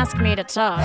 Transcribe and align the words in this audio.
ask 0.00 0.16
me 0.16 0.34
to 0.34 0.42
talk. 0.42 0.80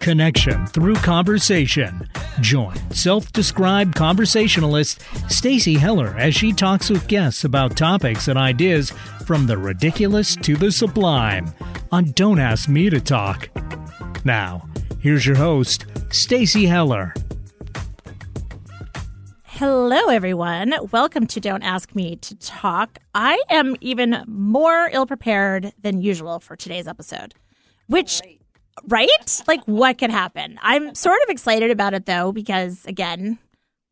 Connection 0.00 0.66
through 0.66 0.96
conversation. 0.96 2.08
Join 2.40 2.74
self-described 2.90 3.94
conversationalist 3.94 5.00
Stacy 5.30 5.74
Heller 5.74 6.16
as 6.18 6.34
she 6.34 6.52
talks 6.52 6.90
with 6.90 7.06
guests 7.06 7.44
about 7.44 7.76
topics 7.76 8.26
and 8.26 8.36
ideas 8.36 8.90
from 9.24 9.46
the 9.46 9.56
ridiculous 9.56 10.34
to 10.34 10.56
the 10.56 10.72
sublime 10.72 11.54
on 11.92 12.10
Don't 12.10 12.40
Ask 12.40 12.68
Me 12.68 12.90
to 12.90 13.00
Talk. 13.00 13.50
Now, 14.24 14.68
here's 14.98 15.24
your 15.24 15.36
host, 15.36 15.86
Stacy 16.10 16.66
Heller. 16.66 17.14
Hello, 19.56 20.10
everyone. 20.10 20.74
Welcome 20.92 21.26
to 21.28 21.40
Don't 21.40 21.62
Ask 21.62 21.94
Me 21.94 22.16
to 22.16 22.36
Talk. 22.36 22.98
I 23.14 23.40
am 23.48 23.74
even 23.80 24.22
more 24.26 24.90
ill 24.92 25.06
prepared 25.06 25.72
than 25.80 26.02
usual 26.02 26.40
for 26.40 26.56
today's 26.56 26.86
episode, 26.86 27.32
which, 27.86 28.20
right? 28.86 29.42
Like, 29.46 29.64
what 29.64 29.96
could 29.96 30.10
happen? 30.10 30.58
I'm 30.60 30.94
sort 30.94 31.22
of 31.22 31.30
excited 31.30 31.70
about 31.70 31.94
it, 31.94 32.04
though, 32.04 32.32
because 32.32 32.84
again, 32.84 33.38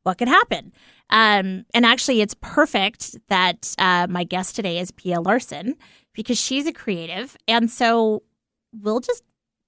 what 0.03 0.19
could 0.19 0.29
happen? 0.29 0.71
Um, 1.09 1.65
and 1.73 1.87
actually, 1.87 2.21
it's 2.21 2.35
perfect 2.43 3.17
that 3.29 3.75
uh, 3.79 4.07
my 4.11 4.25
guest 4.25 4.57
today 4.57 4.79
is 4.79 4.91
Pia 4.91 5.23
Larson 5.23 5.77
because 6.13 6.39
she's 6.39 6.67
a 6.67 6.75
creative. 6.75 7.39
And 7.49 7.71
so 7.71 8.23
we'll 8.83 9.01
just 9.01 9.23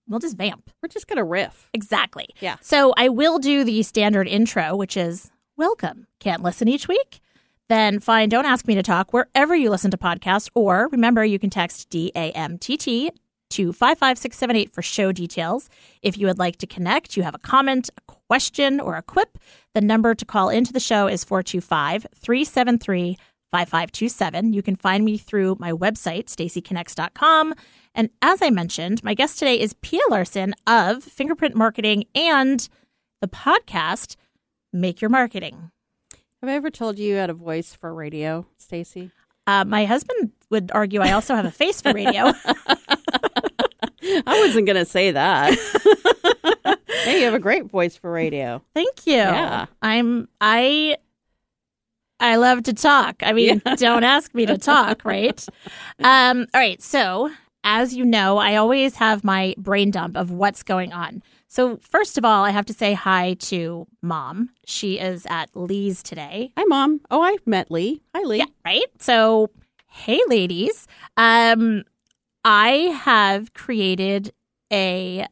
we'll 0.06 0.20
just 0.20 0.36
vamp. 0.36 0.70
We're 0.82 0.90
just 0.90 1.06
gonna 1.06 1.24
riff. 1.24 1.70
Exactly. 1.72 2.26
Yeah. 2.40 2.56
So 2.60 2.92
I 2.98 3.08
will 3.08 3.38
do 3.38 3.64
the 3.64 3.82
standard 3.82 4.28
intro, 4.28 4.76
which 4.76 4.98
is 4.98 5.30
welcome. 5.56 6.06
Can't 6.20 6.42
listen 6.42 6.68
each 6.68 6.88
week? 6.88 7.20
Then 7.68 7.98
fine, 7.98 8.28
don't 8.28 8.46
ask 8.46 8.66
me 8.66 8.74
to 8.74 8.82
talk 8.82 9.12
wherever 9.12 9.56
you 9.56 9.70
listen 9.70 9.90
to 9.90 9.96
podcasts. 9.96 10.48
Or 10.54 10.88
remember, 10.92 11.24
you 11.24 11.38
can 11.38 11.50
text 11.50 11.90
DAMTT 11.90 13.10
to 13.50 13.72
55678 13.72 14.72
for 14.72 14.82
show 14.82 15.12
details. 15.12 15.68
If 16.02 16.18
you 16.18 16.26
would 16.26 16.38
like 16.38 16.56
to 16.58 16.66
connect, 16.66 17.16
you 17.16 17.22
have 17.22 17.34
a 17.34 17.38
comment, 17.38 17.90
a 17.96 18.12
question, 18.28 18.80
or 18.80 18.96
a 18.96 19.02
quip, 19.02 19.38
the 19.74 19.80
number 19.80 20.14
to 20.14 20.24
call 20.24 20.48
into 20.48 20.72
the 20.72 20.80
show 20.80 21.06
is 21.06 21.24
425 21.24 22.06
373 22.14 23.16
5527. 23.52 24.52
You 24.52 24.62
can 24.62 24.76
find 24.76 25.04
me 25.04 25.16
through 25.16 25.56
my 25.58 25.72
website, 25.72 26.26
stacyconnects.com. 26.26 27.54
And 27.94 28.10
as 28.20 28.42
I 28.42 28.50
mentioned, 28.50 29.02
my 29.02 29.14
guest 29.14 29.38
today 29.38 29.58
is 29.58 29.72
Pia 29.74 30.02
Larson 30.10 30.54
of 30.66 31.02
Fingerprint 31.02 31.54
Marketing 31.54 32.04
and 32.14 32.68
the 33.20 33.28
podcast 33.28 34.16
Make 34.76 35.00
Your 35.00 35.10
Marketing. 35.10 35.70
Have 36.42 36.50
I 36.50 36.54
ever 36.54 36.70
told 36.70 36.98
you 36.98 37.08
you 37.08 37.14
had 37.16 37.30
a 37.30 37.34
voice 37.34 37.74
for 37.74 37.92
radio, 37.94 38.46
Stacy? 38.58 39.10
Uh, 39.46 39.64
my 39.64 39.86
husband 39.86 40.32
would 40.50 40.70
argue 40.74 41.00
I 41.00 41.12
also 41.12 41.34
have 41.34 41.46
a 41.46 41.50
face 41.50 41.80
for 41.80 41.92
radio. 41.92 42.32
I 44.26 44.40
wasn't 44.46 44.66
gonna 44.66 44.84
say 44.84 45.10
that. 45.10 45.54
hey, 47.04 47.20
you 47.20 47.24
have 47.24 47.34
a 47.34 47.38
great 47.38 47.64
voice 47.64 47.96
for 47.96 48.12
radio. 48.12 48.62
Thank 48.74 49.06
you. 49.06 49.14
Yeah. 49.14 49.66
I'm 49.82 50.28
I 50.40 50.96
I 52.20 52.36
love 52.36 52.62
to 52.64 52.72
talk. 52.72 53.16
I 53.22 53.32
mean, 53.32 53.62
don't 53.76 54.04
ask 54.04 54.34
me 54.34 54.46
to 54.46 54.58
talk, 54.58 55.04
right? 55.04 55.44
Um, 56.02 56.46
all 56.54 56.60
right. 56.60 56.80
So, 56.82 57.30
as 57.64 57.94
you 57.94 58.04
know, 58.04 58.38
I 58.38 58.56
always 58.56 58.96
have 58.96 59.24
my 59.24 59.54
brain 59.58 59.90
dump 59.90 60.16
of 60.16 60.30
what's 60.30 60.62
going 60.62 60.92
on. 60.92 61.22
So, 61.48 61.78
first 61.80 62.18
of 62.18 62.24
all, 62.24 62.44
I 62.44 62.50
have 62.50 62.66
to 62.66 62.72
say 62.74 62.92
hi 62.94 63.34
to 63.40 63.86
mom. 64.02 64.50
She 64.66 64.98
is 64.98 65.26
at 65.30 65.50
Lee's 65.54 66.02
today. 66.02 66.52
Hi, 66.56 66.64
mom. 66.64 67.00
Oh, 67.10 67.22
I 67.22 67.36
met 67.46 67.70
Lee. 67.70 68.02
Hi, 68.14 68.22
Lee. 68.22 68.38
Yeah, 68.38 68.46
right. 68.64 68.84
So, 68.98 69.50
hey, 69.88 70.20
ladies. 70.28 70.86
Um, 71.16 71.84
I 72.44 72.98
have 73.04 73.54
created 73.54 74.32
a 74.72 75.26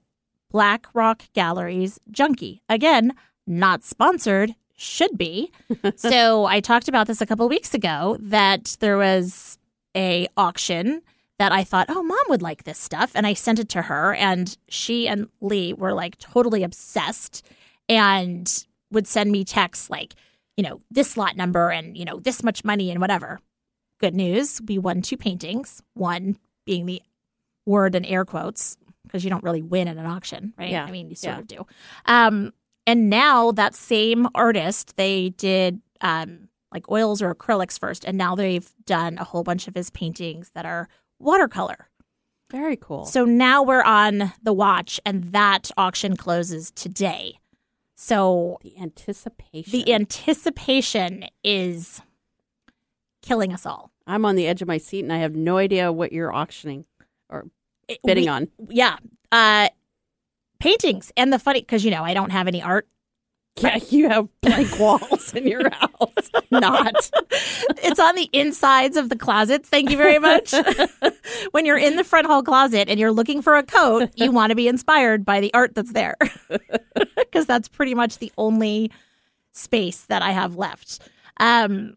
Black 0.51 0.87
Rock 0.95 1.25
Galleries 1.35 1.99
junkie. 2.11 2.63
Again, 2.69 3.13
not 3.47 3.83
sponsored, 3.83 4.55
should 4.77 5.19
be. 5.19 5.51
so, 5.97 6.45
I 6.47 6.61
talked 6.61 6.89
about 6.89 7.09
this 7.09 7.21
a 7.21 7.27
couple 7.27 7.49
weeks 7.49 7.75
ago 7.75 8.17
that 8.21 8.77
there 8.81 8.97
was 8.97 9.59
a 9.97 10.29
auction 10.37 11.03
that 11.39 11.53
I 11.53 11.65
thought, 11.65 11.87
oh, 11.89 12.03
mom 12.03 12.19
would 12.29 12.43
like 12.43 12.65
this 12.65 12.79
stuff. 12.79 13.11
And 13.15 13.27
I 13.27 13.35
sent 13.35 13.59
it 13.59 13.69
to 13.71 13.83
her, 13.83 14.15
and 14.15 14.57
she 14.69 15.09
and 15.09 15.29
Lee 15.41 15.73
were 15.73 15.93
like 15.93 16.17
totally 16.19 16.63
obsessed 16.63 17.45
and 17.89 18.65
would 18.91 19.07
send 19.07 19.33
me 19.33 19.45
texts 19.45 19.91
like, 19.91 20.15
you 20.57 20.63
know, 20.63 20.81
this 20.91 21.17
lot 21.17 21.37
number 21.37 21.71
and, 21.71 21.97
you 21.97 22.05
know, 22.05 22.21
this 22.21 22.43
much 22.45 22.65
money 22.65 22.91
and 22.91 23.01
whatever. 23.01 23.41
Good 24.01 24.15
news, 24.15 24.61
we 24.67 24.79
won 24.79 25.03
two 25.03 25.17
paintings, 25.17 25.83
one 25.95 26.39
being 26.65 26.87
the 26.87 27.03
word 27.67 27.95
in 27.95 28.05
air 28.05 28.25
quotes, 28.25 28.77
because 29.05 29.25
you 29.25 29.31
don't 29.31 29.43
really 29.43 29.63
win 29.63 29.89
at 29.89 29.97
an 29.97 30.07
auction, 30.07 30.55
right? 30.57 30.71
Yeah. 30.71 30.85
I 30.85 30.91
mean, 30.91 31.11
you 31.11 31.17
sort 31.17 31.35
Yeah. 31.35 31.41
of 31.41 31.47
do. 31.49 31.67
Um, 32.07 32.53
and 32.87 33.11
now 33.11 33.51
that 33.53 33.75
same 33.75 34.29
artist, 34.35 34.97
they 34.97 35.31
did 35.31 35.81
um, 36.01 36.49
like 36.73 36.91
oils 36.91 37.23
or 37.23 37.35
acrylics 37.35 37.79
first, 37.79 38.05
and 38.05 38.17
now 38.19 38.35
they've 38.35 38.71
done 38.85 39.19
a 39.19 39.25
whole 39.25 39.43
bunch 39.43 39.67
of 39.69 39.75
his 39.75 39.91
paintings 39.91 40.51
that 40.55 40.67
are 40.67 40.89
watercolor. 41.19 41.89
Very 42.51 42.77
cool. 42.77 43.05
So 43.07 43.25
now 43.25 43.63
we're 43.63 43.83
on 43.83 44.33
the 44.43 44.53
watch, 44.53 45.01
and 45.05 45.25
that 45.33 45.71
auction 45.77 46.17
closes 46.17 46.71
today. 46.71 47.39
So 47.95 48.59
the 48.63 48.79
anticipation. 48.79 49.73
the 49.73 49.93
anticipation 49.93 51.25
is 51.43 52.01
killing 53.23 53.53
us 53.53 53.65
all. 53.67 53.91
I'm 54.07 54.25
on 54.25 54.37
the 54.37 54.47
edge 54.47 54.61
of 54.63 54.69
my 54.69 54.79
seat, 54.79 55.01
and 55.01 55.13
I 55.13 55.19
have 55.19 55.35
no 55.35 55.57
idea 55.57 55.91
what 55.91 56.13
you're 56.13 56.33
auctioning 56.35 56.85
or 57.29 57.47
bidding 58.05 58.25
we- 58.25 58.29
on. 58.29 58.49
Yeah. 58.69 58.97
Uh, 59.33 59.69
paintings. 60.61 61.11
And 61.17 61.33
the 61.33 61.39
funny, 61.39 61.61
because, 61.61 61.85
you 61.85 61.91
know, 61.91 62.05
I 62.05 62.15
don't 62.15 62.31
have 62.31 62.47
any 62.47 62.63
art. 62.63 62.87
Yeah, 63.57 63.79
you 63.89 64.09
have 64.09 64.29
blank 64.41 64.79
walls 64.81 65.33
in 65.33 65.47
your 65.47 65.71
house. 65.71 66.31
Not. 66.51 67.11
it's 67.83 68.01
on 68.01 68.17
the 68.17 68.29
insides 68.33 68.97
of 68.97 69.09
the 69.09 69.17
closets. 69.17 69.69
Thank 69.69 69.91
you 69.91 69.97
very 69.97 70.19
much. 70.19 70.53
when 71.53 71.65
you're 71.65 71.79
in 71.79 71.97
the 71.97 72.05
front 72.05 72.27
hall 72.27 72.43
closet 72.43 72.89
and 72.89 72.99
you're 72.99 73.13
looking 73.13 73.43
for 73.43 73.57
a 73.57 73.63
coat, 73.63 74.11
you 74.17 74.33
want 74.33 74.51
to 74.51 74.57
be 74.57 74.67
inspired 74.67 75.25
by 75.25 75.41
the 75.41 75.53
art 75.55 75.75
that's 75.75 75.93
there. 75.93 76.17
Because 77.17 77.47
that's 77.47 77.67
pretty 77.67 77.95
much 77.95 78.19
the 78.19 78.31
only 78.39 78.93
space 79.51 80.03
that 80.03 80.23
I 80.23 80.31
have 80.31 80.55
left. 80.55 81.01
Um, 81.41 81.97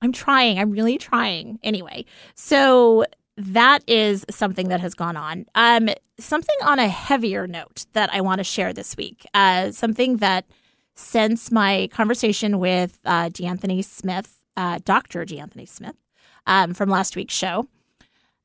I'm 0.00 0.12
trying. 0.12 0.60
I'm 0.60 0.70
really 0.70 0.98
trying. 0.98 1.58
Anyway, 1.64 2.04
so 2.36 3.04
that 3.36 3.82
is 3.88 4.24
something 4.30 4.68
that 4.68 4.80
has 4.80 4.94
gone 4.94 5.16
on. 5.16 5.46
Um, 5.56 5.88
something 6.20 6.56
on 6.62 6.78
a 6.78 6.86
heavier 6.86 7.48
note 7.48 7.86
that 7.94 8.08
I 8.12 8.20
want 8.20 8.38
to 8.38 8.44
share 8.44 8.72
this 8.72 8.96
week. 8.96 9.26
Uh, 9.34 9.72
something 9.72 10.18
that 10.18 10.44
since 11.02 11.52
my 11.52 11.88
conversation 11.92 12.58
with 12.58 12.98
uh, 13.04 13.28
D'Anthony 13.28 13.82
Smith, 13.82 14.36
uh, 14.56 14.80
Dr. 14.84 15.24
D'Anthony 15.24 15.64
Smith, 15.64 15.94
um, 16.44 16.74
from 16.74 16.88
last 16.88 17.14
week's 17.14 17.34
show, 17.34 17.68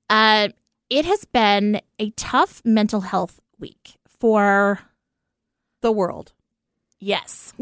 uh, 0.10 0.50
it 0.90 1.04
has 1.06 1.26
been 1.26 1.82
a 1.98 2.12
tough 2.12 2.62
mental 2.64 3.02
health 3.02 3.40
week 3.58 3.96
for, 4.08 4.80
The 5.82 5.92
world. 5.92 6.34
yes, 7.00 7.54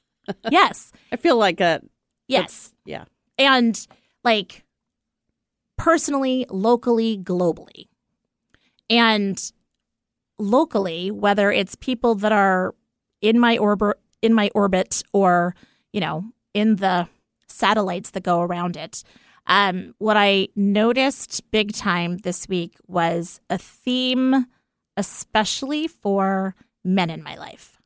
yes, 0.50 0.90
I 1.12 1.16
feel 1.16 1.36
like 1.36 1.60
a. 1.60 1.80
yes. 2.26 2.72
Yeah. 2.84 3.04
And 3.38 3.86
like 4.24 4.64
personally, 5.78 6.44
locally, 6.50 7.16
globally. 7.16 7.86
And 8.90 9.40
locally, 10.40 11.12
whether 11.12 11.52
it's 11.52 11.76
people 11.76 12.16
that 12.16 12.32
are 12.32 12.74
in 13.22 13.38
my 13.38 13.56
orbit 13.56 13.96
in 14.22 14.34
my 14.34 14.50
orbit 14.54 15.02
or, 15.12 15.54
you 15.92 16.00
know, 16.00 16.24
in 16.54 16.76
the 16.76 17.08
satellites 17.46 18.10
that 18.10 18.22
go 18.22 18.40
around 18.40 18.76
it. 18.76 19.02
Um, 19.46 19.94
what 19.98 20.16
I 20.16 20.48
noticed 20.54 21.50
big 21.50 21.72
time 21.72 22.18
this 22.18 22.48
week 22.48 22.76
was 22.86 23.40
a 23.50 23.58
theme, 23.58 24.46
especially 24.96 25.88
for 25.88 26.54
men 26.84 27.10
in 27.10 27.22
my 27.22 27.36
life. 27.36 27.80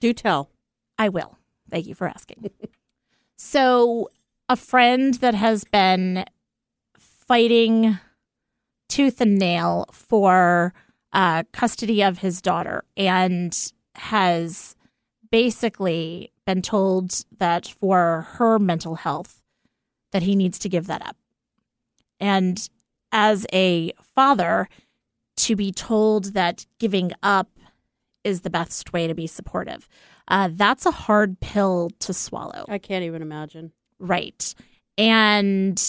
Do 0.00 0.12
tell. 0.12 0.50
I 0.98 1.08
will. 1.08 1.38
Thank 1.70 1.86
you 1.86 1.94
for 1.94 2.06
asking. 2.06 2.50
so, 3.36 4.10
a 4.48 4.56
friend 4.56 5.14
that 5.14 5.34
has 5.34 5.64
been 5.64 6.24
fighting 6.96 7.98
tooth 8.88 9.20
and 9.20 9.38
nail 9.38 9.86
for 9.92 10.72
uh, 11.12 11.42
custody 11.52 12.02
of 12.02 12.18
his 12.18 12.40
daughter 12.40 12.84
and 12.96 13.72
has 13.96 14.76
basically 15.30 16.32
been 16.46 16.62
told 16.62 17.24
that 17.38 17.66
for 17.66 18.26
her 18.32 18.58
mental 18.58 18.96
health 18.96 19.42
that 20.12 20.22
he 20.22 20.34
needs 20.34 20.58
to 20.60 20.68
give 20.68 20.86
that 20.86 21.06
up. 21.06 21.16
And 22.20 22.68
as 23.12 23.46
a 23.52 23.92
father, 24.14 24.68
to 25.36 25.56
be 25.56 25.72
told 25.72 26.34
that 26.34 26.66
giving 26.78 27.12
up 27.22 27.48
is 28.24 28.40
the 28.40 28.50
best 28.50 28.92
way 28.92 29.06
to 29.06 29.14
be 29.14 29.26
supportive. 29.26 29.88
Uh, 30.26 30.50
that's 30.52 30.84
a 30.84 30.90
hard 30.90 31.40
pill 31.40 31.90
to 32.00 32.12
swallow. 32.12 32.64
I 32.68 32.78
can't 32.78 33.04
even 33.04 33.22
imagine. 33.22 33.72
Right. 33.98 34.54
And, 34.98 35.80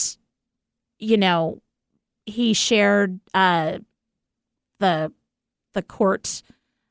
you 1.00 1.18
know, 1.18 1.62
he 2.26 2.54
shared 2.54 3.20
uh, 3.34 3.80
the 4.80 5.12
the 5.74 5.82
court 5.82 6.42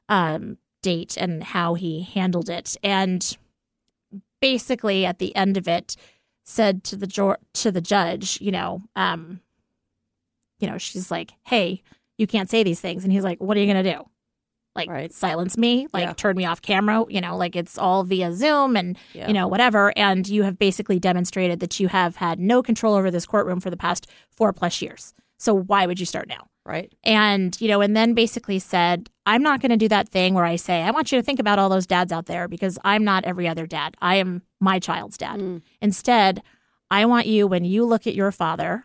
um, 0.09 0.59
date 0.89 1.17
and 1.17 1.43
how 1.55 1.75
he 1.75 2.03
handled 2.03 2.49
it, 2.49 2.77
and 2.83 3.37
basically 4.41 5.05
at 5.05 5.19
the 5.19 5.35
end 5.37 5.57
of 5.57 5.67
it 5.69 5.97
said 6.45 6.83
to 6.85 6.97
the 6.97 7.07
jo- 7.07 7.37
to 7.55 7.71
the 7.71 7.81
judge, 7.81 8.41
you 8.41 8.51
know, 8.51 8.81
um, 8.97 9.41
you 10.61 10.69
know, 10.69 10.79
she's 10.79 11.11
like, 11.11 11.33
"Hey, 11.47 11.83
you 12.17 12.27
can't 12.27 12.51
say 12.51 12.63
these 12.63 12.81
things," 12.81 13.05
and 13.05 13.13
he's 13.13 13.25
like, 13.25 13.39
"What 13.41 13.57
are 13.57 13.61
you 13.61 13.67
gonna 13.67 13.83
do?" 13.97 14.09
Like 14.75 14.89
Right. 14.89 15.13
silence 15.13 15.57
me, 15.59 15.89
like 15.93 16.05
Yeah. 16.05 16.13
turn 16.13 16.37
me 16.37 16.45
off 16.45 16.63
camera, 16.63 17.05
you 17.09 17.21
know, 17.21 17.37
like 17.37 17.57
it's 17.57 17.77
all 17.79 18.05
via 18.05 18.33
Zoom 18.33 18.77
and 18.77 18.97
Yeah. 19.13 19.27
you 19.29 19.35
know 19.35 19.49
whatever. 19.49 19.93
And 19.97 20.27
you 20.29 20.45
have 20.45 20.59
basically 20.59 20.99
demonstrated 21.01 21.59
that 21.61 21.81
you 21.81 21.89
have 21.89 22.17
had 22.17 22.39
no 22.39 22.63
control 22.63 22.95
over 22.95 23.11
this 23.11 23.27
courtroom 23.27 23.61
for 23.61 23.71
the 23.71 23.77
past 23.77 24.07
four 24.31 24.53
plus 24.53 24.81
years. 24.81 25.15
So 25.39 25.53
why 25.55 25.87
would 25.87 25.99
you 26.01 26.07
start 26.07 26.29
now? 26.29 26.47
Right. 26.69 26.93
and 27.03 27.59
you 27.63 27.69
know 27.69 27.81
and 27.81 27.97
then 27.97 28.13
basically 28.13 28.59
said 28.59 29.09
i'm 29.25 29.43
not 29.43 29.63
going 29.63 29.71
to 29.71 29.77
do 29.79 29.89
that 29.89 30.11
thing 30.11 30.35
where 30.35 30.45
i 30.45 30.57
say 30.57 30.83
i 30.83 30.91
want 30.91 31.11
you 31.11 31.19
to 31.19 31.23
think 31.23 31.41
about 31.41 31.59
all 31.59 31.71
those 31.71 31.87
dads 31.87 32.13
out 32.13 32.27
there 32.27 32.47
because 32.47 32.79
i'm 32.85 33.05
not 33.05 33.25
every 33.25 33.49
other 33.49 33.67
dad 33.67 33.97
i 34.03 34.17
am 34.17 34.43
my 34.61 34.79
child's 34.79 35.17
dad 35.17 35.41
Mm. 35.41 35.63
instead 35.81 36.43
i 36.91 37.07
want 37.07 37.27
you 37.27 37.47
when 37.47 37.65
you 37.65 37.87
look 37.87 38.07
at 38.07 38.15
your 38.15 38.31
father 38.31 38.85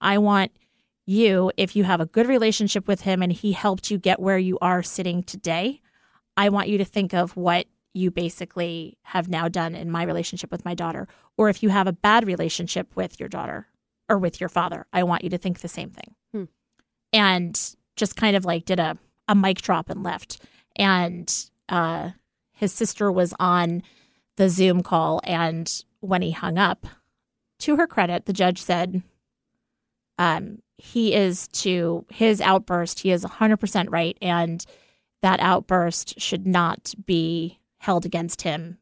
i 0.00 0.16
want 0.16 0.52
you 1.04 1.52
if 1.58 1.76
you 1.76 1.84
have 1.84 2.00
a 2.00 2.06
good 2.06 2.26
relationship 2.26 2.88
with 2.88 3.02
him 3.02 3.22
and 3.22 3.32
he 3.32 3.52
helped 3.52 3.90
you 3.90 3.98
get 3.98 4.20
where 4.20 4.38
you 4.38 4.58
are 4.62 4.82
sitting 4.82 5.22
today 5.22 5.82
i 6.38 6.48
want 6.48 6.68
you 6.68 6.78
to 6.78 6.84
think 6.84 7.12
of 7.12 7.36
what 7.36 7.66
you 7.92 8.10
basically 8.10 8.96
have 9.02 9.28
now 9.28 9.48
done 9.48 9.74
in 9.74 9.90
my 9.90 10.02
relationship 10.02 10.50
with 10.50 10.64
my 10.64 10.74
daughter 10.74 11.06
or 11.36 11.48
if 11.50 11.62
you 11.62 11.68
have 11.68 11.86
a 11.86 11.92
bad 11.92 12.26
relationship 12.26 12.94
with 12.96 13.20
your 13.20 13.28
daughter 13.28 13.66
or 14.08 14.16
with 14.18 14.40
your 14.40 14.48
father 14.48 14.86
i 14.94 15.02
want 15.02 15.22
you 15.24 15.28
to 15.30 15.36
think 15.38 15.60
the 15.60 15.68
same 15.68 15.90
thing. 15.90 16.14
And 17.12 17.76
just 17.96 18.16
kind 18.16 18.36
of 18.36 18.44
like 18.44 18.64
did 18.64 18.80
a, 18.80 18.96
a 19.26 19.34
mic 19.34 19.60
drop 19.60 19.90
and 19.90 20.02
left. 20.02 20.42
And 20.76 21.32
uh, 21.68 22.10
his 22.52 22.72
sister 22.72 23.10
was 23.10 23.34
on 23.38 23.82
the 24.36 24.48
Zoom 24.48 24.82
call. 24.82 25.20
And 25.24 25.82
when 26.00 26.22
he 26.22 26.30
hung 26.30 26.58
up, 26.58 26.86
to 27.60 27.76
her 27.76 27.86
credit, 27.86 28.26
the 28.26 28.32
judge 28.32 28.62
said, 28.62 29.02
um, 30.16 30.62
he 30.76 31.14
is 31.14 31.48
to 31.48 32.06
his 32.08 32.40
outburst, 32.40 33.00
he 33.00 33.10
is 33.10 33.24
100% 33.24 33.86
right. 33.90 34.16
And 34.22 34.64
that 35.22 35.40
outburst 35.40 36.20
should 36.20 36.46
not 36.46 36.94
be 37.04 37.58
held 37.78 38.06
against 38.06 38.42
him, 38.42 38.78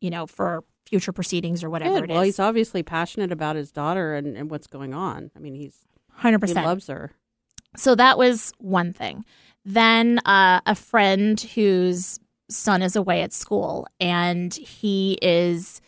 you 0.00 0.10
know, 0.10 0.26
for 0.26 0.64
future 0.86 1.12
proceedings 1.12 1.62
or 1.62 1.68
whatever 1.68 2.00
Good. 2.00 2.10
it 2.10 2.12
Well, 2.14 2.22
he's 2.22 2.38
obviously 2.38 2.82
passionate 2.82 3.32
about 3.32 3.56
his 3.56 3.70
daughter 3.70 4.14
and, 4.14 4.36
and 4.36 4.50
what's 4.50 4.66
going 4.66 4.94
on. 4.94 5.30
I 5.36 5.40
mean, 5.40 5.54
he's 5.54 5.76
100%. 6.20 6.48
he 6.48 6.54
loves 6.54 6.86
her. 6.86 7.12
So 7.76 7.94
that 7.94 8.18
was 8.18 8.52
one 8.58 8.92
thing. 8.92 9.24
Then 9.64 10.20
uh, 10.20 10.60
a 10.66 10.74
friend 10.74 11.40
whose 11.40 12.20
son 12.48 12.82
is 12.82 12.94
away 12.94 13.22
at 13.22 13.32
school 13.32 13.86
and 14.00 14.54
he 14.54 15.18
is 15.20 15.80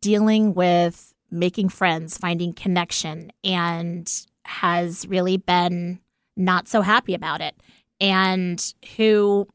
dealing 0.00 0.54
with 0.54 1.12
making 1.30 1.68
friends, 1.68 2.16
finding 2.16 2.52
connection, 2.52 3.32
and 3.42 4.10
has 4.44 5.06
really 5.08 5.36
been 5.36 5.98
not 6.36 6.68
so 6.68 6.80
happy 6.82 7.14
about 7.14 7.40
it. 7.40 7.56
And 8.00 8.74
who 8.96 9.48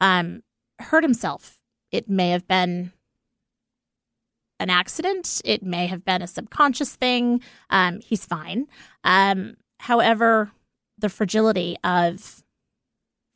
um, 0.00 0.42
hurt 0.78 1.04
himself. 1.04 1.60
It 1.90 2.08
may 2.08 2.30
have 2.30 2.46
been 2.46 2.92
an 4.58 4.70
accident. 4.70 5.42
It 5.44 5.62
may 5.62 5.86
have 5.86 6.04
been 6.04 6.22
a 6.22 6.26
subconscious 6.26 6.96
thing. 6.96 7.40
Um, 7.70 8.00
he's 8.00 8.24
fine. 8.24 8.66
Um, 9.04 9.56
however, 9.78 10.50
the 10.98 11.08
fragility 11.08 11.76
of 11.84 12.42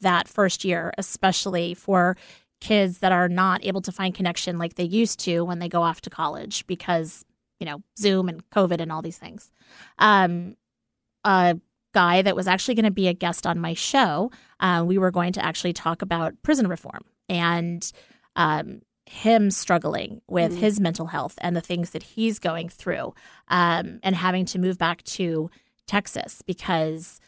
that 0.00 0.28
first 0.28 0.64
year, 0.64 0.92
especially 0.96 1.74
for 1.74 2.16
kids 2.60 2.98
that 2.98 3.12
are 3.12 3.28
not 3.28 3.64
able 3.64 3.80
to 3.82 3.92
find 3.92 4.14
connection 4.14 4.58
like 4.58 4.74
they 4.74 4.84
used 4.84 5.18
to 5.20 5.42
when 5.42 5.58
they 5.58 5.68
go 5.68 5.82
off 5.82 6.00
to 6.02 6.10
college 6.10 6.66
because, 6.66 7.24
you 7.58 7.66
know, 7.66 7.82
Zoom 7.98 8.28
and 8.28 8.48
COVID 8.50 8.80
and 8.80 8.90
all 8.92 9.02
these 9.02 9.18
things. 9.18 9.50
Um, 9.98 10.56
a 11.24 11.58
guy 11.92 12.22
that 12.22 12.36
was 12.36 12.46
actually 12.46 12.74
going 12.74 12.84
to 12.84 12.90
be 12.90 13.08
a 13.08 13.14
guest 13.14 13.46
on 13.46 13.58
my 13.58 13.74
show, 13.74 14.30
uh, 14.60 14.84
we 14.86 14.96
were 14.98 15.10
going 15.10 15.32
to 15.34 15.44
actually 15.44 15.72
talk 15.72 16.02
about 16.02 16.34
prison 16.42 16.66
reform 16.66 17.02
and 17.28 17.90
um, 18.36 18.82
him 19.06 19.50
struggling 19.50 20.22
with 20.28 20.52
Mhm. 20.52 20.58
his 20.58 20.80
mental 20.80 21.06
health 21.06 21.34
and 21.42 21.56
the 21.56 21.60
things 21.60 21.90
that 21.90 22.02
he's 22.02 22.38
going 22.38 22.68
through 22.68 23.14
um, 23.48 24.00
and 24.02 24.14
having 24.16 24.44
to 24.46 24.58
move 24.58 24.78
back 24.78 25.02
to 25.02 25.50
Texas 25.86 26.42
because 26.46 27.20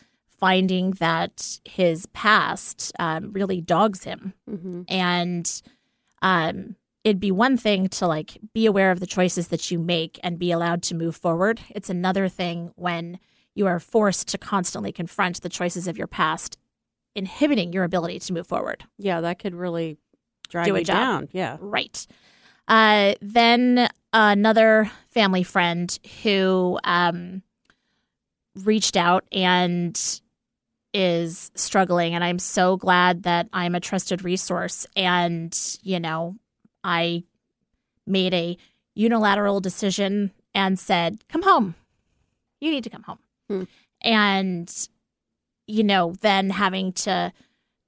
finding 0.42 0.90
that 0.92 1.60
his 1.64 2.06
past 2.06 2.92
um, 2.98 3.32
really 3.32 3.60
dogs 3.60 4.00
him 4.04 4.34
hmm 4.48 4.82
and 4.88 5.62
um, 6.22 6.76
it'd 7.04 7.18
be 7.20 7.32
one 7.32 7.56
thing 7.56 7.88
to 7.88 8.06
like 8.06 8.38
be 8.52 8.64
aware 8.66 8.90
of 8.90 9.00
the 9.00 9.06
choices 9.06 9.48
that 9.48 9.70
you 9.70 9.78
make 9.78 10.18
and 10.24 10.38
be 10.38 10.50
allowed 10.52 10.82
to 10.82 10.94
move 10.94 11.16
forward 11.16 11.60
it's 11.70 11.90
another 11.90 12.28
thing 12.28 12.72
when 12.74 13.18
you 13.54 13.66
are 13.66 13.78
forced 13.78 14.28
to 14.28 14.38
constantly 14.38 14.92
confront 14.92 15.42
the 15.42 15.48
choices 15.48 15.86
of 15.86 15.96
your 15.96 16.06
past 16.06 16.58
inhibiting 17.14 17.72
your 17.72 17.84
ability 17.84 18.18
to 18.18 18.32
move 18.32 18.46
forward 18.46 18.84
Yeah, 18.98 19.20
that 19.20 19.38
could 19.38 19.54
really 19.54 19.98
drag 20.48 20.66
Do 20.66 20.76
you 20.76 20.84
down. 20.84 21.28
Yeah. 21.32 21.56
Right. 21.60 22.06
Uh, 22.68 23.14
then 23.20 23.88
another 24.12 24.90
family 25.08 25.42
friend 25.42 25.98
who 26.22 26.78
um, 26.84 27.42
reached 28.54 28.96
out 28.96 29.24
and 29.32 30.21
is 30.94 31.50
struggling. 31.54 32.14
And 32.14 32.22
I'm 32.22 32.38
so 32.38 32.76
glad 32.76 33.22
that 33.22 33.48
I'm 33.52 33.74
a 33.74 33.80
trusted 33.80 34.24
resource. 34.24 34.86
And, 34.94 35.58
you 35.82 35.98
know, 35.98 36.36
I 36.84 37.24
made 38.06 38.34
a 38.34 38.56
unilateral 38.94 39.60
decision 39.60 40.32
and 40.54 40.78
said, 40.78 41.26
come 41.28 41.42
home. 41.42 41.74
You 42.60 42.70
need 42.70 42.84
to 42.84 42.90
come 42.90 43.02
home. 43.04 43.18
Hmm. 43.48 43.62
And, 44.02 44.88
you 45.66 45.84
know, 45.84 46.14
then 46.20 46.50
having 46.50 46.92
to 46.92 47.32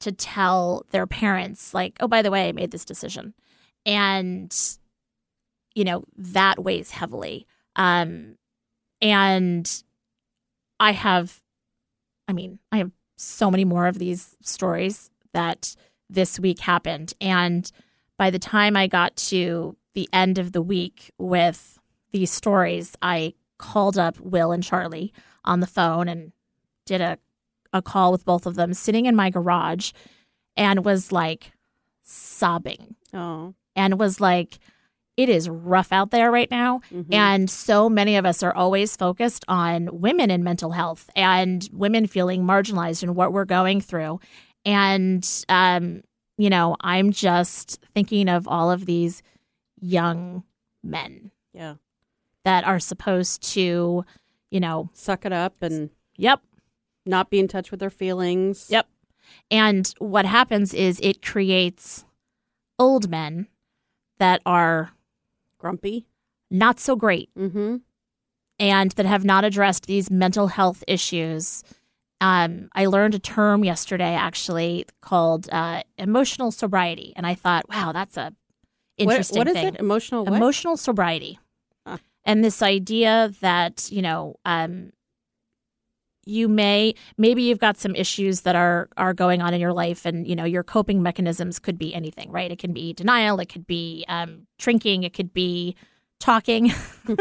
to 0.01 0.13
tell 0.13 0.85
their 0.91 1.07
parents 1.07 1.73
like 1.73 1.97
oh 2.01 2.07
by 2.07 2.21
the 2.21 2.31
way 2.31 2.47
i 2.49 2.53
made 2.53 2.71
this 2.71 2.85
decision 2.85 3.33
and 3.87 4.77
you 5.75 5.83
know 5.83 6.05
that 6.15 6.63
weighs 6.63 6.91
heavily 6.91 7.47
um 7.77 8.37
and 9.01 9.83
i 10.79 10.93
have 10.93 11.41
i 12.29 12.33
mean 12.33 12.59
i 12.73 12.79
have 12.79 12.91
so 13.17 13.51
many 13.51 13.65
more 13.65 13.87
of 13.87 13.99
these 13.99 14.37
stories 14.43 15.11
that 15.33 15.75
this 16.11 16.39
week 16.41 16.61
happened 16.61 17.15
and 17.21 17.71
by 18.19 18.31
the 18.31 18.39
time 18.39 18.77
i 18.77 18.87
got 18.87 19.15
to 19.17 19.77
the 19.95 20.09
end 20.13 20.39
of 20.39 20.53
the 20.53 20.63
week 20.63 21.11
with 21.19 21.79
these 22.13 22.31
stories 22.31 22.97
i 23.03 23.33
called 23.59 23.97
up 23.99 24.19
will 24.21 24.53
and 24.53 24.63
charlie 24.63 25.13
on 25.45 25.61
the 25.61 25.67
phone 25.67 26.09
and 26.09 26.33
did 26.87 27.01
a 27.01 27.19
a 27.73 27.83
call 27.83 28.13
with 28.13 28.25
both 28.25 28.47
of 28.47 28.55
them 28.55 28.73
sitting 28.73 29.07
in 29.07 29.17
my 29.17 29.31
garage 29.31 29.91
and 30.57 30.85
was 30.85 31.11
like 31.11 31.53
sobbing 32.03 32.95
Oh. 33.13 33.55
and 33.77 33.99
was 33.99 34.21
like 34.21 34.59
it 35.17 35.29
is 35.29 35.49
rough 35.49 35.93
out 35.93 36.11
there 36.11 36.31
right 36.31 36.51
now 36.51 36.81
Mhm. 36.93 37.13
and 37.13 37.51
so 37.51 37.89
many 37.89 38.17
of 38.17 38.27
us 38.27 38.43
are 38.43 38.55
always 38.55 38.97
focused 38.97 39.45
on 39.49 39.89
women 40.01 40.31
in 40.31 40.43
mental 40.43 40.73
health 40.73 41.09
and 41.15 41.69
women 41.73 42.07
feeling 42.07 42.43
marginalized 42.45 43.03
in 43.03 43.15
what 43.15 43.33
we're 43.33 43.45
going 43.45 43.81
through 43.81 44.19
and 44.65 45.45
um 45.49 46.03
you 46.37 46.51
know 46.51 46.77
i'm 46.81 47.13
just 47.13 47.79
thinking 47.95 48.29
of 48.29 48.49
all 48.49 48.71
of 48.71 48.87
these 48.87 49.23
young 49.81 50.43
men 50.83 51.31
yeah. 51.53 51.75
that 52.45 52.65
are 52.65 52.81
supposed 52.81 53.43
to 53.55 54.05
you 54.51 54.61
know 54.61 54.91
Suck 54.93 55.25
it 55.25 55.33
up 55.33 55.63
and 55.63 55.91
yep 56.17 56.41
not 57.07 57.31
be 57.31 57.39
in 57.39 57.49
touch 57.49 57.71
with 57.71 57.81
their 57.81 57.91
feelings. 57.91 58.69
Yep. 58.71 58.89
And 59.51 59.93
what 59.99 60.25
happens 60.25 60.73
is 60.73 60.99
it 61.03 61.21
creates 61.21 62.05
old 62.79 63.11
men 63.11 63.47
that 64.19 64.41
are 64.47 64.93
Grumpy. 65.65 66.07
not 66.51 66.79
so 66.79 66.95
great 66.97 67.31
Mm-hmm. 67.37 67.77
and 68.59 68.91
that 68.93 69.07
have 69.07 69.25
not 69.25 69.45
addressed 69.45 69.87
these 69.87 70.11
mental 70.11 70.49
health 70.49 70.85
issues. 70.87 71.65
Um, 72.21 72.69
I 72.75 72.87
learned 72.87 73.15
a 73.15 73.19
term 73.19 73.65
yesterday 73.65 74.15
actually 74.15 74.85
called 75.01 75.49
uh, 75.51 75.83
emotional 75.99 76.51
sobriety, 76.53 77.13
and 77.17 77.27
I 77.27 77.35
thought, 77.35 77.69
wow, 77.69 77.93
that's 77.93 78.17
a 78.17 78.33
interesting 78.97 79.39
what, 79.39 79.49
what 79.49 79.57
is 79.57 79.63
thing. 79.63 79.75
it? 79.75 79.81
Emotional 79.81 80.25
what? 80.25 80.35
Emotional 80.35 80.77
sobriety, 80.77 81.39
Huh. 81.87 81.99
and 82.25 82.45
this 82.45 82.63
idea 82.63 83.33
that 83.41 83.89
you 83.91 84.01
know 84.03 84.37
um, 84.45 84.93
you 86.27 86.49
may 86.49 86.95
maybe 87.17 87.43
you've 87.43 87.59
got 87.59 87.77
some 87.77 87.95
issues 87.95 88.43
that 88.43 88.57
are 88.57 88.89
are 88.97 89.15
going 89.15 89.43
on 89.43 89.55
in 89.55 89.61
your 89.61 89.73
life 89.73 90.05
and 90.07 90.27
you 90.27 90.35
know 90.37 90.45
your 90.45 90.63
coping 90.63 91.03
mechanisms 91.03 91.59
could 91.59 91.79
be 91.79 91.95
anything 91.95 92.31
right? 92.31 92.51
It 92.51 92.59
can 92.59 92.73
be 92.73 92.93
denial 92.93 93.41
it 93.41 93.47
could 93.47 93.67
be 93.67 94.05
um, 94.09 94.47
drinking 94.59 95.03
it 95.03 95.13
could 95.13 95.33
be 95.33 95.75
talking 96.21 96.73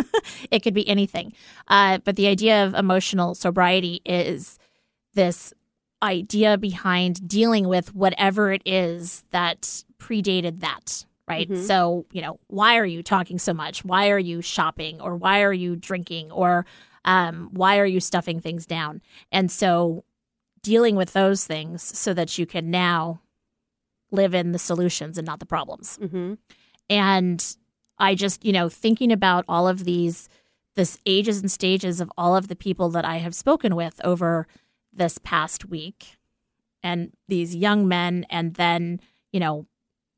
it 0.52 0.64
could 0.64 0.74
be 0.74 0.88
anything. 0.88 1.34
Uh, 1.68 1.98
but 2.04 2.16
the 2.16 2.28
idea 2.28 2.66
of 2.66 2.74
emotional 2.74 3.36
sobriety 3.36 4.02
is 4.06 4.58
this 5.14 5.54
idea 6.02 6.58
behind 6.58 7.28
dealing 7.28 7.68
with 7.68 7.94
whatever 7.96 8.52
it 8.52 8.62
is 8.66 9.24
that 9.32 9.84
predated 10.00 10.60
that 10.60 11.06
right? 11.28 11.50
Mhm. 11.50 11.66
so 11.66 12.06
you 12.12 12.22
know 12.22 12.38
why 12.48 12.78
are 12.78 12.86
you 12.86 13.02
talking 13.02 13.40
so 13.40 13.54
much? 13.54 13.86
Why 13.86 14.10
are 14.10 14.20
you 14.20 14.42
shopping? 14.42 15.00
Or 15.00 15.16
why 15.16 15.42
are 15.42 15.54
you 15.54 15.76
drinking? 15.78 16.32
Or 16.32 16.66
um, 17.06 17.50
why 17.52 17.78
are 17.80 17.86
you 17.86 18.00
stuffing 18.00 18.40
things 18.40 18.66
down 18.66 19.02
and 19.32 19.52
so 19.52 20.04
dealing 20.62 20.96
with 20.96 21.14
those 21.14 21.46
things 21.46 21.82
so 21.84 22.14
that 22.14 22.38
you 22.38 22.46
can 22.46 22.72
now 22.72 23.20
live 24.12 24.34
in 24.34 24.52
the 24.52 24.60
solutions 24.60 25.18
and 25.18 25.26
not 25.26 25.40
the 25.40 25.46
problems 25.46 25.98
Mm-hmm. 26.02 26.34
and 26.90 27.56
i 27.98 28.16
just 28.16 28.44
you 28.46 28.52
know 28.54 28.70
thinking 28.70 29.12
about 29.12 29.44
all 29.48 29.68
of 29.68 29.84
these 29.86 30.30
this 30.76 30.98
ages 31.06 31.40
and 31.40 31.52
stages 31.52 32.00
of 32.02 32.12
all 32.18 32.36
of 32.36 32.48
the 32.48 32.56
people 32.56 32.90
that 32.90 33.06
i 33.06 33.18
have 33.18 33.36
spoken 33.36 33.76
with 33.76 34.00
over 34.04 34.48
this 34.92 35.18
past 35.18 35.66
week 35.66 36.16
and 36.82 37.12
these 37.28 37.56
young 37.56 37.88
men 37.88 38.26
and 38.30 38.56
then 38.56 39.00
you 39.32 39.40
know 39.40 39.66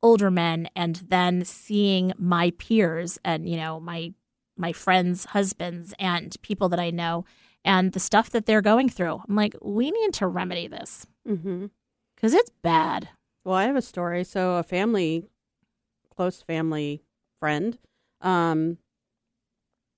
older 0.02 0.30
men 0.30 0.68
and 0.76 0.96
then 1.08 1.44
seeing 1.44 2.12
my 2.18 2.50
peers 2.58 3.18
and 3.24 3.48
you 3.48 3.56
know 3.56 3.80
my 3.80 4.12
my 4.56 4.72
friends 4.72 5.26
husbands 5.26 5.92
and 5.98 6.36
people 6.42 6.68
that 6.68 6.80
i 6.80 6.90
know 6.90 7.24
and 7.64 7.92
the 7.92 8.00
stuff 8.00 8.30
that 8.30 8.46
they're 8.46 8.62
going 8.62 8.88
through 8.88 9.20
i'm 9.28 9.34
like 9.36 9.54
we 9.62 9.90
need 9.90 10.12
to 10.14 10.26
remedy 10.26 10.66
this 10.68 11.06
Mm-hmm. 11.28 11.66
because 12.14 12.32
it's 12.34 12.50
bad 12.62 13.08
Well, 13.44 13.54
I 13.56 13.64
have 13.64 13.76
a 13.76 13.82
story. 13.82 14.22
So 14.24 14.54
a 14.56 14.62
family, 14.62 15.24
close 16.14 16.40
family 16.42 17.02
friend, 17.40 17.78
um, 18.20 18.78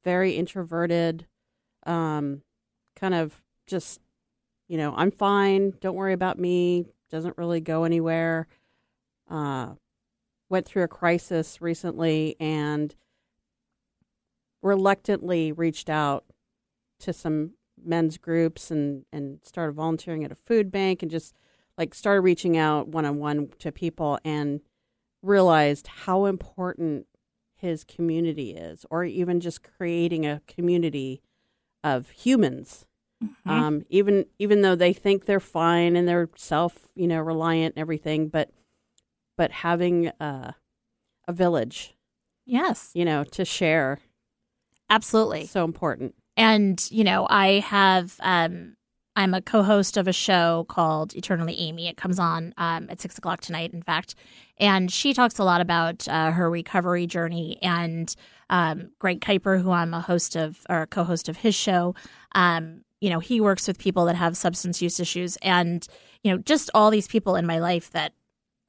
very 0.05 0.33
introverted, 0.33 1.27
um, 1.87 2.43
kind 2.97 3.15
of 3.15 3.43
just, 3.67 4.01
you 4.69 4.77
know, 4.79 4.95
I'm 4.97 5.11
fine. 5.11 5.75
Don't 5.81 5.95
worry 5.97 6.13
about 6.13 6.39
me. 6.39 6.87
Doesn't 7.11 7.37
really 7.39 7.61
go 7.61 7.85
anywhere. 7.85 8.47
Uh, 9.31 9.75
went 10.49 10.67
through 10.67 10.83
a 10.85 10.89
crisis 10.89 11.61
recently 11.61 12.37
and 12.41 12.95
reluctantly 14.63 15.53
reached 15.53 15.89
out 15.89 16.25
to 17.01 17.13
some 17.13 17.53
men's 17.85 18.19
groups 18.19 18.71
and 18.71 19.05
and 19.13 19.39
started 19.45 19.73
volunteering 19.73 20.25
at 20.25 20.33
a 20.33 20.37
food 20.37 20.71
bank 20.71 21.03
and 21.03 21.11
just 21.11 21.35
like 21.77 21.95
started 21.95 22.23
reaching 22.23 22.57
out 22.57 22.89
one 22.89 23.05
on 23.05 23.19
one 23.19 23.49
to 23.59 23.71
people 23.71 24.19
and 24.25 24.61
realized 25.23 25.87
how 25.87 26.25
important 26.25 27.07
his 27.57 27.85
community 27.85 28.51
is, 28.51 28.87
or 28.91 29.05
even 29.05 29.41
just 29.41 29.63
creating 29.63 30.25
a 30.25 30.41
community 30.47 31.23
of 31.83 32.11
humans. 32.11 32.87
Mm-hmm. 33.23 33.51
Um, 33.51 33.83
even 33.89 34.27
even 34.39 34.63
though 34.63 34.77
they 34.77 34.93
think 34.93 35.25
they're 35.25 35.41
fine 35.41 35.97
and 35.97 36.07
they're 36.07 36.31
self 36.37 36.89
you 36.95 37.09
know 37.09 37.21
reliant 37.21 37.75
and 37.75 37.81
everything, 37.81 38.29
but 38.29 38.51
but 39.37 39.51
having 39.51 40.09
a, 40.21 40.55
a 41.27 41.33
village, 41.33 41.95
yes 42.47 42.91
you 42.95 43.05
know, 43.05 43.25
to 43.25 43.45
share 43.45 43.99
absolutely. 44.91 45.47
So 45.47 45.65
important. 45.65 46.15
and 46.37 46.89
you 46.91 47.03
know 47.05 47.27
i 47.29 47.59
have 47.61 48.15
um 48.21 48.77
i'm 49.17 49.35
a 49.35 49.43
co-host 49.43 49.97
of 49.97 50.07
a 50.07 50.13
show 50.13 50.65
called 50.69 51.15
eternally 51.17 51.57
amy. 51.59 51.89
It 51.89 51.97
comes 51.97 52.19
on 52.21 52.55
um, 52.57 52.87
at 52.89 53.01
six 53.01 53.19
o'clock 53.19 53.41
tonight 53.41 53.73
in 53.73 53.83
fact. 53.83 54.15
And 54.59 54.91
she 54.93 55.13
talks 55.13 55.39
a 55.39 55.45
lot 55.45 55.61
about 55.61 56.07
uh, 56.09 56.31
her 56.33 56.49
recovery 56.51 57.07
journey 57.07 57.59
and 57.63 58.15
um, 58.51 58.91
greg 59.01 59.21
kuiper 59.21 59.61
who 59.61 59.71
i'm 59.73 59.93
a 59.93 60.01
host 60.01 60.37
of 60.37 60.65
or 60.69 60.83
a 60.83 60.87
co-host 60.87 61.29
of 61.29 61.39
his 61.39 61.55
show. 61.55 61.95
Um, 62.35 62.83
you 63.01 63.11
know 63.11 63.19
he 63.19 63.41
works 63.41 63.67
with 63.67 63.79
people 63.79 64.05
that 64.07 64.17
have 64.17 64.37
substance 64.37 64.81
use 64.83 65.01
issues 65.01 65.37
and 65.43 65.87
you 66.23 66.31
know 66.31 66.39
just 66.39 66.71
all 66.75 66.91
these 66.91 67.09
people 67.09 67.35
in 67.37 67.47
my 67.47 67.59
life 67.59 67.91
that 67.91 68.13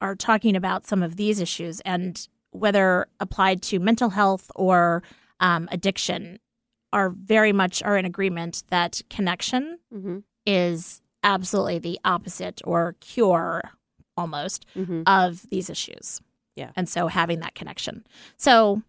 are 0.00 0.16
talking 0.16 0.56
about 0.56 0.86
some 0.86 1.02
of 1.02 1.16
these 1.16 1.40
issues 1.40 1.80
and 1.80 2.26
whether 2.52 3.06
applied 3.20 3.62
to 3.62 3.78
mental 3.78 4.10
health 4.10 4.50
or 4.56 5.02
um, 5.40 5.68
addiction 5.72 6.38
are 6.92 7.10
very 7.10 7.52
much 7.52 7.82
are 7.82 7.96
in 7.96 8.04
agreement 8.04 8.62
that 8.70 9.00
connection 9.10 9.78
Mm-hmm. 9.94 10.18
is 10.46 11.02
absolutely 11.22 11.78
the 11.78 11.98
opposite 12.04 12.60
or 12.64 12.96
cure 13.00 13.62
almost 14.16 14.66
Mm-hmm. 14.76 15.02
of 15.06 15.48
these 15.50 15.68
issues. 15.70 16.20
Yeah. 16.56 16.70
And 16.76 16.88
so 16.88 17.06
having 17.08 17.40
that 17.40 17.54
connection. 17.54 18.04
So 18.36 18.82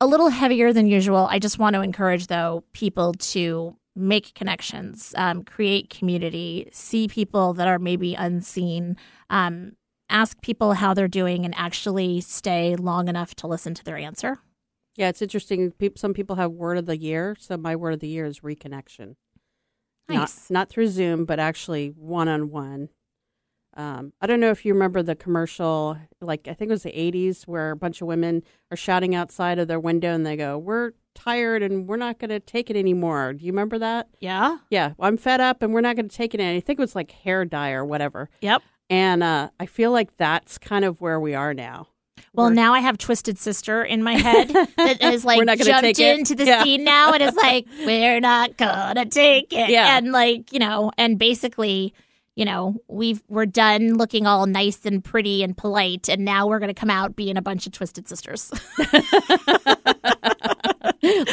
a 0.00 0.06
little 0.06 0.28
heavier 0.30 0.72
than 0.72 0.86
usual. 0.86 1.26
I 1.30 1.38
just 1.38 1.58
want 1.58 1.74
to 1.74 1.80
encourage 1.82 2.26
though 2.26 2.64
people 2.72 3.12
to 3.14 3.76
make 3.94 4.34
connections, 4.34 5.14
um, 5.16 5.44
create 5.44 5.90
community, 5.90 6.68
see 6.72 7.06
people 7.08 7.52
that 7.54 7.68
are 7.68 7.78
maybe 7.78 8.14
unseen, 8.14 8.96
um, 9.30 9.72
ask 10.08 10.40
people 10.42 10.72
how 10.74 10.92
they're 10.94 11.08
doing, 11.08 11.44
and 11.44 11.54
actually 11.56 12.20
stay 12.20 12.74
long 12.76 13.08
enough 13.08 13.34
to 13.36 13.46
listen 13.46 13.74
to 13.74 13.84
their 13.84 13.96
answer. 13.98 14.38
Yeah, 14.96 15.08
it's 15.08 15.22
interesting. 15.22 15.72
Some 15.96 16.14
people 16.14 16.36
have 16.36 16.52
word 16.52 16.78
of 16.78 16.86
the 16.86 16.98
year. 16.98 17.36
So 17.38 17.56
my 17.56 17.74
word 17.76 17.94
of 17.94 18.00
the 18.00 18.08
year 18.08 18.26
is 18.26 18.40
reconnection. 18.40 19.16
Nice. 20.08 20.50
Not 20.50 20.54
not 20.54 20.68
through 20.68 20.88
Zoom, 20.88 21.24
but 21.24 21.38
actually 21.38 21.88
one 21.88 22.28
on 22.28 22.50
one. 22.50 22.88
Um, 23.74 24.12
I 24.20 24.26
don't 24.26 24.40
know 24.40 24.50
if 24.50 24.66
you 24.66 24.74
remember 24.74 25.02
the 25.02 25.14
commercial, 25.14 25.96
like 26.20 26.46
I 26.46 26.52
think 26.52 26.68
it 26.68 26.74
was 26.74 26.82
the 26.82 26.92
'80s, 26.92 27.44
where 27.44 27.70
a 27.70 27.76
bunch 27.76 28.02
of 28.02 28.08
women 28.08 28.42
are 28.70 28.76
shouting 28.76 29.14
outside 29.14 29.58
of 29.58 29.68
their 29.68 29.80
window 29.80 30.12
and 30.12 30.26
they 30.26 30.36
go, 30.36 30.58
"We're 30.58 30.92
tired 31.14 31.62
and 31.62 31.88
we're 31.88 31.96
not 31.96 32.18
going 32.18 32.30
to 32.30 32.40
take 32.40 32.68
it 32.68 32.76
anymore." 32.76 33.32
Do 33.32 33.46
you 33.46 33.52
remember 33.52 33.78
that? 33.78 34.08
Yeah. 34.20 34.58
Yeah, 34.70 34.92
I'm 35.00 35.16
fed 35.16 35.40
up 35.40 35.62
and 35.62 35.72
we're 35.72 35.80
not 35.80 35.96
going 35.96 36.08
to 36.08 36.14
take 36.14 36.34
it. 36.34 36.40
any 36.40 36.58
I 36.58 36.60
think 36.60 36.78
it 36.78 36.82
was 36.82 36.94
like 36.94 37.12
hair 37.12 37.46
dye 37.46 37.72
or 37.72 37.84
whatever. 37.84 38.28
Yep. 38.42 38.62
And 38.90 39.22
uh, 39.22 39.48
I 39.58 39.64
feel 39.64 39.90
like 39.90 40.18
that's 40.18 40.58
kind 40.58 40.84
of 40.84 41.00
where 41.00 41.18
we 41.18 41.34
are 41.34 41.54
now. 41.54 41.88
Well, 42.34 42.46
We're- 42.46 42.56
now 42.56 42.72
I 42.72 42.80
have 42.80 42.96
Twisted 42.98 43.38
Sister 43.38 43.82
in 43.84 44.02
my 44.02 44.14
head 44.14 44.48
that 44.76 45.02
is 45.02 45.24
like 45.24 45.36
We're 45.38 45.44
not 45.44 45.58
gonna 45.58 45.70
jumped 45.70 45.98
it. 46.00 46.18
into 46.18 46.34
the 46.34 46.46
Yeah. 46.46 46.62
scene 46.64 46.82
now 46.82 47.12
and 47.12 47.22
is 47.22 47.34
like, 47.34 47.66
we're 47.84 48.20
not 48.20 48.56
gonna 48.56 49.04
take 49.06 49.52
it. 49.52 49.68
Yeah. 49.68 49.98
And 49.98 50.12
like, 50.12 50.50
you 50.52 50.58
know, 50.58 50.90
and 50.96 51.18
basically, 51.18 51.92
you 52.34 52.46
know, 52.46 52.76
we've 52.88 53.22
we're 53.28 53.44
done 53.44 53.94
looking 53.98 54.26
all 54.26 54.46
nice 54.46 54.86
and 54.86 55.04
pretty 55.04 55.42
and 55.42 55.54
polite, 55.54 56.08
and 56.08 56.24
now 56.24 56.46
we're 56.46 56.58
gonna 56.58 56.72
come 56.72 56.88
out 56.88 57.14
being 57.16 57.36
a 57.36 57.42
bunch 57.42 57.66
of 57.66 57.72
Twisted 57.72 58.08
Sisters. 58.08 58.50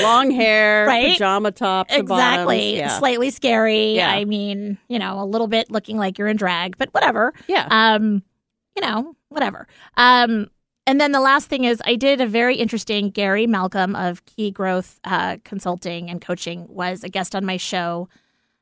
Long 0.02 0.32
hair, 0.32 0.86
Right? 0.88 1.14
pajama 1.14 1.52
top, 1.52 1.88
bottoms. 1.88 2.02
exactly. 2.10 2.78
Yeah. 2.78 2.98
Slightly 2.98 3.30
scary. 3.30 3.96
Yeah. 3.96 4.10
I 4.12 4.26
mean, 4.26 4.78
you 4.90 5.00
know, 5.00 5.22
a 5.22 5.26
little 5.26 5.48
bit 5.48 5.70
looking 5.72 5.98
like 5.98 6.18
you're 6.18 6.28
in 6.28 6.38
drag, 6.38 6.78
but 6.78 6.90
whatever. 6.94 7.34
yeah. 7.48 7.68
um 7.70 8.24
you 8.76 8.82
know 8.88 9.14
whatever 9.30 9.68
um 9.98 10.48
and 10.90 11.00
then 11.00 11.12
the 11.12 11.22
last 11.22 11.48
thing 11.48 11.64
is 11.66 11.82
i 11.86 11.96
did 11.96 12.20
a 12.20 12.26
very 12.26 12.56
interesting 12.56 13.10
gary 13.10 13.46
malcolm 13.46 13.96
of 13.96 14.26
key 14.26 14.50
growth 14.50 15.00
uh, 15.04 15.38
consulting 15.44 16.10
and 16.10 16.20
coaching 16.22 16.66
was 16.68 17.04
a 17.04 17.10
guest 17.10 17.36
on 17.36 17.46
my 17.46 17.58
show 17.58 18.10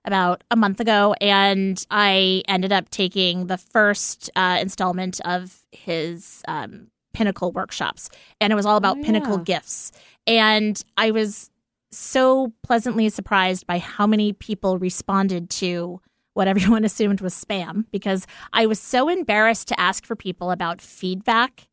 about 0.04 0.44
a 0.52 0.56
month 0.56 0.80
ago 0.80 1.16
and 1.22 1.86
i 1.90 2.44
ended 2.48 2.72
up 2.72 2.90
taking 2.90 3.48
the 3.48 3.58
first 3.58 4.30
uh, 4.36 4.58
installment 4.62 5.20
of 5.26 5.66
his 5.72 6.44
um, 6.48 6.88
pinnacle 7.14 7.52
workshops 7.52 8.10
and 8.42 8.52
it 8.52 8.56
was 8.56 8.66
all 8.66 8.78
about 8.78 8.98
Oh, 8.98 9.04
pinnacle 9.04 9.38
gifts. 9.38 9.92
And 10.28 10.82
i 10.98 11.12
was 11.12 11.50
so 11.92 12.54
pleasantly 12.64 13.10
surprised 13.10 13.66
by 13.66 13.80
how 13.80 14.06
many 14.06 14.34
people 14.34 14.78
responded 14.78 15.50
to 15.50 16.02
what 16.34 16.48
everyone 16.48 16.84
assumed 16.90 17.22
was 17.22 17.34
spam 17.34 17.86
because 17.92 18.28
I 18.54 18.66
was 18.66 18.80
so 18.80 19.10
embarrassed 19.10 19.68
to 19.70 19.80
ask 19.80 20.06
for 20.06 20.16
people 20.16 20.52
about 20.52 20.82
feedback 20.82 21.68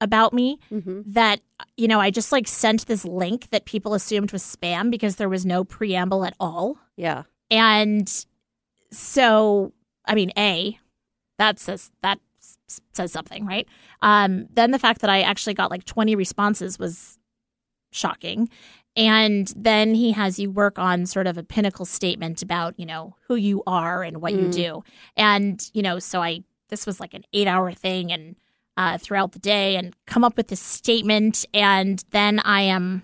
about 0.00 0.32
me 0.32 0.58
hmm 0.68 1.00
that 1.06 1.40
you 1.76 1.88
know 1.88 2.00
I 2.00 2.10
just 2.10 2.32
like 2.32 2.46
sent 2.48 2.86
this 2.86 3.04
link 3.04 3.48
that 3.50 3.64
people 3.64 3.94
assumed 3.94 4.30
was 4.32 4.42
spam 4.42 4.90
because 4.90 5.16
there 5.16 5.28
was 5.28 5.46
no 5.46 5.64
preamble 5.64 6.24
at 6.24 6.34
all. 6.38 6.76
Yeah. 6.96 7.22
and 7.50 8.08
so 8.90 9.72
I 10.04 10.14
mean 10.14 10.32
a 10.36 10.78
that 11.38 11.58
says 11.58 11.90
that 12.02 12.18
says 12.94 13.12
something 13.12 13.46
right? 13.46 13.66
Um 14.02 14.46
then 14.52 14.70
the 14.70 14.78
fact 14.78 15.00
that 15.00 15.10
I 15.10 15.22
actually 15.22 15.54
got 15.54 15.70
like 15.70 15.84
20 15.84 16.14
responses 16.14 16.78
was 16.78 17.18
shocking. 17.92 18.48
And 18.98 19.52
then 19.56 19.94
he 19.94 20.12
has 20.12 20.38
you 20.38 20.50
work 20.50 20.78
on 20.78 21.06
sort 21.06 21.26
of 21.26 21.36
a 21.36 21.42
pinnacle 21.42 21.84
statement 21.84 22.42
about 22.42 22.78
you 22.78 22.86
know 22.86 23.16
who 23.28 23.34
you 23.36 23.62
are 23.66 24.02
and 24.02 24.20
what 24.20 24.32
you 24.32 24.46
Mm. 24.48 24.52
do. 24.52 24.82
And 25.16 25.70
you 25.74 25.82
know 25.82 25.98
so 25.98 26.22
i 26.22 26.42
this 26.68 26.84
was 26.86 26.98
like 27.00 27.14
an 27.14 27.24
eight 27.32 27.46
hour 27.46 27.72
thing 27.72 28.10
and 28.12 28.36
uh, 28.76 28.98
throughout 28.98 29.32
the 29.32 29.38
day 29.38 29.76
and 29.76 29.94
come 30.06 30.24
up 30.24 30.36
with 30.36 30.48
this 30.48 30.60
statement 30.60 31.44
and 31.54 32.04
then 32.10 32.40
i 32.40 32.60
am 32.60 33.02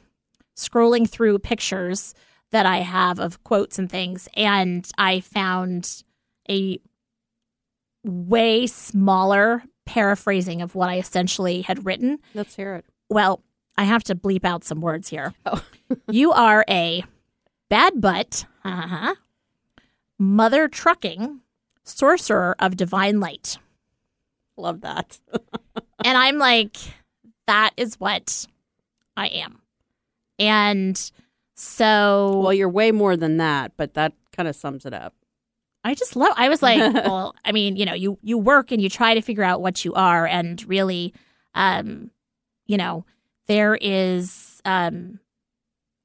scrolling 0.56 1.08
through 1.08 1.38
pictures 1.38 2.14
that 2.50 2.66
i 2.66 2.78
have 2.78 3.18
of 3.18 3.42
quotes 3.44 3.78
and 3.78 3.90
things 3.90 4.28
and 4.34 4.90
i 4.98 5.20
found 5.20 6.02
a 6.50 6.78
way 8.04 8.66
smaller 8.66 9.62
paraphrasing 9.86 10.60
of 10.62 10.74
what 10.74 10.88
i 10.88 10.98
essentially 10.98 11.62
had 11.62 11.84
written 11.86 12.18
Let's 12.34 12.54
hear 12.56 12.74
it. 12.76 12.84
well, 13.08 13.42
I 13.76 13.84
have 13.84 14.04
to 14.04 14.14
bleep 14.14 14.44
out 14.44 14.64
some 14.64 14.80
words 14.82 15.08
here. 15.08 15.32
Oh. 15.46 15.64
you 16.10 16.30
are 16.32 16.64
a 16.68 17.04
bad 17.70 18.00
butt, 18.02 18.44
uh-huh, 18.64 19.14
mother 20.18 20.68
trucking, 20.68 21.40
sorcerer 21.82 22.54
of 22.58 22.76
divine 22.76 23.18
light. 23.18 23.56
Love 24.56 24.82
that. 24.82 25.18
and 26.04 26.16
I'm 26.18 26.38
like, 26.38 26.76
that 27.46 27.70
is 27.76 27.98
what 27.98 28.46
I 29.16 29.28
am. 29.28 29.62
And 30.38 31.12
so 31.54 32.40
well, 32.42 32.52
you're 32.52 32.68
way 32.68 32.92
more 32.92 33.16
than 33.16 33.36
that, 33.36 33.72
but 33.76 33.94
that 33.94 34.14
kind 34.32 34.48
of 34.48 34.56
sums 34.56 34.86
it 34.86 34.94
up. 34.94 35.14
I 35.84 35.94
just 35.94 36.16
love 36.16 36.32
I 36.36 36.48
was 36.48 36.62
like, 36.62 36.78
well, 37.04 37.34
I 37.44 37.52
mean, 37.52 37.76
you 37.76 37.84
know, 37.84 37.94
you 37.94 38.18
you 38.22 38.38
work 38.38 38.72
and 38.72 38.80
you 38.80 38.88
try 38.88 39.14
to 39.14 39.20
figure 39.20 39.44
out 39.44 39.60
what 39.60 39.84
you 39.84 39.94
are 39.94 40.26
and 40.26 40.62
really 40.68 41.12
um 41.54 42.10
you 42.66 42.76
know, 42.76 43.04
there 43.46 43.76
is 43.80 44.60
um 44.64 45.18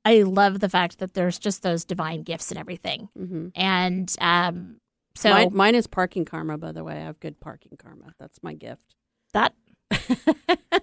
I 0.03 0.21
love 0.21 0.59
the 0.61 0.69
fact 0.69 0.99
that 0.99 1.13
there's 1.13 1.37
just 1.37 1.63
those 1.63 1.83
divine 1.85 2.23
gifts 2.23 2.51
and 2.51 2.59
everything. 2.59 3.09
hmm 3.17 3.49
And 3.55 4.13
um 4.19 4.79
so 5.17 5.29
mine, 5.31 5.49
mine 5.53 5.75
is 5.75 5.87
parking 5.87 6.25
karma, 6.25 6.57
by 6.57 6.71
the 6.71 6.83
way. 6.83 6.93
I 6.95 7.01
have 7.01 7.19
good 7.19 7.39
parking 7.39 7.77
karma. 7.77 8.13
That's 8.19 8.41
my 8.43 8.53
gift. 8.53 8.95
that 9.33 9.53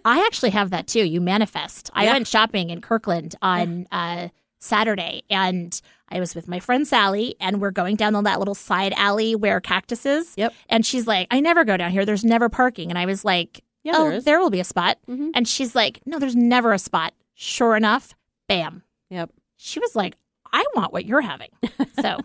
I 0.04 0.24
actually 0.26 0.50
have 0.50 0.70
that 0.70 0.86
too. 0.86 1.04
You 1.04 1.20
manifest. 1.20 1.90
I 1.94 2.06
went 2.06 2.26
shopping 2.26 2.70
in 2.70 2.80
Kirkland 2.80 3.34
on 3.42 3.86
uh, 3.92 4.28
Saturday, 4.58 5.22
and 5.28 5.78
I 6.08 6.20
was 6.20 6.34
with 6.34 6.48
my 6.48 6.58
friend 6.60 6.86
Sally, 6.86 7.34
and 7.40 7.60
we're 7.60 7.70
going 7.70 7.96
down 7.96 8.14
on 8.14 8.24
that 8.24 8.38
little 8.38 8.54
side 8.54 8.92
alley 8.96 9.34
where 9.34 9.60
cactuses. 9.60 10.32
Yep. 10.36 10.54
And 10.68 10.86
she's 10.86 11.06
like, 11.06 11.28
"I 11.30 11.40
never 11.40 11.64
go 11.64 11.76
down 11.76 11.90
here. 11.90 12.04
There's 12.06 12.24
never 12.24 12.48
parking." 12.48 12.88
And 12.90 12.98
I 12.98 13.04
was 13.06 13.24
like, 13.24 13.62
Yeah, 13.82 13.92
"Oh, 13.96 14.10
there 14.10 14.20
there 14.20 14.40
will 14.40 14.50
be 14.50 14.60
a 14.60 14.64
spot." 14.64 14.98
Mhm. 15.08 15.30
And 15.34 15.46
she's 15.46 15.74
like, 15.74 16.00
"No, 16.06 16.18
there's 16.18 16.36
never 16.36 16.72
a 16.72 16.78
spot." 16.78 17.12
Sure 17.34 17.76
enough, 17.76 18.14
bam. 18.48 18.84
Yep. 19.10 19.30
She 19.56 19.80
was 19.80 19.94
like, 19.94 20.16
"I 20.52 20.64
want 20.74 20.92
what 20.94 21.04
you're 21.04 21.20
having." 21.20 21.50
so, 22.00 22.20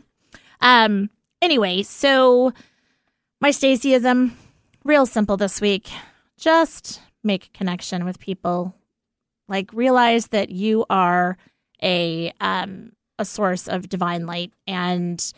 um, 0.61 1.09
anyway, 1.41 1.83
so 1.83 2.53
my 3.41 3.49
Stacyism, 3.49 4.31
real 4.83 5.05
simple 5.05 5.37
this 5.37 5.61
week. 5.61 5.89
Just 6.37 7.01
make 7.23 7.53
connection 7.53 8.05
with 8.05 8.19
people. 8.19 8.75
Like 9.47 9.71
realize 9.73 10.27
that 10.27 10.49
you 10.49 10.85
are 10.89 11.37
a 11.81 12.33
um 12.39 12.91
a 13.17 13.25
source 13.25 13.67
of 13.67 13.89
divine 13.89 14.25
light 14.25 14.53
and 14.65 15.33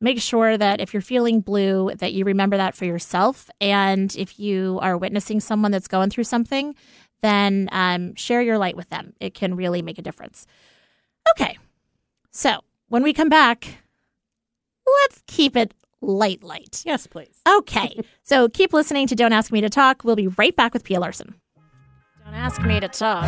make 0.00 0.20
sure 0.20 0.56
that 0.56 0.80
if 0.80 0.92
you're 0.92 1.00
feeling 1.00 1.40
blue 1.40 1.90
that 1.96 2.12
you 2.12 2.24
remember 2.24 2.56
that 2.56 2.74
for 2.74 2.84
yourself 2.84 3.50
and 3.60 4.14
if 4.16 4.38
you 4.38 4.78
are 4.82 4.96
witnessing 4.96 5.40
someone 5.40 5.70
that's 5.70 5.88
going 5.88 6.10
through 6.10 6.24
something 6.24 6.74
then 7.22 7.68
um, 7.72 8.14
share 8.14 8.42
your 8.42 8.58
light 8.58 8.76
with 8.76 8.88
them 8.90 9.12
it 9.20 9.34
can 9.34 9.54
really 9.54 9.82
make 9.82 9.98
a 9.98 10.02
difference 10.02 10.46
okay 11.30 11.58
so 12.30 12.60
when 12.88 13.02
we 13.02 13.12
come 13.12 13.28
back 13.28 13.78
let's 15.02 15.22
keep 15.26 15.56
it 15.56 15.74
light 16.00 16.42
light 16.42 16.82
Yes, 16.84 17.06
please. 17.06 17.40
Okay. 17.48 17.98
so 18.22 18.48
keep 18.48 18.72
listening 18.72 19.06
to 19.08 19.14
Don't 19.14 19.32
Ask 19.32 19.50
Me 19.52 19.60
to 19.60 19.68
Talk. 19.68 20.02
We'll 20.04 20.16
be 20.16 20.28
right 20.28 20.54
back 20.54 20.72
with 20.72 20.84
Pia 20.84 21.00
Larson. 21.00 21.34
Don't 22.24 22.34
ask 22.34 22.60
me 22.62 22.80
to 22.80 22.88
talk. 22.88 23.24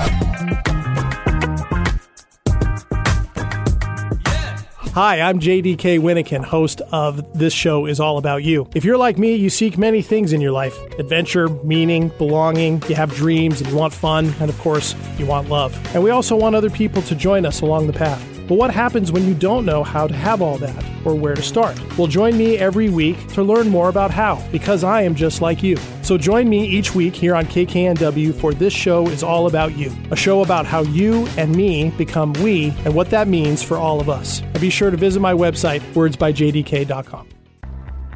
Hi, 4.95 5.21
I'm 5.21 5.39
JDK 5.39 6.01
Winnikin, 6.01 6.45
host 6.45 6.81
of 6.91 7.39
This 7.39 7.53
Show 7.53 7.87
is 7.87 8.01
All 8.01 8.19
About 8.19 8.43
You. 8.43 8.69
If 8.75 8.85
you're 8.85 8.97
like 8.97 9.17
me, 9.17 9.37
you 9.37 9.49
seek 9.49 9.79
many 9.79 10.03
things 10.03 10.33
in 10.33 10.41
your 10.41 10.51
life 10.51 10.77
adventure, 10.99 11.49
meaning, 11.63 12.09
belonging, 12.19 12.83
you 12.89 12.97
have 12.97 13.15
dreams, 13.15 13.61
and 13.61 13.71
you 13.71 13.77
want 13.77 13.93
fun, 13.93 14.35
and 14.41 14.51
of 14.51 14.59
course, 14.59 14.97
you 15.17 15.27
want 15.27 15.49
love. 15.49 15.79
And 15.95 16.03
we 16.03 16.11
also 16.11 16.35
want 16.35 16.57
other 16.57 16.71
people 16.71 17.03
to 17.03 17.15
join 17.15 17.47
us 17.47 17.61
along 17.61 17.87
the 17.87 17.93
path. 17.93 18.38
But 18.49 18.55
what 18.55 18.71
happens 18.71 19.13
when 19.13 19.27
you 19.27 19.35
don't 19.35 19.67
know 19.67 19.85
how 19.85 20.07
to 20.07 20.15
have 20.15 20.41
all 20.41 20.57
that 20.59 20.85
or 21.05 21.15
where 21.15 21.35
to 21.35 21.43
start? 21.43 21.79
Well, 21.99 22.07
join 22.07 22.39
me 22.39 22.57
every 22.57 22.89
week 22.89 23.29
to 23.35 23.43
learn 23.43 23.69
more 23.69 23.91
about 23.91 24.11
how, 24.11 24.43
because 24.51 24.83
I 24.83 25.03
am 25.03 25.15
just 25.15 25.43
like 25.43 25.63
you. 25.63 25.77
So 26.01 26.17
join 26.17 26.49
me 26.49 26.65
each 26.65 26.95
week 26.95 27.15
here 27.15 27.35
on 27.35 27.45
KKNW 27.45 28.35
for 28.35 28.55
This 28.55 28.73
Show 28.73 29.07
is 29.09 29.23
All 29.23 29.47
About 29.47 29.77
You, 29.77 29.93
a 30.11 30.17
show 30.17 30.41
about 30.43 30.65
how 30.65 30.81
you 30.81 31.27
and 31.37 31.55
me 31.55 31.91
become 31.91 32.33
we 32.35 32.71
and 32.87 32.95
what 32.95 33.11
that 33.11 33.29
means 33.29 33.63
for 33.63 33.77
all 33.77 34.01
of 34.01 34.09
us. 34.09 34.41
And 34.41 34.61
be 34.61 34.71
sure 34.71 34.91
to 34.91 34.97
visit 34.97 35.21
my 35.21 35.35
website, 35.35 35.81
wordsbyjdk.com. 35.93 37.29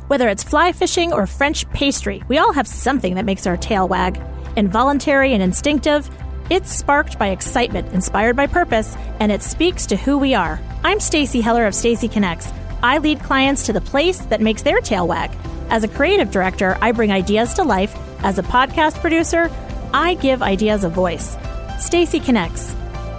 Whether 0.08 0.28
it's 0.28 0.42
fly 0.42 0.72
fishing 0.72 1.12
or 1.12 1.26
French 1.26 1.68
pastry, 1.70 2.22
we 2.28 2.38
all 2.38 2.52
have 2.52 2.66
something 2.66 3.14
that 3.16 3.24
makes 3.24 3.46
our 3.46 3.56
tail 3.56 3.86
wag. 3.86 4.20
Involuntary 4.56 5.32
and 5.32 5.42
instinctive, 5.42 6.10
it's 6.50 6.72
sparked 6.72 7.18
by 7.18 7.28
excitement, 7.28 7.92
inspired 7.92 8.36
by 8.36 8.46
purpose, 8.46 8.96
and 9.20 9.30
it 9.32 9.42
speaks 9.42 9.86
to 9.86 9.96
who 9.96 10.18
we 10.18 10.34
are. 10.34 10.60
I'm 10.84 11.00
Stacy 11.00 11.40
Heller 11.40 11.66
of 11.66 11.74
Stacy 11.74 12.08
Connects. 12.08 12.52
I 12.82 12.98
lead 12.98 13.20
clients 13.20 13.66
to 13.66 13.72
the 13.72 13.80
place 13.80 14.18
that 14.26 14.40
makes 14.40 14.62
their 14.62 14.80
tail 14.80 15.06
wag. 15.06 15.30
As 15.70 15.84
a 15.84 15.88
creative 15.88 16.30
director, 16.30 16.76
I 16.80 16.92
bring 16.92 17.12
ideas 17.12 17.54
to 17.54 17.62
life. 17.62 17.96
As 18.24 18.38
a 18.38 18.42
podcast 18.42 19.00
producer, 19.00 19.50
I 19.94 20.14
give 20.14 20.42
ideas 20.42 20.84
a 20.84 20.88
voice. 20.88 21.36
Stacy 21.78 22.20
Connects. 22.20 22.74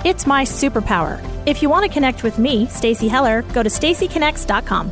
It's 0.06 0.28
my 0.28 0.44
superpower. 0.44 1.22
If 1.46 1.62
you 1.62 1.70
want 1.70 1.86
to 1.86 1.92
connect 1.92 2.24
with 2.24 2.38
me, 2.38 2.68
Stacy 2.68 3.08
Heller, 3.08 3.42
go 3.54 3.64
to 3.64 3.70
stacyconnects.com. 3.70 4.92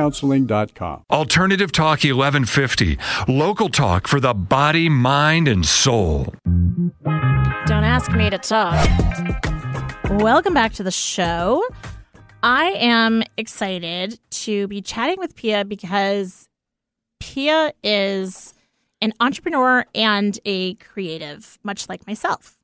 kuipercounseling.com. 0.00 1.04
Alternative 1.10 1.72
Talk 1.72 2.02
1150, 2.04 2.98
local 3.28 3.68
talk 3.68 4.08
for 4.08 4.20
the 4.20 4.34
body, 4.34 4.88
mind, 4.88 5.48
and 5.48 5.64
soul. 5.66 6.34
Don't 6.44 7.84
ask 7.84 8.12
me 8.12 8.30
to 8.30 8.38
talk. 8.38 8.88
Welcome 10.10 10.54
back 10.54 10.72
to 10.74 10.82
the 10.82 10.90
show. 10.90 11.62
I 12.42 12.70
am 12.70 13.22
excited 13.36 14.18
to 14.30 14.66
be 14.68 14.80
chatting 14.80 15.18
with 15.18 15.36
Pia 15.36 15.64
because 15.64 16.48
Pia 17.20 17.72
is 17.84 18.54
an 19.02 19.12
entrepreneur 19.20 19.84
and 19.94 20.38
a 20.44 20.74
creative, 20.74 21.58
much 21.62 21.88
like 21.88 22.06
myself, 22.06 22.58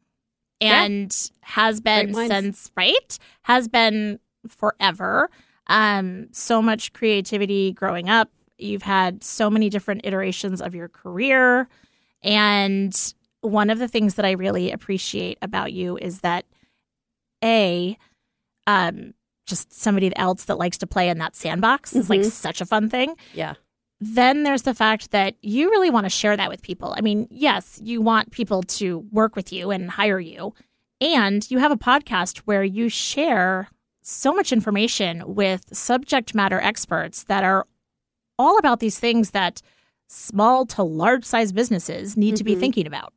and 0.60 1.14
has 1.42 1.80
been 1.80 2.14
since 2.14 2.70
right 2.76 3.18
has 3.42 3.68
been 3.68 4.18
forever. 4.48 5.30
Um, 5.68 6.28
so 6.32 6.62
much 6.62 6.92
creativity 6.92 7.72
growing 7.72 8.08
up. 8.08 8.30
You've 8.58 8.82
had 8.82 9.22
so 9.24 9.50
many 9.50 9.68
different 9.68 10.02
iterations 10.04 10.62
of 10.62 10.74
your 10.74 10.88
career, 10.88 11.68
and 12.22 13.14
one 13.42 13.70
of 13.70 13.78
the 13.78 13.88
things 13.88 14.14
that 14.14 14.24
I 14.24 14.32
really 14.32 14.72
appreciate 14.72 15.38
about 15.42 15.72
you 15.72 15.96
is 15.98 16.20
that 16.20 16.44
a 17.44 17.96
um 18.66 19.14
just 19.46 19.72
somebody 19.72 20.14
else 20.16 20.44
that 20.46 20.58
likes 20.58 20.78
to 20.78 20.86
play 20.86 21.08
in 21.08 21.18
that 21.18 21.36
sandbox 21.36 21.94
is 21.94 22.10
like 22.10 22.20
Mhm. 22.22 22.30
such 22.32 22.60
a 22.60 22.66
fun 22.66 22.88
thing. 22.90 23.14
Yeah. 23.34 23.54
Then 24.00 24.42
there's 24.42 24.62
the 24.62 24.74
fact 24.74 25.12
that 25.12 25.36
you 25.40 25.70
really 25.70 25.88
want 25.90 26.04
to 26.04 26.10
share 26.10 26.36
that 26.36 26.48
with 26.50 26.62
people. 26.62 26.92
I 26.98 27.00
mean, 27.00 27.28
yes, 27.30 27.80
you 27.84 28.00
want 28.02 28.32
people 28.32 28.62
to 28.64 29.06
work 29.12 29.36
with 29.36 29.52
you 29.52 29.70
and 29.70 29.88
hire 29.90 30.18
you. 30.18 30.52
And 31.00 31.48
you 31.50 31.58
have 31.58 31.70
a 31.70 31.76
podcast 31.76 32.38
where 32.38 32.64
you 32.64 32.88
share 32.88 33.68
so 34.08 34.32
much 34.32 34.52
information 34.52 35.22
with 35.26 35.64
subject 35.76 36.34
matter 36.34 36.60
experts 36.60 37.24
that 37.24 37.42
are 37.42 37.66
all 38.38 38.56
about 38.58 38.78
these 38.80 38.98
things 39.00 39.32
that 39.32 39.60
small 40.06 40.64
to 40.66 40.82
large 40.82 41.24
size 41.24 41.52
businesses 41.52 42.16
need 42.16 42.36
to 42.36 42.44
be 42.44 42.54
Mhm. 42.54 42.60
thinking 42.60 42.86
about. 42.86 43.12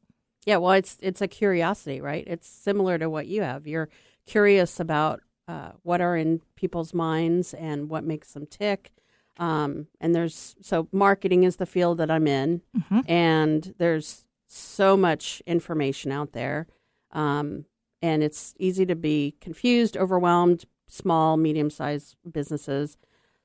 Yeah, 0.45 0.57
well, 0.57 0.71
it's 0.71 0.97
it's 1.01 1.21
a 1.21 1.27
curiosity, 1.27 2.01
right? 2.01 2.23
It's 2.25 2.47
similar 2.47 2.97
to 2.97 3.07
what 3.09 3.27
you 3.27 3.43
have. 3.43 3.67
You're 3.67 3.89
curious 4.25 4.79
about 4.79 5.21
uh, 5.47 5.71
what 5.81 5.99
are 5.99 6.15
in 6.15 6.41
people's 6.55 6.93
minds 6.93 7.53
and 7.55 7.89
what 7.89 8.03
makes 8.03 8.33
them 8.33 8.45
tick. 8.45 8.91
Um, 9.37 9.87
and 9.99 10.13
there's 10.15 10.55
so 10.61 10.87
marketing 10.91 11.43
is 11.43 11.55
the 11.55 11.65
field 11.65 11.97
that 11.99 12.11
I'm 12.11 12.27
in, 12.27 12.61
Mhm. 12.77 13.03
and 13.09 13.73
there's 13.77 14.25
so 14.47 14.95
much 14.97 15.41
information 15.47 16.11
out 16.11 16.33
there, 16.33 16.67
um, 17.11 17.65
and 18.01 18.21
it's 18.23 18.53
easy 18.59 18.85
to 18.87 18.95
be 18.95 19.35
confused, 19.41 19.95
overwhelmed. 19.97 20.65
Small, 20.89 21.37
medium-sized 21.37 22.15
businesses. 22.29 22.97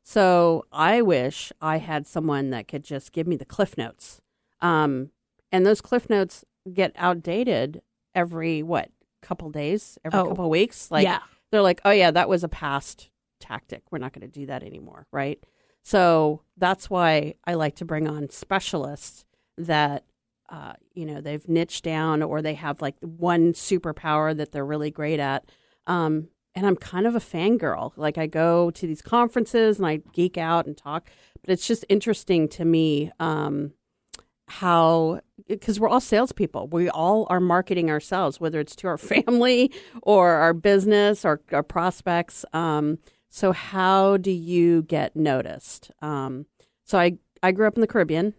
So 0.03 0.65
I 0.73 1.03
wish 1.03 1.53
I 1.61 1.79
had 1.79 2.07
someone 2.07 2.51
that 2.51 2.67
could 2.69 2.85
just 2.85 3.13
give 3.13 3.27
me 3.27 3.37
the 3.37 3.45
cliff 3.45 3.79
notes. 3.79 4.21
Um, 4.61 5.11
and 5.53 5.65
those 5.65 5.81
cliff 5.81 6.11
notes 6.11 6.45
get 6.73 6.93
outdated 6.97 7.83
every 8.15 8.63
what 8.63 8.91
couple 9.23 9.51
days, 9.51 9.99
every 10.05 10.19
Oh. 10.21 10.29
couple 10.29 10.51
weeks. 10.51 10.91
Like 10.91 11.05
yeah. 11.05 11.21
they're 11.53 11.63
like, 11.63 11.81
oh 11.85 11.91
yeah, 11.91 12.11
that 12.11 12.29
was 12.29 12.43
a 12.45 12.49
past 12.49 13.11
tactic. 13.41 13.83
We're 13.91 13.99
not 13.99 14.13
going 14.13 14.29
to 14.31 14.41
do 14.41 14.47
that 14.47 14.63
anymore, 14.63 15.07
right? 15.13 15.39
So 15.83 16.43
that's 16.57 16.89
why 16.89 17.35
I 17.45 17.55
like 17.55 17.77
to 17.77 17.85
bring 17.85 18.09
on 18.09 18.31
specialists 18.31 19.27
that 19.59 20.05
uh, 20.51 20.75
you 20.95 21.07
know 21.07 21.21
they've 21.21 21.49
niched 21.49 21.85
down 21.85 22.23
or 22.23 22.43
they 22.43 22.55
have 22.55 22.83
like 22.83 22.97
one 23.01 23.53
superpower 23.55 24.37
that 24.37 24.53
they're 24.53 24.65
really 24.65 24.91
great 24.91 25.21
at. 25.21 25.45
Um, 25.87 26.29
and 26.55 26.67
I'm 26.67 26.77
kind 26.77 27.07
of 27.07 27.15
a 27.15 27.21
fangirl. 27.21 27.93
Like 27.97 28.19
I 28.19 28.27
go 28.27 28.71
to 28.71 28.87
these 28.87 29.03
conferences 29.03 29.79
and 29.79 29.87
I 29.87 30.01
geek 30.13 30.39
out 30.39 30.67
and 30.67 30.77
talk, 30.77 31.11
but 31.43 31.51
it's 31.51 31.67
just 31.67 31.85
interesting 31.89 32.49
to 32.51 32.65
me 32.65 33.11
um, 33.19 33.73
how 34.47 35.21
because 35.49 35.81
we're 35.81 35.89
all 35.89 36.01
salespeople. 36.01 36.69
We 36.69 36.89
all 36.89 37.27
are 37.31 37.41
marketing 37.41 37.91
ourselves, 37.91 38.41
whether 38.41 38.61
it's 38.61 38.77
to 38.77 38.89
our 38.89 38.99
family 38.99 39.73
or 40.03 40.31
our 40.31 40.55
business 40.55 41.25
or 41.25 41.41
our 41.53 41.63
prospects. 41.63 42.45
Um, 42.53 42.99
so 43.29 43.53
how 43.53 44.17
do 44.17 44.31
you 44.31 44.83
get 44.83 45.17
noticed? 45.17 45.91
Um, 46.03 46.47
so 46.85 46.99
I 46.99 47.19
I 47.43 47.53
grew 47.53 47.67
up 47.67 47.75
in 47.75 47.81
the 47.81 47.87
Caribbean, 47.87 48.35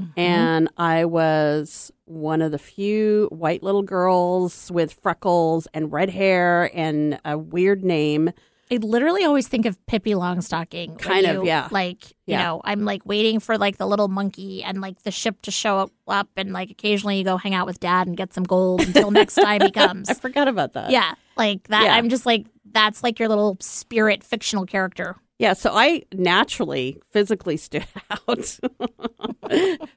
Mm-hmm. 0.00 0.20
and 0.20 0.68
I 0.76 1.04
was 1.06 1.90
one 2.04 2.40
of 2.40 2.52
the 2.52 2.58
few 2.58 3.28
white 3.32 3.62
little 3.62 3.82
girls 3.82 4.70
with 4.70 4.92
freckles 5.02 5.66
and 5.74 5.90
red 5.92 6.08
hair 6.10 6.70
and 6.72 7.18
a 7.24 7.36
weird 7.36 7.82
name. 7.84 8.30
I 8.70 8.76
literally 8.76 9.24
always 9.24 9.48
think 9.48 9.64
of 9.66 9.78
Pippi 9.86 10.12
Longstocking. 10.12 10.98
Kind 10.98 11.26
of, 11.26 11.44
yeah. 11.44 11.68
Like, 11.70 12.04
you 12.26 12.34
Yeah. 12.34 12.42
know, 12.44 12.60
I'm 12.64 12.84
like 12.84 13.04
waiting 13.06 13.40
for 13.40 13.56
like 13.58 13.78
the 13.78 13.86
little 13.86 14.08
monkey 14.08 14.62
and 14.62 14.80
like 14.80 15.02
the 15.02 15.10
ship 15.10 15.40
to 15.42 15.50
show 15.50 15.78
up, 15.78 15.90
up 16.06 16.28
and 16.36 16.52
like 16.52 16.70
occasionally 16.70 17.18
you 17.18 17.24
go 17.24 17.36
hang 17.38 17.54
out 17.54 17.66
with 17.66 17.80
dad 17.80 18.06
and 18.06 18.16
get 18.16 18.32
some 18.34 18.44
gold 18.44 18.82
until 18.82 19.10
next 19.10 19.36
time 19.36 19.62
he 19.62 19.70
comes. 19.72 20.08
I 20.10 20.14
forgot 20.14 20.48
about 20.48 20.74
that. 20.74 20.90
Yeah. 20.90 21.14
Like 21.36 21.66
that. 21.68 21.84
Yeah. 21.84 21.94
I'm 21.94 22.08
just 22.10 22.26
like, 22.26 22.46
that's 22.70 23.02
like 23.02 23.18
your 23.18 23.28
little 23.30 23.56
spirit 23.60 24.22
fictional 24.22 24.66
character. 24.66 25.16
Yeah, 25.38 25.52
so 25.52 25.70
I 25.72 26.02
naturally 26.12 27.00
physically 27.12 27.56
stood 27.56 27.86
out. 28.10 28.58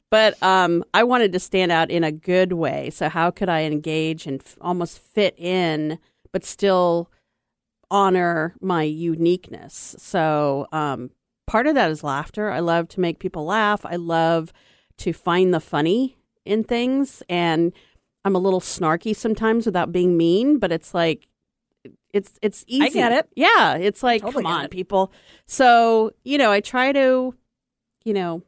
But 0.09 0.41
um, 0.43 0.83
I 0.93 1.03
wanted 1.03 1.31
to 1.33 1.39
stand 1.39 1.71
out 1.71 1.89
in 1.91 2.03
a 2.03 2.11
good 2.11 2.53
way. 2.53 2.89
So, 2.89 3.09
how 3.09 3.31
could 3.31 3.49
I 3.49 3.61
engage 3.63 4.25
and 4.27 4.41
f- 4.41 4.57
almost 4.61 4.99
fit 4.99 5.37
in, 5.37 5.99
but 6.31 6.43
still 6.45 7.09
honor 7.89 8.55
my 8.61 8.83
uniqueness? 8.83 9.95
So, 9.99 10.67
um, 10.71 11.11
part 11.47 11.67
of 11.67 11.75
that 11.75 11.91
is 11.91 12.03
laughter. 12.03 12.49
I 12.51 12.59
love 12.59 12.87
to 12.89 12.99
make 12.99 13.19
people 13.19 13.45
laugh. 13.45 13.85
I 13.85 13.95
love 13.97 14.53
to 14.99 15.13
find 15.13 15.53
the 15.53 15.59
funny 15.59 16.17
in 16.45 16.63
things. 16.63 17.23
And 17.29 17.73
I'm 18.23 18.35
a 18.35 18.39
little 18.39 18.61
snarky 18.61 19.15
sometimes 19.15 19.65
without 19.65 19.91
being 19.91 20.15
mean, 20.17 20.59
but 20.59 20.71
it's 20.71 20.93
like, 20.93 21.27
it's 22.13 22.33
it's 22.41 22.63
easy. 22.67 22.83
I 22.85 22.89
get 22.89 23.11
it. 23.13 23.29
Yeah, 23.35 23.75
it's 23.75 24.03
like 24.03 24.21
Totally 24.21 24.43
come 24.43 24.51
on, 24.51 24.65
it. 24.65 24.71
people. 24.71 25.11
So 25.47 26.11
you 26.23 26.37
know, 26.37 26.51
I 26.51 26.59
try 26.59 26.91
to, 26.91 27.33
you 28.03 28.13
know, 28.13 28.43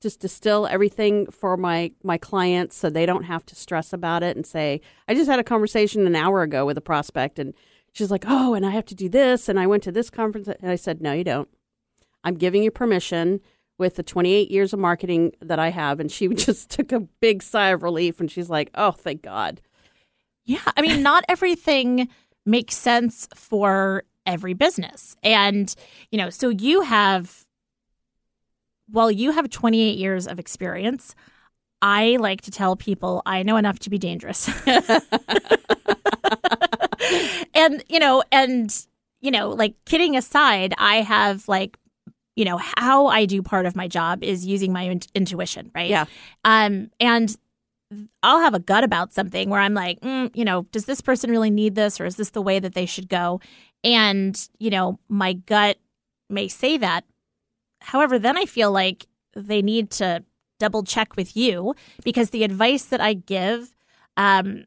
just 0.00 0.20
distill 0.20 0.66
everything 0.66 1.26
for 1.30 1.56
my 1.56 1.92
my 2.02 2.18
clients 2.18 2.76
so 2.76 2.88
they 2.88 3.06
don't 3.06 3.24
have 3.24 3.44
to 3.46 3.54
stress 3.54 3.92
about 3.92 4.22
it 4.22 4.36
and 4.36 4.46
say, 4.46 4.80
I 5.08 5.14
just 5.14 5.30
had 5.30 5.38
a 5.38 5.44
conversation 5.44 6.06
an 6.06 6.16
hour 6.16 6.42
ago 6.42 6.64
with 6.64 6.78
a 6.78 6.82
prospect 6.82 7.38
and 7.38 7.54
she's 7.92 8.10
like, 8.10 8.24
"Oh, 8.26 8.54
and 8.54 8.64
I 8.64 8.70
have 8.70 8.86
to 8.86 8.94
do 8.94 9.08
this 9.08 9.48
and 9.48 9.58
I 9.58 9.66
went 9.66 9.82
to 9.84 9.92
this 9.92 10.10
conference." 10.10 10.48
And 10.48 10.70
I 10.70 10.76
said, 10.76 11.00
"No, 11.00 11.12
you 11.12 11.24
don't. 11.24 11.48
I'm 12.24 12.34
giving 12.34 12.62
you 12.62 12.70
permission." 12.70 13.40
With 13.78 13.96
the 13.96 14.02
28 14.02 14.50
years 14.50 14.74
of 14.74 14.78
marketing 14.78 15.32
that 15.40 15.58
I 15.58 15.70
have, 15.70 16.00
and 16.00 16.12
she 16.12 16.28
just 16.34 16.68
took 16.68 16.92
a 16.92 17.00
big 17.00 17.42
sigh 17.42 17.70
of 17.70 17.82
relief, 17.82 18.20
and 18.20 18.30
she's 18.30 18.50
like, 18.50 18.68
"Oh, 18.74 18.90
thank 18.90 19.22
God." 19.22 19.62
Yeah. 20.44 20.60
I 20.76 20.82
mean, 20.82 21.02
not 21.02 21.24
everything 21.28 22.08
makes 22.44 22.76
sense 22.76 23.28
for 23.34 24.04
every 24.26 24.54
business. 24.54 25.16
And, 25.22 25.72
you 26.10 26.18
know, 26.18 26.30
so 26.30 26.48
you 26.48 26.82
have, 26.82 27.46
well, 28.92 29.10
you 29.10 29.32
have 29.32 29.50
28 29.50 29.98
years 29.98 30.26
of 30.26 30.38
experience. 30.38 31.14
I 31.82 32.16
like 32.20 32.42
to 32.42 32.50
tell 32.50 32.76
people 32.76 33.22
I 33.24 33.42
know 33.42 33.56
enough 33.56 33.78
to 33.80 33.90
be 33.90 33.98
dangerous. 33.98 34.50
and, 37.54 37.82
you 37.88 37.98
know, 37.98 38.22
and, 38.30 38.86
you 39.20 39.30
know, 39.30 39.50
like 39.50 39.74
kidding 39.86 40.16
aside, 40.16 40.74
I 40.78 40.96
have 40.96 41.48
like, 41.48 41.78
you 42.36 42.44
know, 42.44 42.58
how 42.76 43.06
I 43.06 43.24
do 43.24 43.42
part 43.42 43.66
of 43.66 43.74
my 43.74 43.88
job 43.88 44.22
is 44.22 44.46
using 44.46 44.72
my 44.72 44.82
in- 44.82 45.00
intuition, 45.14 45.70
right? 45.74 45.90
Yeah. 45.90 46.04
Um, 46.44 46.90
and 47.00 47.36
I'll 48.22 48.40
have 48.40 48.54
a 48.54 48.60
gut 48.60 48.84
about 48.84 49.12
something 49.12 49.50
where 49.50 49.60
I'm 49.60 49.74
like, 49.74 50.00
mm, 50.00 50.30
you 50.34 50.44
know, 50.44 50.62
does 50.70 50.84
this 50.84 51.00
person 51.00 51.30
really 51.30 51.50
need 51.50 51.74
this 51.74 52.00
or 52.00 52.06
is 52.06 52.16
this 52.16 52.30
the 52.30 52.42
way 52.42 52.58
that 52.58 52.74
they 52.74 52.86
should 52.86 53.08
go? 53.08 53.40
And, 53.82 54.48
you 54.58 54.70
know, 54.70 54.98
my 55.08 55.32
gut 55.32 55.78
may 56.28 56.48
say 56.48 56.76
that. 56.78 57.04
However, 57.80 58.18
then 58.18 58.36
I 58.36 58.44
feel 58.46 58.70
like 58.72 59.06
they 59.34 59.62
need 59.62 59.90
to 59.92 60.24
double 60.58 60.82
check 60.82 61.16
with 61.16 61.36
you 61.36 61.74
because 62.04 62.30
the 62.30 62.44
advice 62.44 62.84
that 62.84 63.00
I 63.00 63.14
give, 63.14 63.74
um, 64.16 64.64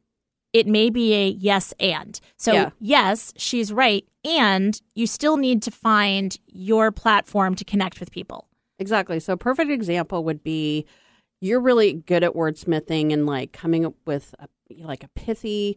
it 0.52 0.66
may 0.66 0.90
be 0.90 1.14
a 1.14 1.28
yes 1.28 1.72
and. 1.78 2.20
So, 2.36 2.52
Yeah. 2.52 2.70
yes, 2.80 3.32
she's 3.36 3.72
right. 3.72 4.04
And 4.24 4.80
you 4.94 5.06
still 5.06 5.36
need 5.36 5.62
to 5.62 5.70
find 5.70 6.36
your 6.46 6.90
platform 6.90 7.54
to 7.56 7.64
connect 7.64 8.00
with 8.00 8.10
people. 8.10 8.48
Exactly. 8.78 9.20
So 9.20 9.34
a 9.34 9.36
perfect 9.36 9.70
example 9.70 10.24
would 10.24 10.42
be 10.42 10.86
you're 11.40 11.60
really 11.60 11.92
good 11.92 12.24
at 12.24 12.32
wordsmithing 12.32 13.12
and 13.12 13.26
like 13.26 13.52
coming 13.52 13.84
up 13.84 13.94
with 14.06 14.34
a, 14.38 14.48
like 14.82 15.04
a 15.04 15.08
pithy 15.08 15.76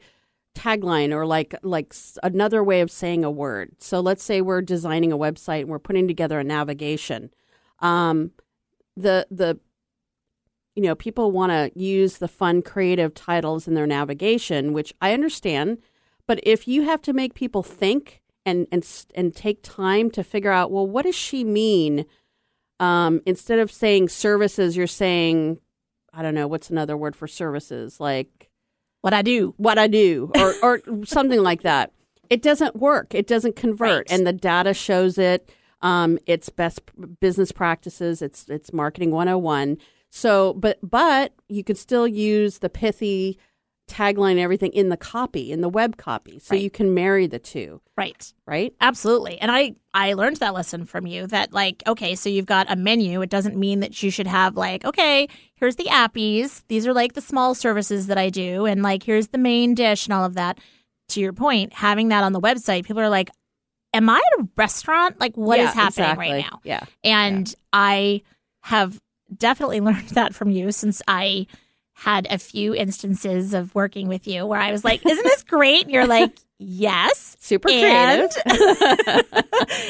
tagline 0.58 1.14
or 1.14 1.26
like 1.26 1.56
like 1.64 1.94
another 2.24 2.64
way 2.64 2.82
of 2.82 2.92
saying 2.92 3.24
a 3.24 3.32
word. 3.32 3.72
So 3.80 4.00
let's 4.00 4.24
say 4.24 4.42
we're 4.42 4.62
designing 4.62 5.12
a 5.12 5.18
website 5.18 5.62
and 5.62 5.70
we're 5.70 5.80
putting 5.80 6.08
together 6.08 6.40
a 6.40 6.44
navigation. 6.44 7.32
Um, 7.80 8.32
the 8.96 9.28
the 9.30 9.60
you 10.76 10.84
know 10.84 10.96
people 10.96 11.32
want 11.32 11.52
to 11.52 11.72
use 11.80 12.18
the 12.18 12.28
fun 12.28 12.62
creative 12.62 13.14
titles 13.14 13.68
in 13.68 13.74
their 13.74 13.88
navigation, 13.88 14.74
which 14.74 14.94
I 15.02 15.14
understand. 15.14 15.80
But 16.26 16.40
if 16.44 16.68
you 16.68 16.84
have 16.84 17.02
to 17.04 17.14
make 17.14 17.34
people 17.34 17.64
think 17.64 18.22
and 18.46 18.68
and 18.72 18.86
and 19.16 19.36
take 19.36 19.62
time 19.64 20.10
to 20.12 20.24
figure 20.24 20.52
out, 20.52 20.72
well, 20.72 20.88
what 20.88 21.04
does 21.06 21.16
she 21.16 21.44
mean? 21.44 22.06
um, 22.80 23.22
instead 23.26 23.60
of 23.60 23.72
saying 23.72 24.10
services, 24.10 24.78
you're 24.78 24.88
saying, 24.88 25.60
I 26.14 26.22
don't 26.22 26.36
know, 26.36 26.48
what's 26.48 26.70
another 26.70 26.96
word 26.96 27.16
for 27.16 27.28
services? 27.28 28.00
Like 28.00 28.47
What 29.02 29.14
I 29.14 29.22
do. 29.22 29.54
what 29.58 29.78
I 29.78 29.88
do 29.88 30.32
or, 30.36 30.54
or 30.62 30.82
something 31.06 31.42
like 31.42 31.62
that. 31.62 31.92
It 32.30 32.42
doesn't 32.42 32.76
work. 32.76 33.16
It 33.16 33.28
doesn't 33.28 33.56
convert. 33.56 34.10
Right. 34.10 34.12
And 34.12 34.28
the 34.28 34.34
data 34.34 34.74
shows 34.74 35.18
it. 35.18 35.50
Um, 35.82 36.18
it's 36.26 36.50
best 36.50 36.82
business 37.20 37.52
practices. 37.52 38.22
It's, 38.22 38.50
it's 38.50 38.74
marketing 38.74 39.12
101. 39.12 39.78
So, 40.10 40.54
but, 40.54 40.80
but 40.82 41.34
you 41.48 41.64
could 41.64 41.78
still 41.78 42.08
use 42.08 42.60
the 42.60 42.70
pithy 42.70 43.38
tagline 43.88 44.32
and 44.32 44.40
everything 44.42 44.72
in 44.74 44.90
the 44.90 44.98
copy, 44.98 45.52
in 45.52 45.62
the 45.62 45.70
web 45.70 45.98
copy. 45.98 46.40
So 46.40 46.54
Right. 46.56 46.62
you 46.62 46.70
can 46.70 46.94
marry 46.94 47.26
the 47.28 47.40
two, 47.40 47.82
Right. 47.96 48.34
right? 48.46 48.74
Absolutely. 48.82 49.40
And 49.40 49.50
I 49.52 49.76
I 49.94 50.14
learned 50.14 50.38
that 50.38 50.54
lesson 50.54 50.86
from 50.86 51.08
you 51.08 51.26
that 51.28 51.54
like 51.54 51.84
okay, 51.88 52.14
so 52.16 52.30
you've 52.30 52.46
got 52.46 52.70
a 52.72 52.76
menu. 52.76 53.22
It 53.22 53.30
doesn't 53.30 53.56
mean 53.56 53.80
that 53.80 54.04
you 54.04 54.12
should 54.12 54.28
have 54.28 54.56
like 54.58 54.84
okay, 54.86 55.28
here's 55.56 55.78
the 55.78 55.86
appies. 55.86 56.64
These 56.68 56.86
are 56.86 56.94
like 56.94 57.14
the 57.14 57.22
small 57.22 57.56
services 57.56 58.08
that 58.08 58.18
I 58.18 58.30
do 58.30 58.66
and 58.66 58.84
like 58.84 59.04
here's 59.04 59.30
the 59.30 59.38
main 59.38 59.74
dish 59.74 60.06
and 60.06 60.14
all 60.14 60.26
of 60.26 60.34
that. 60.36 60.60
To 61.10 61.22
your 61.22 61.32
point, 61.34 61.72
having 61.74 62.10
that 62.10 62.24
on 62.26 62.34
the 62.34 62.42
website, 62.42 62.86
people 62.86 63.02
are 63.02 63.10
like 63.10 63.30
am 63.94 64.10
I 64.10 64.18
at 64.18 64.42
a 64.44 64.48
restaurant? 64.58 65.20
Like 65.20 65.36
what 65.38 65.60
is 65.60 65.64
Yeah, 65.68 65.74
happening 65.74 65.88
exactly. 66.10 66.32
right 66.32 66.46
now? 66.52 66.60
Yeah. 66.64 66.82
And 67.06 67.56
I 67.72 68.22
have 68.64 69.00
definitely 69.36 69.80
learned 69.88 70.10
that 70.10 70.36
from 70.36 70.52
you 70.52 70.72
since 70.74 71.02
I 71.08 71.48
had 72.00 72.28
a 72.30 72.38
few 72.38 72.76
instances 72.76 73.54
of 73.56 73.74
working 73.74 74.08
with 74.08 74.28
you 74.28 74.46
where 74.46 74.60
I 74.60 74.72
was 74.72 74.84
like, 74.86 75.04
isn't 75.04 75.24
this 75.24 75.42
great? 75.44 75.86
And 75.86 75.92
you're 75.92 76.06
like, 76.06 76.32
yes. 76.60 77.36
Super 77.40 77.70
And- 77.72 78.30
creative. 78.32 79.26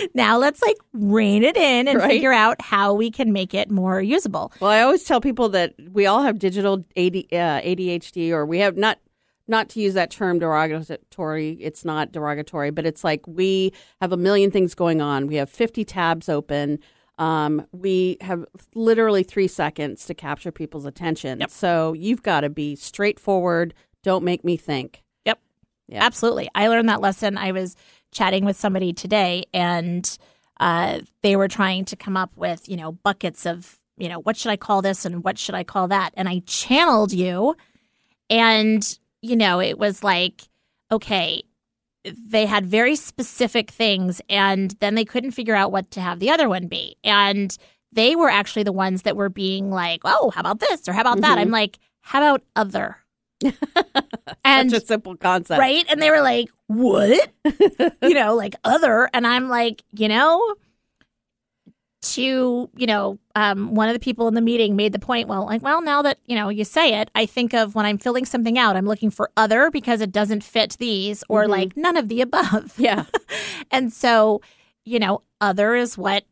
now 0.15 0.37
let's 0.37 0.61
like 0.61 0.77
rein 0.93 1.43
it 1.43 1.57
in 1.57 1.87
and 1.87 1.99
Right. 1.99 2.09
figure 2.11 2.31
out 2.31 2.61
how 2.61 2.93
we 2.93 3.11
can 3.11 3.33
make 3.33 3.53
it 3.53 3.69
more 3.69 4.01
usable. 4.01 4.53
Well, 4.61 4.71
I 4.71 4.81
always 4.81 5.03
tell 5.03 5.19
people 5.19 5.49
that 5.49 5.73
we 5.91 6.05
all 6.05 6.21
have 6.23 6.39
digital 6.39 6.85
AD, 6.95 7.15
uh, 7.33 7.61
ADHD, 7.61 8.31
or 8.31 8.45
we 8.45 8.59
have 8.59 8.77
not 8.77 8.99
not 9.49 9.69
to 9.69 9.79
use 9.81 9.93
that 9.93 10.11
term 10.11 10.39
derogatory. 10.39 11.51
It's 11.61 11.85
not 11.85 12.11
derogatory, 12.11 12.69
but 12.71 12.85
it's 12.85 13.03
like 13.03 13.25
we 13.27 13.71
have 14.01 14.11
a 14.11 14.17
million 14.17 14.51
things 14.51 14.75
going 14.75 15.01
on. 15.01 15.27
We 15.27 15.35
have 15.35 15.49
fifty 15.49 15.83
tabs 15.85 16.29
open. 16.29 16.79
Um, 17.17 17.65
we 17.71 18.17
have 18.21 18.45
literally 18.75 19.23
three 19.23 19.47
seconds 19.47 20.05
to 20.05 20.13
capture 20.13 20.51
people's 20.51 20.85
attention. 20.85 21.43
So 21.49 21.93
you've 21.93 22.21
got 22.21 22.41
to 22.41 22.49
be 22.49 22.75
straightforward. 22.75 23.73
Don't 24.03 24.23
make 24.23 24.43
me 24.43 24.55
think. 24.57 25.03
Yep. 25.25 25.39
Yeah. 25.87 26.03
Absolutely. 26.03 26.49
I 26.53 26.67
learned 26.67 26.89
that 26.89 27.01
lesson. 27.01 27.37
I 27.37 27.51
was 27.51 27.75
chatting 28.11 28.45
with 28.45 28.55
somebody 28.55 28.93
today 28.93 29.45
and 29.53 30.17
uh, 30.59 30.99
they 31.21 31.35
were 31.35 31.47
trying 31.47 31.85
to 31.85 31.95
come 31.95 32.15
up 32.15 32.31
with, 32.35 32.69
you 32.69 32.77
know, 32.77 32.91
buckets 32.91 33.45
of, 33.45 33.79
you 33.97 34.09
know, 34.09 34.19
what 34.19 34.37
should 34.37 34.51
I 34.51 34.57
call 34.57 34.81
this 34.81 35.05
and 35.05 35.23
what 35.23 35.37
should 35.37 35.55
I 35.55 35.63
call 35.63 35.87
that? 35.87 36.11
And 36.15 36.29
I 36.29 36.43
channeled 36.45 37.13
you 37.13 37.55
and, 38.29 38.99
you 39.21 39.35
know, 39.35 39.59
it 39.59 39.77
was 39.77 40.03
like, 40.03 40.43
okay, 40.91 41.43
they 42.15 42.45
had 42.45 42.65
very 42.65 42.95
specific 42.95 43.71
things 43.71 44.21
and 44.29 44.71
then 44.79 44.95
they 44.95 45.05
couldn't 45.05 45.31
figure 45.31 45.55
out 45.55 45.71
what 45.71 45.91
to 45.91 46.01
have 46.01 46.19
the 46.19 46.29
other 46.29 46.49
one 46.49 46.67
be. 46.67 46.95
And 47.03 47.55
they 47.91 48.15
were 48.15 48.29
actually 48.29 48.63
the 48.63 48.71
ones 48.71 49.03
that 49.03 49.15
were 49.15 49.29
being 49.29 49.71
like, 49.71 50.01
"Oh, 50.03 50.31
how 50.31 50.41
about 50.41 50.59
this 50.59 50.87
or 50.87 50.93
how 50.93 51.01
about 51.01 51.21
that?" 51.21 51.37
I'm 51.37 51.45
mm-hmm. 51.45 51.53
like, 51.53 51.79
"How 52.01 52.19
about 52.19 52.43
other?" 52.55 52.97
and 54.43 54.71
Such 54.71 54.83
a 54.83 54.85
simple 54.85 55.15
concept. 55.15 55.59
right? 55.59 55.85
And 55.89 56.01
they 56.01 56.09
were 56.09 56.21
like, 56.21 56.49
"What?" 56.67 57.29
you 58.01 58.13
know, 58.13 58.35
like 58.35 58.55
other, 58.63 59.09
and 59.13 59.25
I'm 59.25 59.49
like, 59.49 59.83
you 59.91 60.07
know, 60.07 60.55
to 62.01 62.69
you 62.75 62.85
know, 62.87 63.17
um, 63.35 63.73
one 63.75 63.89
of 63.89 63.93
the 63.93 63.99
people 63.99 64.27
in 64.27 64.33
the 64.35 64.41
meeting 64.41 64.75
made 64.75 64.91
the 64.93 64.99
point. 64.99 65.27
Well, 65.27 65.45
like, 65.45 65.61
well, 65.63 65.81
now 65.81 66.01
that 66.03 66.19
you 66.25 66.35
know 66.35 66.49
you 66.49 66.63
say 66.63 66.99
it, 67.01 67.09
I 67.15 67.25
think 67.25 67.53
of 67.53 67.75
when 67.75 67.85
I'm 67.85 67.97
filling 67.97 68.25
something 68.25 68.57
out, 68.57 68.75
I'm 68.75 68.85
looking 68.85 69.09
for 69.09 69.31
other 69.35 69.71
because 69.71 70.01
it 70.01 70.11
doesn't 70.11 70.43
fit 70.43 70.77
these, 70.79 71.23
or 71.29 71.45
Mhm. 71.45 71.49
like 71.49 71.77
none 71.77 71.97
of 71.97 72.07
the 72.09 72.21
above. 72.21 72.73
Yeah. 72.77 73.05
And 73.71 73.91
so, 73.91 74.41
you 74.85 74.97
know, 74.97 75.23
other 75.41 75.75
is 75.75 75.97
what 75.97 76.23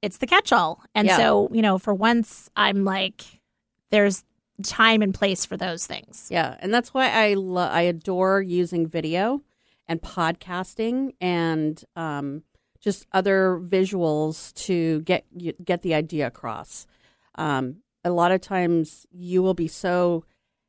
it's 0.00 0.18
the 0.18 0.26
catch 0.28 0.52
all. 0.52 0.80
And 0.94 1.08
Yeah. 1.08 1.16
so, 1.16 1.48
you 1.52 1.60
know, 1.60 1.76
for 1.78 1.92
once, 1.92 2.48
I'm 2.54 2.84
like, 2.84 3.24
there's 3.90 4.22
time 4.62 5.02
and 5.02 5.12
place 5.12 5.44
for 5.44 5.56
those 5.56 5.86
things. 5.86 6.28
Yeah, 6.30 6.56
and 6.60 6.72
that's 6.72 6.94
why 6.94 7.10
I 7.10 7.34
lo- 7.34 7.68
I 7.68 7.82
adore 7.82 8.40
using 8.42 8.86
video 8.86 9.42
and 9.88 10.00
podcasting 10.00 11.14
and 11.20 11.82
um, 11.96 12.44
just 12.84 13.06
other 13.12 13.58
visuals 13.64 14.52
to 14.66 15.00
get 15.02 15.24
get 15.64 15.80
the 15.80 15.94
idea 15.94 16.26
across. 16.26 16.86
Um, 17.36 17.76
a 18.04 18.10
lot 18.10 18.30
of 18.32 18.42
times, 18.42 19.06
you 19.10 19.42
will 19.42 19.54
be 19.54 19.68
so 19.68 20.24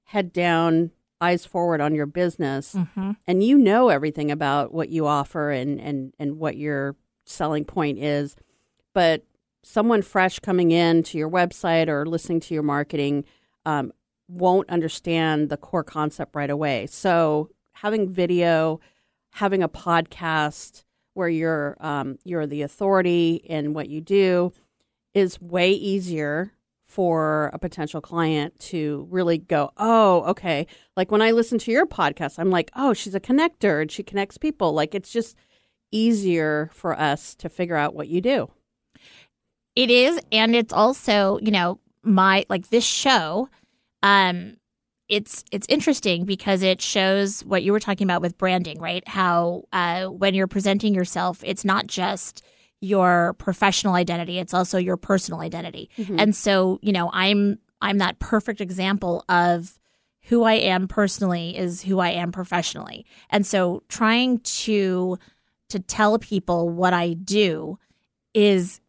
head 0.06 0.32
down, 0.32 0.92
eyes 1.20 1.46
forward 1.46 1.82
on 1.82 1.94
your 1.94 2.06
business, 2.06 2.74
Mm-hmm. 2.74 3.12
and 3.28 3.44
you 3.44 3.58
know 3.58 3.90
everything 3.90 4.32
about 4.32 4.74
what 4.74 4.88
you 4.90 5.06
offer 5.06 5.52
and 5.52 5.80
and 5.82 6.14
and 6.18 6.38
what 6.38 6.56
your 6.56 6.96
selling 7.26 7.66
point 7.66 7.98
is, 8.00 8.36
but 8.94 9.26
someone 9.64 10.02
fresh 10.02 10.40
coming 10.40 10.72
in 10.72 11.04
to 11.04 11.18
your 11.18 11.30
website 11.30 11.88
or 11.90 12.06
listening 12.06 12.40
to 12.40 12.54
your 12.54 12.64
marketing 12.64 13.26
um, 13.66 13.92
won't 14.30 14.70
understand 14.70 15.50
the 15.50 15.58
core 15.58 15.84
concept 15.84 16.36
right 16.36 16.52
away. 16.52 16.86
So 16.86 17.50
having 17.74 18.08
video, 18.14 18.80
having 19.32 19.64
a 19.64 19.68
podcast 19.70 20.84
where 21.16 21.30
you're 21.30 21.76
um, 21.80 22.20
you're 22.24 22.46
the 22.46 22.62
authority 22.62 23.36
in 23.44 23.74
what 23.74 23.90
you 23.90 24.02
do 24.02 24.54
is 25.14 25.42
way 25.42 25.72
easier 25.72 26.52
for 26.84 27.50
a 27.52 27.60
potential 27.60 28.00
client 28.00 28.58
to 28.60 29.08
really 29.10 29.38
go, 29.38 29.72
oh, 29.78 30.22
okay. 30.24 30.68
Like 30.96 31.12
when 31.12 31.22
I 31.22 31.32
listen 31.32 31.58
to 31.60 31.72
your 31.72 31.86
podcast, 31.86 32.38
I'm 32.38 32.52
like, 32.52 32.70
oh, 32.76 32.94
she's 32.94 33.16
a 33.16 33.20
connector 33.20 33.82
and 33.82 33.92
she 33.92 34.04
connects 34.04 34.38
people. 34.38 34.72
Like 34.72 34.94
it's 34.94 35.12
just 35.12 35.36
easier 35.92 36.70
for 36.74 36.98
us 36.98 37.36
to 37.36 37.50
figure 37.50 37.76
out 37.76 37.96
what 37.96 38.08
you 38.08 38.22
do. 38.22 38.52
It 39.76 39.90
is, 39.90 40.20
and 40.32 40.56
it's 40.56 40.72
also, 40.72 41.40
you 41.42 41.52
know, 41.52 41.80
my 42.02 42.46
like 42.50 42.70
this 42.70 42.86
show. 42.86 43.50
Um, 44.04 44.58
it's 45.08 45.44
it's 45.52 45.68
interesting 45.70 46.26
because 46.26 46.64
it 46.64 46.82
shows 46.82 47.42
what 47.46 47.64
you 47.64 47.72
were 47.72 47.80
talking 47.80 48.06
about 48.06 48.22
with 48.22 48.38
branding, 48.38 48.80
right? 48.80 49.08
How 49.08 49.64
uh, 49.72 50.06
when 50.06 50.34
you're 50.34 50.48
presenting 50.48 50.94
yourself, 50.96 51.44
it's 51.44 51.64
not 51.64 51.88
just 51.88 52.44
your 52.82 53.34
professional 53.38 53.94
identity; 53.96 54.40
it's 54.40 54.54
also 54.54 54.78
your 54.78 54.98
personal 54.98 55.42
identity. 55.42 55.90
And 56.20 56.36
so, 56.36 56.80
you 56.82 56.92
know, 56.92 57.10
I'm 57.14 57.60
I'm 57.82 58.00
that 58.00 58.20
perfect 58.20 58.62
example 58.62 59.24
of 59.30 59.78
who 60.24 60.44
I 60.44 60.54
am 60.54 60.88
personally 60.88 61.56
is 61.56 61.84
who 61.84 62.00
I 62.00 62.10
am 62.10 62.32
professionally. 62.32 63.06
And 63.30 63.46
so, 63.46 63.84
trying 63.90 64.40
to 64.40 65.20
to 65.70 65.80
tell 65.80 66.18
people 66.20 66.70
what 66.70 66.94
I 66.94 67.14
do 67.14 67.78
is 68.34 68.82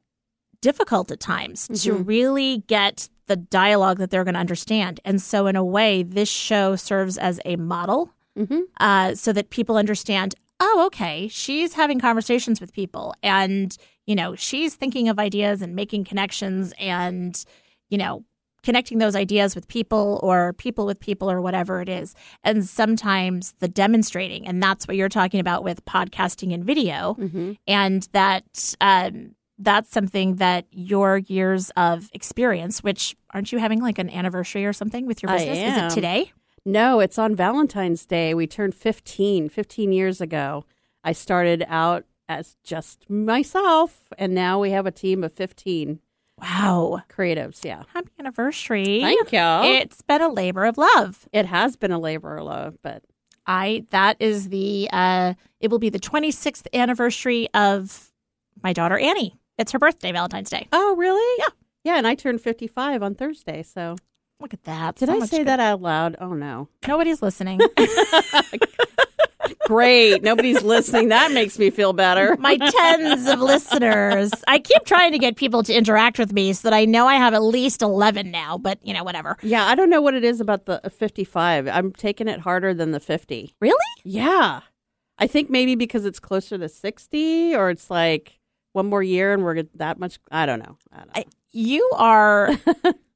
difficult 0.63 1.11
at 1.11 1.21
times 1.21 1.69
to 1.85 1.93
really 1.95 2.65
get 2.67 3.09
the 3.27 3.37
dialogue 3.37 3.99
that 3.99 4.11
they're 4.11 4.25
going 4.25 4.35
to 4.35 4.41
understand. 4.41 5.01
And 5.05 5.21
so, 5.21 5.47
in 5.47 5.57
a 5.57 5.65
way, 5.65 6.03
this 6.03 6.29
show 6.29 6.77
serves 6.77 7.19
as 7.19 7.41
a 7.45 7.57
model 7.57 8.13
Mm-hmm. 8.39 8.61
uh, 8.81 9.15
so 9.15 9.33
that 9.33 9.49
people 9.49 9.79
understand. 9.79 10.35
Oh, 10.61 10.85
okay. 10.89 11.27
She's 11.29 11.73
having 11.73 11.99
conversations 11.99 12.61
with 12.61 12.73
people, 12.75 13.15
and 13.23 13.75
you 14.07 14.15
know, 14.15 14.35
she's 14.35 14.75
thinking 14.75 15.09
of 15.09 15.19
ideas 15.19 15.63
and 15.63 15.75
making 15.75 16.05
connections, 16.05 16.75
and 16.79 17.43
you 17.89 17.97
know, 17.97 18.25
connecting 18.63 18.99
those 18.99 19.17
ideas 19.17 19.55
with 19.55 19.69
people 19.69 20.21
or 20.23 20.53
people 20.55 20.85
with 20.85 21.01
people 21.01 21.31
or 21.31 21.41
whatever 21.41 21.81
it 21.81 21.89
is. 21.89 22.15
And 22.45 22.67
sometimes 22.69 23.55
the 23.61 23.69
demonstrating, 23.69 24.47
and 24.47 24.63
that's 24.63 24.87
what 24.87 24.99
you're 24.99 25.09
talking 25.09 25.41
about 25.41 25.65
with 25.65 25.83
podcasting 25.87 26.53
and 26.53 26.63
video, 26.63 27.17
Mm-hmm. 27.19 27.53
and 27.67 28.07
that 28.13 28.75
um, 28.83 29.35
that's 29.59 29.91
something 29.91 30.37
that 30.37 30.67
your 30.71 31.19
years 31.19 31.71
of 31.77 32.11
experience, 32.13 32.83
which 32.83 33.17
aren't 33.33 33.53
you 33.53 33.59
having 33.59 33.81
like 33.81 33.99
an 33.99 34.11
anniversary 34.11 34.67
or 34.67 34.73
something 34.73 35.07
with 35.07 35.23
your 35.23 35.33
business? 35.33 35.59
Is 35.59 35.77
it 35.77 35.91
today? 35.95 36.33
No, 36.65 37.01
it's 37.01 37.19
on 37.19 37.35
Valentine's 37.37 38.05
Day. 38.07 38.35
We 38.35 38.47
turned 38.47 38.75
15, 38.75 39.49
15 39.49 39.93
years 39.93 40.21
ago. 40.21 40.65
I 41.05 41.13
started 41.13 41.65
out 41.69 42.05
as 42.29 42.57
just 42.65 43.09
myself, 43.09 44.09
and 44.19 44.35
now 44.35 44.59
we 44.61 44.71
have 44.71 44.85
a 44.87 44.91
team 44.91 45.23
of 45.23 45.33
15 45.33 46.01
Wow. 46.39 47.03
creatives. 47.09 47.65
Yeah. 47.65 47.85
Happy 47.95 48.11
anniversary. 48.19 49.01
Thank 49.01 49.33
you. 49.33 49.39
It's 49.41 50.03
been 50.03 50.21
a 50.21 50.29
labor 50.29 50.65
of 50.67 50.77
love. 50.77 51.29
It 51.33 51.47
has 51.47 51.77
been 51.77 51.93
a 51.93 51.99
labor 51.99 52.37
of 52.37 52.45
love, 52.45 52.77
but 52.83 53.05
I 53.47 53.85
that 53.91 54.17
is 54.19 54.49
the 54.51 54.89
uh 54.93 55.35
it 55.61 55.71
will 55.71 55.79
be 55.79 55.89
the 55.89 56.01
26th 56.01 56.67
anniversary 56.75 57.49
of 57.55 58.11
my 58.63 58.73
daughter 58.73 58.99
Annie. 58.99 59.37
It's 59.59 59.73
her 59.73 59.79
birthday, 59.79 60.13
Valentine's 60.13 60.51
Day. 60.51 60.69
oh, 60.73 60.95
really? 60.97 61.39
Yeah. 61.39 61.49
Yeah, 61.85 61.99
and 61.99 62.07
I 62.07 62.15
turned 62.17 62.41
55 62.41 63.03
on 63.03 63.15
Thursday. 63.15 63.63
So 63.63 63.97
Look 64.41 64.53
at 64.53 64.65
that. 64.65 64.97
did 64.97 65.09
So 65.09 65.23
I 65.23 65.27
say 65.27 65.39
good- 65.39 65.47
that 65.49 65.61
out 65.61 65.81
loud? 65.81 66.17
Oh, 66.21 66.35
no. 66.35 66.69
Nobody's 66.87 67.23
listening. 67.23 67.61
Great. 69.67 70.23
Nobody's 70.23 70.63
listening. 70.63 71.09
That 71.09 71.33
makes 71.33 71.59
me 71.59 71.71
feel 71.71 71.93
better. 71.93 72.37
my 72.39 72.57
tens 72.57 73.27
of 73.29 73.41
listeners. 73.41 74.31
I 74.47 74.59
keep 74.59 74.85
trying 74.85 75.13
to 75.13 75.19
get 75.19 75.37
people 75.37 75.63
to 75.65 75.73
interact 75.75 76.19
with 76.19 76.33
me 76.33 76.53
so 76.53 76.69
that 76.69 76.77
I 76.77 76.85
know 76.85 77.07
I 77.07 77.15
have 77.17 77.35
at 77.35 77.43
least 77.43 77.83
11 77.83 78.31
now, 78.31 78.59
but 78.59 78.79
you 78.85 78.93
know, 78.95 79.03
whatever. 79.03 79.37
Yeah, 79.43 79.65
I 79.65 79.75
don't 79.75 79.91
know 79.91 80.01
what 80.01 80.15
it 80.15 80.23
is 80.25 80.41
about 80.41 80.67
the 80.67 80.85
uh, 80.85 80.89
55. 80.89 81.67
I'm 81.69 81.93
taking 81.93 82.29
it 82.29 82.41
harder 82.41 82.75
than 82.75 82.93
the 82.93 83.01
50. 83.01 83.55
Really? 83.61 83.77
Yeah. 84.05 84.61
I 85.19 85.27
think 85.27 85.51
maybe 85.51 85.75
because 85.75 86.05
it's 86.05 86.21
closer 86.21 86.59
to 86.59 86.69
60 86.69 87.55
or 87.57 87.71
it's 87.71 87.91
like 87.91 88.39
one 88.77 88.87
more 88.87 89.03
year 89.03 89.33
and 89.33 89.43
we're 89.43 89.63
that 89.75 89.99
much. 89.99 90.19
I 90.31 90.47
don't 90.47 90.61
know. 90.61 90.77
I 90.93 90.97
don't 90.99 91.07
know. 91.09 91.13
I- 91.17 91.25
You 91.53 91.91
are 91.97 92.51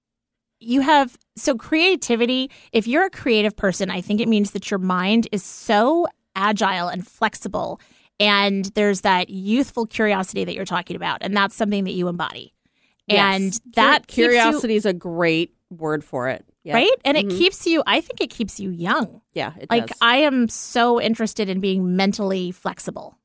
you 0.61 0.81
have 0.81 1.17
so 1.37 1.55
creativity, 1.57 2.51
if 2.73 2.87
you're 2.87 3.05
a 3.07 3.11
creative 3.11 3.57
person, 3.57 3.91
I 3.91 4.01
think 4.01 4.21
it 4.21 4.29
means 4.29 4.51
that 4.53 4.71
your 4.71 4.79
mind 4.79 5.29
is 5.33 5.43
so 5.43 6.07
agile 6.37 6.89
and 6.89 7.07
flexible 7.07 7.81
and 8.19 8.67
there's 8.75 9.01
that 9.03 9.31
youthful 9.31 9.87
curiosity 9.87 10.45
that 10.45 10.55
you're 10.55 10.65
talking 10.67 10.97
about 10.97 11.19
and 11.23 11.37
that's 11.37 11.55
something 11.57 11.85
that 11.85 11.93
you 11.93 12.09
embody. 12.09 12.53
And 13.09 13.45
Yes. 13.45 13.61
that 13.75 14.03
Cur- 14.03 14.07
keeps 14.07 14.17
you- 14.19 14.25
curiosity 14.29 14.77
is 14.77 14.87
a 14.87 14.93
great 14.93 15.55
word 15.71 16.05
for 16.05 16.29
it. 16.29 16.45
Yeah. 16.63 16.75
right? 16.75 16.91
And 17.07 17.17
Mhm. 17.17 17.23
it 17.33 17.39
keeps 17.39 17.67
you 17.67 17.83
I 17.87 18.01
think 18.03 18.21
it 18.21 18.29
keeps 18.31 18.61
you 18.61 18.69
young. 18.71 19.23
Yeah, 19.33 19.53
it 19.59 19.71
Like 19.71 19.87
does. 19.87 19.99
I 20.03 20.17
am 20.19 20.49
so 20.49 21.01
interested 21.01 21.49
in 21.49 21.59
being 21.61 21.97
mentally 21.97 22.51
flexible. 22.53 23.17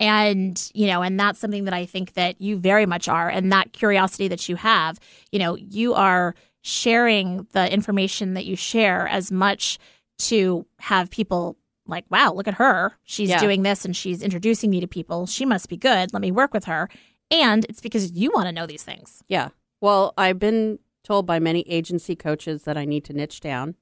And 0.00 0.70
you 0.74 0.86
know 0.88 1.02
and 1.02 1.20
that's 1.20 1.38
something 1.38 1.64
that 1.64 1.74
i 1.74 1.84
think 1.86 2.14
that 2.14 2.40
you 2.40 2.56
very 2.56 2.86
much 2.86 3.06
are. 3.08 3.28
And 3.28 3.52
that 3.52 3.72
curiosity 3.72 4.26
that 4.28 4.48
you 4.48 4.56
have 4.56 4.98
you 5.30 5.38
know 5.38 5.54
you 5.56 5.94
are 5.94 6.34
sharing 6.62 7.46
the 7.52 7.72
information 7.72 8.34
that 8.34 8.44
you 8.46 8.56
share 8.56 9.06
as 9.08 9.30
much 9.30 9.78
to 10.18 10.66
have 10.80 11.10
people 11.10 11.56
like 11.86 12.04
wow 12.10 12.32
look 12.32 12.48
at 12.48 12.54
her. 12.54 12.94
She's 13.04 13.28
Yeah. 13.30 13.40
doing 13.40 13.62
this 13.62 13.84
and 13.84 13.94
she's 13.96 14.22
introducing 14.22 14.70
me 14.70 14.80
to 14.80 14.86
people. 14.86 15.26
She 15.26 15.44
must 15.44 15.68
be 15.68 15.76
good. 15.76 16.12
Let 16.12 16.22
me 16.22 16.30
work 16.30 16.52
with 16.54 16.64
her. 16.64 16.88
And 17.30 17.64
it's 17.68 17.80
because 17.80 18.12
you 18.12 18.30
want 18.34 18.46
to 18.46 18.52
know 18.52 18.66
these 18.66 18.82
things. 18.82 19.22
Yeah. 19.28 19.50
Well, 19.80 20.12
I've 20.18 20.38
been 20.38 20.78
told 21.04 21.26
by 21.26 21.38
many 21.38 21.60
agency 21.62 22.14
coaches 22.16 22.64
that 22.64 22.76
I 22.76 22.84
need 22.84 23.04
to 23.06 23.12
niche 23.12 23.40
down, 23.40 23.76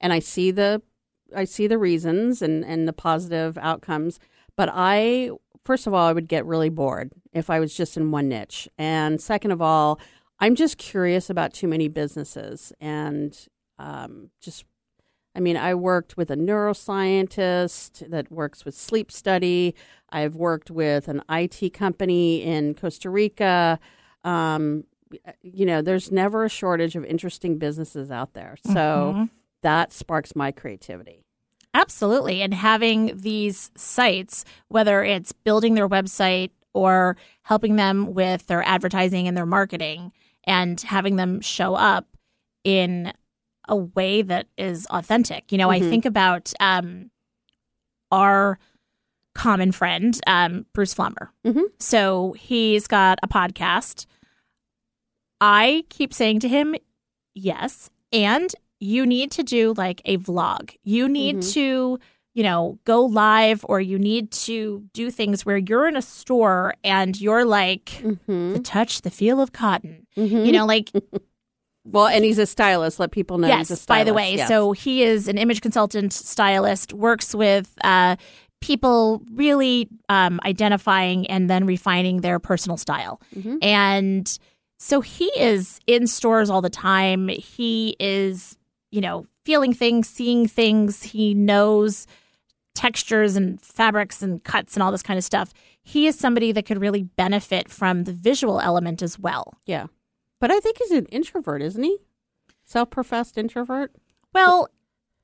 and 0.00 0.12
I 0.12 0.18
see 0.18 0.50
the 0.50 0.82
I 1.34 1.44
see 1.44 1.66
the 1.66 1.78
reasons 1.78 2.42
and 2.42 2.64
and 2.64 2.88
the 2.88 2.92
positive 2.92 3.56
outcomes. 3.58 4.18
But 4.56 4.70
I, 4.72 5.30
first 5.66 5.86
of 5.86 5.92
all, 5.92 6.06
I 6.06 6.12
would 6.12 6.28
get 6.28 6.46
really 6.46 6.70
bored 6.70 7.12
if 7.32 7.50
I 7.50 7.60
was 7.60 7.74
just 7.74 7.96
in 7.96 8.10
one 8.10 8.28
niche, 8.28 8.68
and 8.78 9.20
second 9.20 9.50
of 9.50 9.60
all, 9.60 10.00
I'm 10.40 10.54
just 10.54 10.78
curious 10.78 11.28
about 11.28 11.52
too 11.52 11.68
many 11.68 11.88
businesses 11.88 12.72
and 12.80 13.36
um, 13.78 14.30
just. 14.40 14.64
I 15.34 15.40
mean, 15.40 15.58
I 15.58 15.74
worked 15.74 16.16
with 16.16 16.30
a 16.30 16.34
neuroscientist 16.36 18.08
that 18.08 18.32
works 18.32 18.64
with 18.64 18.74
sleep 18.74 19.12
study. 19.12 19.74
I've 20.10 20.34
worked 20.34 20.70
with 20.70 21.08
an 21.08 21.22
IT 21.28 21.74
company 21.74 22.42
in 22.42 22.72
Costa 22.74 23.10
Rica. 23.10 23.78
Um, 24.24 24.84
you 25.42 25.66
know, 25.66 25.82
there's 25.82 26.10
never 26.10 26.44
a 26.44 26.48
shortage 26.48 26.96
of 26.96 27.04
interesting 27.04 27.58
businesses 27.58 28.10
out 28.10 28.32
there. 28.32 28.56
So 28.64 29.12
Mhm. 29.14 29.30
that 29.60 29.92
sparks 29.92 30.34
my 30.34 30.52
creativity. 30.52 31.25
Absolutely. 31.76 32.40
And 32.42 32.54
having 32.54 33.12
these 33.18 33.70
sites, 33.76 34.44
whether 34.68 35.04
it's 35.04 35.32
building 35.32 35.74
their 35.74 35.88
website 35.88 36.50
or 36.72 37.16
helping 37.42 37.76
them 37.76 38.14
with 38.14 38.46
their 38.46 38.62
advertising 38.62 39.28
and 39.28 39.36
their 39.36 39.46
marketing, 39.46 40.12
and 40.44 40.80
having 40.80 41.16
them 41.16 41.40
show 41.40 41.74
up 41.74 42.16
in 42.64 43.12
a 43.68 43.76
way 43.76 44.22
that 44.22 44.46
is 44.56 44.86
authentic. 44.90 45.50
You 45.52 45.58
know, 45.58 45.70
I 45.70 45.80
Mhm. 45.80 45.90
think 45.90 46.04
about 46.04 46.52
um, 46.60 47.10
our 48.12 48.58
common 49.34 49.72
friend, 49.72 50.18
um, 50.26 50.66
Bruce 50.72 50.94
Flummer. 50.94 51.32
Mhm. 51.44 51.64
So 51.78 52.32
he's 52.38 52.86
got 52.86 53.18
a 53.22 53.28
podcast. 53.28 54.06
I 55.40 55.84
keep 55.90 56.14
saying 56.14 56.40
to 56.40 56.48
him, 56.48 56.74
yes, 57.34 57.90
and 58.12 58.54
you 58.80 59.06
need 59.06 59.30
to 59.32 59.42
do 59.42 59.72
like 59.76 60.00
a 60.04 60.18
vlog. 60.18 60.74
You 60.84 61.08
need 61.08 61.36
Mhm. 61.38 61.52
to, 61.54 61.98
you 62.34 62.42
know, 62.42 62.78
go 62.84 63.04
live 63.04 63.64
or 63.68 63.80
you 63.80 63.98
need 63.98 64.30
to 64.32 64.84
do 64.92 65.10
things 65.10 65.46
where 65.46 65.56
you're 65.56 65.88
in 65.88 65.96
a 65.96 66.02
store 66.02 66.74
and 66.84 67.18
you're 67.20 67.44
like 67.46 67.86
Mm-hmm. 68.02 68.52
the 68.52 68.58
touch, 68.60 69.02
the 69.02 69.10
feel 69.10 69.40
of 69.40 69.52
cotton. 69.52 70.06
Mhm. 70.16 70.44
You 70.46 70.52
know, 70.52 70.66
like 70.66 70.90
well, 71.84 72.06
and 72.08 72.24
he's 72.24 72.38
a 72.38 72.46
stylist. 72.46 72.98
Let 73.00 73.12
people 73.12 73.38
know. 73.38 73.46
he's 73.56 73.70
a 73.70 73.74
yes, 73.74 73.86
by 73.86 74.04
the 74.04 74.12
way. 74.12 74.34
yes. 74.34 74.48
So 74.48 74.72
he 74.72 75.02
is 75.04 75.28
an 75.28 75.38
image 75.38 75.60
consultant, 75.60 76.12
stylist, 76.12 76.92
works 76.92 77.34
with 77.34 77.72
uh, 77.84 78.16
people 78.60 79.22
really 79.32 79.88
um, 80.08 80.40
identifying 80.44 81.26
and 81.28 81.48
then 81.48 81.64
refining 81.64 82.20
their 82.22 82.38
personal 82.38 82.76
style. 82.76 83.20
Mhm. 83.36 83.58
And 83.62 84.38
so 84.78 85.00
he 85.00 85.26
is 85.38 85.78
in 85.86 86.06
stores 86.06 86.50
all 86.50 86.60
the 86.60 86.68
time. 86.70 87.28
He 87.28 87.96
is, 88.00 88.58
you 88.90 89.00
know, 89.00 89.26
feeling 89.44 89.72
things, 89.72 90.08
seeing 90.08 90.46
things. 90.48 91.02
He 91.02 91.34
knows 91.34 92.06
textures 92.74 93.36
and 93.36 93.60
fabrics 93.60 94.22
and 94.22 94.42
cuts 94.44 94.74
and 94.74 94.82
all 94.82 94.92
this 94.92 95.02
kind 95.02 95.18
of 95.18 95.24
stuff. 95.24 95.52
He 95.82 96.06
is 96.06 96.18
somebody 96.18 96.52
that 96.52 96.66
could 96.66 96.80
really 96.80 97.02
benefit 97.02 97.68
from 97.70 98.04
the 98.04 98.12
visual 98.12 98.60
element 98.60 99.02
as 99.02 99.18
well. 99.18 99.54
yeah, 99.66 99.86
but 100.40 100.50
I 100.50 100.60
think 100.60 100.78
he's 100.78 100.90
an 100.90 101.06
introvert, 101.06 101.62
isn't 101.62 101.82
he? 101.82 101.98
Self-professed 102.64 103.38
introvert. 103.38 103.94
Well, 104.34 104.68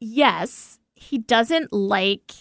yes, 0.00 0.78
he 0.94 1.18
doesn't 1.18 1.72
like. 1.72 2.32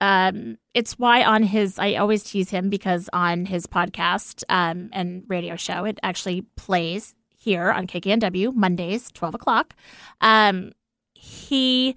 Um, 0.00 0.58
it's 0.72 0.98
why 0.98 1.24
on 1.24 1.42
his, 1.42 1.78
I 1.78 1.94
always 1.94 2.22
tease 2.22 2.50
him 2.50 2.70
because 2.70 3.10
on 3.12 3.46
his 3.46 3.66
podcast 3.66 4.44
um, 4.48 4.88
and 4.92 5.24
radio 5.28 5.56
show, 5.56 5.84
it 5.84 5.98
actually 6.02 6.42
plays 6.56 7.14
here 7.40 7.70
on 7.72 7.86
KKNW 7.86 8.54
Mondays, 8.54 9.10
twelve 9.10 9.34
o'clock. 9.34 9.74
Um, 10.20 10.72
he 11.14 11.96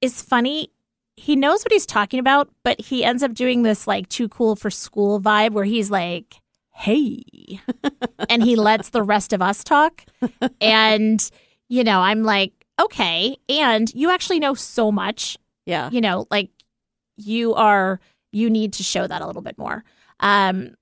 is 0.00 0.22
funny. 0.22 0.70
He 1.16 1.34
knows 1.34 1.64
what 1.64 1.72
he's 1.72 1.86
talking 1.86 2.20
about, 2.20 2.48
but 2.62 2.80
he 2.80 3.04
ends 3.04 3.22
up 3.22 3.34
doing 3.34 3.62
this 3.62 3.86
like 3.86 4.08
too 4.08 4.28
cool 4.28 4.54
for 4.54 4.70
school 4.70 5.20
vibe 5.20 5.50
where 5.50 5.64
he's 5.64 5.90
like, 5.90 6.40
"Hey," 6.72 7.60
and 8.30 8.42
he 8.42 8.54
lets 8.56 8.90
the 8.90 9.02
rest 9.02 9.32
of 9.32 9.42
us 9.42 9.64
talk, 9.64 10.04
and 10.60 11.28
you 11.68 11.84
know, 11.84 12.00
I'm 12.00 12.22
like, 12.22 12.52
okay. 12.80 13.36
And 13.48 13.92
you 13.94 14.10
actually 14.10 14.38
know 14.40 14.54
so 14.54 14.90
much, 14.92 15.36
Yeah, 15.66 15.90
you 15.90 16.00
know, 16.00 16.26
like 16.30 16.50
you 17.16 17.54
are, 17.54 18.00
you 18.32 18.48
need 18.48 18.72
to 18.74 18.82
show 18.82 19.06
that 19.06 19.20
a 19.20 19.26
little 19.26 19.42
bit 19.42 19.58
more. 19.58 19.84
Um, 20.20 20.74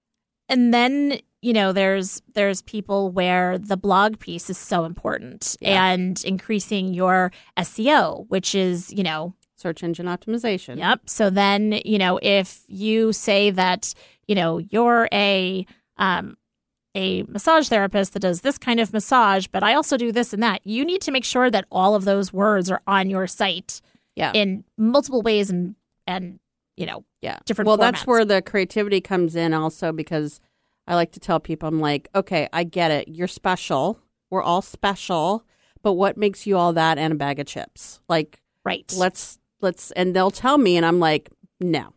and 0.49 0.73
then, 0.73 1.19
you 1.43 1.53
know, 1.53 1.73
there's, 1.73 2.23
there's 2.35 2.63
people 2.63 3.11
where 3.11 3.59
the 3.59 3.77
blog 3.77 4.19
piece 4.19 4.49
is 4.51 4.59
so 4.59 4.85
important 4.85 5.57
Yeah. 5.61 5.87
and 5.93 6.23
increasing 6.25 6.95
your 6.95 7.31
SEO, 7.59 8.27
which 8.29 8.55
is, 8.55 8.93
you 8.93 9.03
know, 9.03 9.35
search 9.57 9.83
engine 9.83 10.07
optimization. 10.07 10.79
Yep. 10.79 11.01
So 11.09 11.31
then, 11.31 11.81
you 11.85 11.99
know, 11.99 12.19
if 12.23 12.63
you 12.69 13.13
say 13.13 13.51
that, 13.51 13.95
you 14.27 14.35
know, 14.35 14.59
you're 14.59 15.09
a 15.13 15.67
um 15.99 16.37
a 16.95 17.23
massage 17.25 17.69
therapist 17.69 18.15
that 18.15 18.21
does 18.21 18.41
this 18.41 18.57
kind 18.57 18.81
of 18.81 18.93
massage, 18.93 19.47
but 19.49 19.63
I 19.63 19.75
also 19.75 19.99
do 19.99 20.13
this 20.13 20.33
and 20.33 20.43
that, 20.43 20.67
you 20.67 20.83
need 20.85 21.03
to 21.03 21.11
make 21.11 21.25
sure 21.25 21.51
that 21.51 21.67
all 21.71 21.95
of 21.95 22.05
those 22.07 22.33
words 22.33 22.71
are 22.71 22.81
on 22.87 23.11
your 23.11 23.27
site 23.27 23.81
Yeah. 24.15 24.33
in 24.35 24.65
multiple 24.79 25.21
ways 25.23 25.51
and 25.51 25.77
and 26.07 26.39
you 26.77 26.87
know, 26.87 27.05
yeah 27.23 27.39
different 27.47 27.67
well 27.67 27.77
that's 27.79 28.07
where 28.07 28.25
the 28.25 28.41
creativity 28.43 29.01
comes 29.01 29.35
in 29.37 29.53
also 29.55 29.93
because 29.93 30.41
i 30.87 30.95
like 30.95 31.13
to 31.13 31.21
tell 31.21 31.41
people 31.41 31.69
i'm 31.69 31.81
like 31.81 32.09
okay 32.15 32.49
i 32.53 32.65
get 32.65 32.91
it 32.91 33.09
you're 33.09 33.29
special 33.29 33.99
we're 34.31 34.43
all 34.43 34.63
special 34.63 35.45
but 35.83 35.93
what 35.93 36.17
makes 36.17 36.47
you 36.47 36.57
all 36.57 36.73
that 36.73 36.99
and 36.99 37.13
a 37.13 37.17
bag 37.17 37.39
of 37.39 37.47
chips 37.47 38.01
like 38.09 38.41
right. 38.65 38.93
let's 38.97 39.39
let's 39.61 39.91
and 39.93 40.15
they'll 40.15 40.31
tell 40.31 40.59
me 40.59 40.77
and 40.77 40.85
i'm 40.85 40.99
like 40.99 41.31
no 41.61 41.93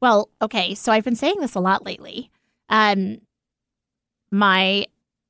Well, 0.00 0.30
okay, 0.40 0.74
so 0.74 0.90
I've 0.90 1.04
been 1.04 1.14
saying 1.14 1.36
this 1.38 1.54
a 1.54 1.60
lot 1.60 1.86
lately. 1.86 2.28
Um, 2.68 3.18
my 4.32 4.86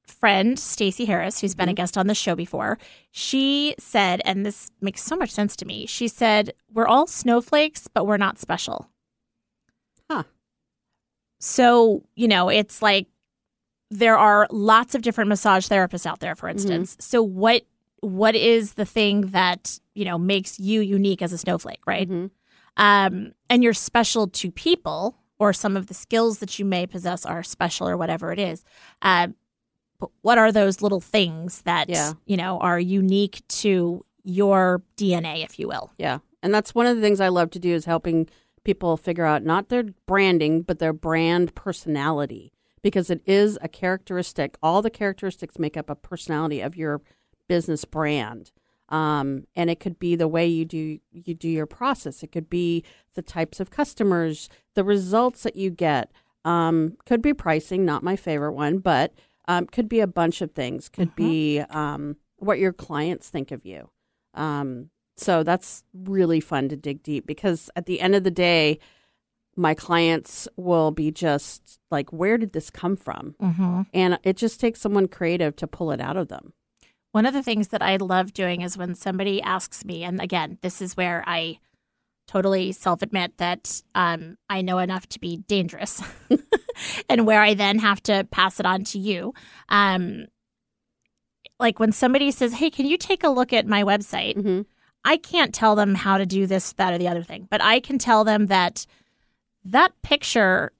friend 0.06 0.58
Stacey 0.58 1.04
Harris, 1.04 1.40
who's 1.40 1.54
been 1.54 1.68
a 1.68 1.74
guest 1.74 1.98
on 1.98 2.06
the 2.06 2.14
show 2.14 2.34
before, 2.34 2.78
she 3.10 3.74
said, 3.78 4.22
and 4.24 4.46
this 4.46 4.70
makes 4.80 5.02
so 5.02 5.14
much 5.14 5.30
sense 5.30 5.56
to 5.56 5.66
me. 5.66 5.84
She 5.84 6.08
said, 6.08 6.54
"We're 6.72 6.86
all 6.86 7.06
snowflakes, 7.06 7.86
but 7.86 8.06
we're 8.06 8.16
not 8.16 8.38
special." 8.38 8.88
So 11.42 12.02
you 12.14 12.28
know, 12.28 12.48
it's 12.48 12.81
like 12.81 13.09
there 13.90 14.16
are 14.16 14.46
lots 14.50 14.94
of 14.94 15.02
different 15.02 15.28
massage 15.28 15.68
therapists 15.68 16.07
out 16.07 16.20
there, 16.20 16.35
for 16.37 16.48
instance. 16.48 16.96
So 17.00 17.22
what 17.22 17.62
what 18.00 18.35
is 18.35 18.74
the 18.74 18.85
thing 18.87 19.22
that 19.33 19.78
you 19.94 20.05
know 20.05 20.18
makes 20.18 20.59
you 20.59 20.81
unique 20.81 21.20
as 21.20 21.33
a 21.33 21.38
snowflake, 21.38 21.83
right? 21.87 22.09
Mhm. 22.09 22.31
um, 22.78 23.33
and 23.50 23.62
you're 23.62 23.74
special 23.74 24.26
to 24.28 24.50
people, 24.50 25.14
or 25.38 25.52
some 25.52 25.76
of 25.76 25.88
the 25.88 25.94
skills 25.94 26.38
that 26.38 26.59
you 26.59 26.64
may 26.64 26.87
possess 26.87 27.26
are 27.26 27.42
special, 27.42 27.87
or 27.87 27.96
whatever 27.98 28.33
it 28.33 28.38
is. 28.38 28.64
Uh, 29.02 29.28
but 30.00 30.11
what 30.22 30.38
are 30.38 30.50
those 30.50 30.81
little 30.81 31.00
things 31.00 31.61
that 31.62 31.88
Yeah. 31.90 32.12
you 32.24 32.37
know 32.37 32.59
are 32.61 32.81
unique 32.81 33.42
to 33.62 34.05
your 34.24 34.83
DNA, 34.96 35.42
if 35.44 35.59
you 35.59 35.66
will? 35.68 35.90
yeah 35.98 36.18
and 36.44 36.52
that's 36.55 36.74
one 36.74 36.87
of 36.87 36.96
the 36.96 37.02
things 37.02 37.20
i 37.20 37.28
love 37.28 37.50
to 37.50 37.59
do 37.61 37.72
is 37.74 37.85
helping 37.85 38.28
people 38.64 38.96
figure 38.96 39.25
out 39.25 39.44
not 39.44 39.68
their 39.68 39.85
branding 40.07 40.62
but 40.62 40.79
their 40.79 40.92
brand 40.92 41.55
personality. 41.55 42.53
Because 42.83 43.11
it 43.11 43.22
is 43.27 43.59
a 43.62 43.68
characteristic 43.68 44.57
all 44.62 44.83
the 44.83 44.90
characteristics 44.90 45.59
make 45.59 45.77
up 45.77 45.88
a 45.88 45.94
personality 45.94 46.61
of 46.61 46.77
your 46.77 47.01
business 47.48 47.85
brand. 47.85 48.51
Um, 48.88 49.46
and 49.55 49.70
it 49.70 49.81
could 49.81 49.98
be 49.98 50.16
the 50.16 50.29
way 50.29 50.46
you 50.46 50.64
do 50.64 50.98
you 51.12 51.35
do 51.35 51.48
your 51.48 51.66
process. 51.66 52.22
It 52.22 52.33
could 52.33 52.51
be 52.51 52.85
the 53.14 53.22
types 53.22 53.61
of 53.61 53.70
customers 53.70 54.48
the 54.75 54.85
results 54.85 55.44
that 55.44 55.57
you 55.57 55.70
get. 55.70 56.11
Um, 56.44 56.96
could 57.07 57.22
be 57.22 57.33
pricing 57.33 57.85
not 57.85 58.03
my 58.03 58.16
favorite 58.16 58.53
one 58.53 58.79
but 58.79 59.14
um, 59.46 59.66
could 59.66 59.88
be 59.88 60.01
a 60.01 60.07
bunch 60.07 60.40
of 60.40 60.53
things. 60.53 60.88
Could 60.88 61.14
be 61.14 61.61
um, 61.70 62.16
what 62.37 62.59
your 62.59 62.72
clients 62.72 63.29
think 63.29 63.51
of 63.51 63.64
you. 63.64 63.90
Um, 64.35 64.90
so 65.16 65.42
that's 65.42 65.85
really 65.92 66.40
fun 66.40 66.68
to 66.68 66.77
dig 66.77 67.03
deep 67.03 67.27
because 67.27 67.70
at 67.77 67.87
the 67.87 68.01
end 68.01 68.14
of 68.14 68.25
the 68.25 68.31
day, 68.31 68.79
my 69.57 69.75
clients 69.75 70.48
will 70.57 70.90
be 70.90 71.11
just 71.11 71.79
like, 71.90 72.12
where 72.12 72.38
did 72.38 72.53
this 72.53 72.70
come 72.70 72.96
from? 72.96 73.35
Mm-hmm. 73.40 73.83
And 73.92 74.18
it 74.22 74.37
just 74.37 74.61
takes 74.61 74.81
someone 74.81 75.09
creative 75.09 75.57
to 75.57 75.66
pull 75.66 75.92
it 75.92 76.01
out 76.01 76.16
of 76.16 76.29
them. 76.29 76.55
One 77.12 77.27
of 77.27 77.35
the 77.35 77.42
things 77.42 77.68
that 77.68 77.83
I 77.83 77.96
love 77.96 78.33
doing 78.33 78.62
is 78.62 78.79
when 78.79 78.94
somebody 78.94 79.42
asks 79.42 79.85
me, 79.85 80.03
and 80.03 80.20
again, 80.20 80.59
this 80.62 80.81
is 80.81 80.96
where 80.96 81.22
I 81.27 81.59
totally 82.27 82.72
self 82.72 83.03
admit 83.03 83.37
that 83.37 83.83
um, 83.94 84.38
I 84.48 84.62
know 84.62 84.79
enough 84.79 85.07
to 85.11 85.20
be 85.20 85.38
dangerous, 85.46 86.03
and 87.11 87.27
where 87.27 87.42
I 87.42 87.53
then 87.53 87.81
have 87.81 88.03
to 88.05 88.27
pass 88.31 88.59
it 88.59 88.64
on 88.64 88.85
to 88.85 88.98
you. 88.98 89.35
Um, 89.68 90.27
like 91.61 91.79
when 91.79 91.92
somebody 91.92 92.31
says, 92.31 92.55
Hey, 92.55 92.70
can 92.70 92.87
you 92.87 92.96
take 92.96 93.25
a 93.25 93.29
look 93.29 93.53
at 93.53 93.66
my 93.66 93.83
website? 93.85 94.37
Mm-hmm. 94.37 94.62
I 95.04 95.16
can't 95.16 95.52
tell 95.54 95.74
them 95.74 95.94
how 95.94 96.18
to 96.18 96.26
do 96.26 96.46
this, 96.46 96.72
that, 96.74 96.92
or 96.92 96.98
the 96.98 97.08
other 97.08 97.22
thing, 97.22 97.48
but 97.50 97.62
I 97.62 97.81
can 97.81 97.98
tell 97.98 98.24
them 98.24 98.46
that 98.46 98.87
that 99.64 99.92
picture 100.02 100.72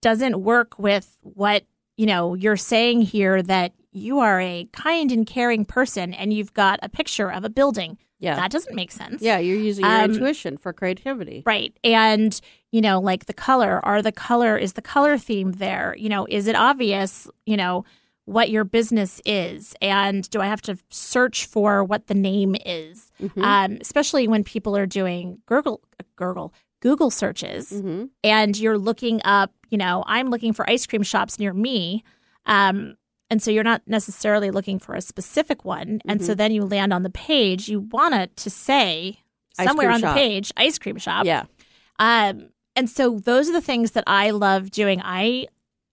doesn't 0.00 0.42
work 0.42 0.78
with 0.78 1.16
what 1.22 1.64
you 1.96 2.06
know 2.06 2.34
you're 2.34 2.56
saying 2.56 3.02
here 3.02 3.42
that 3.42 3.72
you 3.92 4.18
are 4.18 4.40
a 4.40 4.66
kind 4.72 5.12
and 5.12 5.26
caring 5.26 5.64
person 5.64 6.14
and 6.14 6.32
you've 6.32 6.54
got 6.54 6.78
a 6.82 6.88
picture 6.88 7.30
of 7.30 7.44
a 7.44 7.50
building. 7.50 7.98
Yeah. 8.18 8.36
that 8.36 8.52
doesn't 8.52 8.74
make 8.76 8.92
sense. 8.92 9.20
Yeah, 9.20 9.38
you're 9.38 9.58
using 9.58 9.84
your 9.84 9.92
Um, 9.94 10.12
intuition 10.12 10.56
for 10.56 10.72
creativity. 10.72 11.42
right. 11.44 11.76
And 11.84 12.40
you 12.70 12.80
know 12.80 13.00
like 13.00 13.26
the 13.26 13.32
color 13.34 13.80
are 13.84 14.00
the 14.00 14.12
color 14.12 14.56
is 14.56 14.72
the 14.74 14.82
color 14.82 15.18
theme 15.18 15.52
there? 15.52 15.94
You 15.98 16.08
know 16.08 16.26
is 16.28 16.46
it 16.46 16.56
obvious? 16.56 17.28
You 17.46 17.56
know 17.56 17.84
what 18.24 18.50
your 18.50 18.64
business 18.64 19.20
is 19.24 19.74
and 19.82 20.28
do 20.30 20.40
i 20.40 20.46
have 20.46 20.62
to 20.62 20.76
search 20.90 21.44
for 21.46 21.82
what 21.82 22.06
the 22.06 22.14
name 22.14 22.54
is 22.64 23.10
Mhm. 23.20 23.42
um, 23.42 23.78
especially 23.80 24.28
when 24.28 24.44
people 24.44 24.76
are 24.76 24.86
doing 24.86 25.38
gurgle 25.46 25.80
gurgle 26.16 26.52
google 26.80 27.10
searches 27.10 27.70
Mm-hmm. 27.72 28.04
and 28.24 28.58
you're 28.58 28.78
looking 28.78 29.20
up, 29.24 29.52
you 29.70 29.78
know, 29.78 30.02
I'm 30.06 30.30
looking 30.30 30.52
for 30.52 30.68
ice 30.68 30.84
cream 30.86 31.02
shops 31.04 31.38
near 31.38 31.52
me. 31.52 32.02
Um, 32.44 32.96
and 33.30 33.40
so 33.40 33.50
you're 33.52 33.62
not 33.64 33.82
necessarily 33.86 34.50
looking 34.50 34.78
for 34.80 34.94
a 34.96 35.00
specific 35.00 35.64
one. 35.64 36.00
And 36.06 36.24
so 36.24 36.34
then 36.34 36.50
you 36.52 36.64
land 36.64 36.92
on 36.92 37.04
the 37.04 37.08
page, 37.10 37.68
you 37.68 37.80
want 37.92 38.14
it 38.14 38.36
to 38.38 38.50
say 38.50 39.20
Ice 39.58 39.66
somewhere 39.68 39.90
on 39.92 40.00
shop. 40.00 40.14
the 40.16 40.20
page, 40.20 40.52
ice 40.56 40.76
cream 40.78 40.96
shop. 40.98 41.24
Yeah. 41.24 41.44
Um, 42.00 42.48
and 42.74 42.90
so 42.90 43.18
those 43.20 43.48
are 43.48 43.52
the 43.52 43.60
things 43.60 43.92
that 43.92 44.04
I 44.08 44.30
love 44.30 44.70
doing. 44.72 45.00
I 45.04 45.46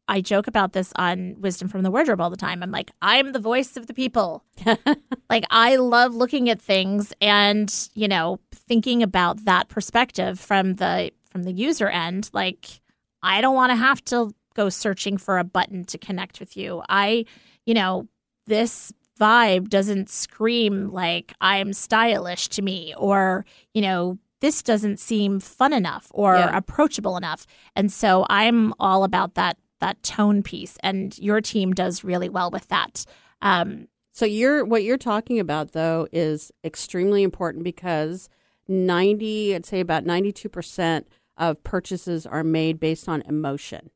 I 0.10 0.22
joke 0.22 0.48
about 0.48 0.74
this 0.74 0.92
on 0.96 1.36
Wisdom 1.40 1.68
from 1.70 1.84
the 1.84 1.92
Wardrobe 1.92 2.20
all 2.20 2.30
the 2.30 2.36
time. 2.36 2.64
I'm 2.64 2.72
like, 2.72 2.92
I'm 3.02 3.32
the 3.32 3.40
voice 3.40 3.78
of 3.78 3.88
the 3.88 3.94
people. 3.94 4.44
like 5.30 5.46
I 5.52 5.76
love 5.78 6.16
looking 6.16 6.50
at 6.50 6.62
things 6.62 7.14
and, 7.22 7.74
you 7.94 8.08
know, 8.08 8.40
thinking 8.52 9.04
about 9.04 9.46
that 9.46 9.70
perspective 9.70 10.40
from 10.40 10.76
the 10.76 11.12
from 11.30 11.44
the 11.44 11.52
user 11.54 11.88
end. 11.88 12.30
Like 12.34 12.82
I 13.24 13.40
don't 13.40 13.56
want 13.56 13.72
to 13.72 13.76
have 13.76 14.04
to 14.06 14.32
go 14.56 14.70
searching 14.70 15.18
for 15.18 15.38
a 15.38 15.44
button 15.44 15.86
to 15.86 15.98
connect 15.98 16.40
with 16.40 16.58
you. 16.58 16.82
I, 16.90 17.26
you 17.66 17.74
know, 17.76 18.08
this 18.48 18.92
vibe 19.20 19.70
doesn't 19.70 20.10
scream 20.10 20.92
like 20.92 21.34
I'm 21.40 21.72
stylish 21.74 22.48
to 22.50 22.62
me 22.62 22.94
or, 22.98 23.46
you 23.74 23.82
know, 23.82 24.18
this 24.42 24.64
doesn't 24.64 25.00
seem 25.00 25.40
fun 25.40 25.74
enough 25.74 26.08
or 26.12 26.36
Yeah. 26.36 26.58
approachable 26.58 27.16
enough. 27.18 27.46
And 27.76 27.92
so 27.92 28.26
I'm 28.30 28.74
all 28.80 29.04
about 29.04 29.36
that 29.36 29.58
that 29.80 30.02
tone 30.04 30.44
piece 30.44 30.78
and 30.84 31.18
your 31.20 31.42
team 31.42 31.74
does 31.74 32.04
really 32.04 32.30
well 32.30 32.50
with 32.52 32.68
that. 32.68 33.06
Um, 33.42 33.88
So 34.12 34.26
you're 34.26 34.66
what 34.66 34.84
you're 34.84 34.98
talking 34.98 35.40
about 35.40 35.72
though 35.72 36.08
is 36.12 36.52
extremely 36.64 37.24
important 37.24 37.64
because 37.64 38.30
90 38.68 39.56
I'd 39.56 39.66
say 39.66 39.80
about 39.80 40.04
92% 40.06 41.06
of 41.38 41.64
purchases 41.64 42.26
are 42.26 42.44
made 42.44 42.80
based 42.80 43.08
on 43.10 43.22
emotion. 43.24 43.90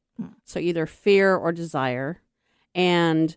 So 0.46 0.60
either 0.60 0.86
fear 0.86 1.36
or 1.36 1.52
desire 1.52 2.22
and 2.74 3.36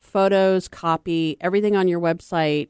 photos, 0.00 0.66
copy, 0.68 1.36
everything 1.40 1.76
on 1.76 1.86
your 1.86 2.00
website 2.00 2.68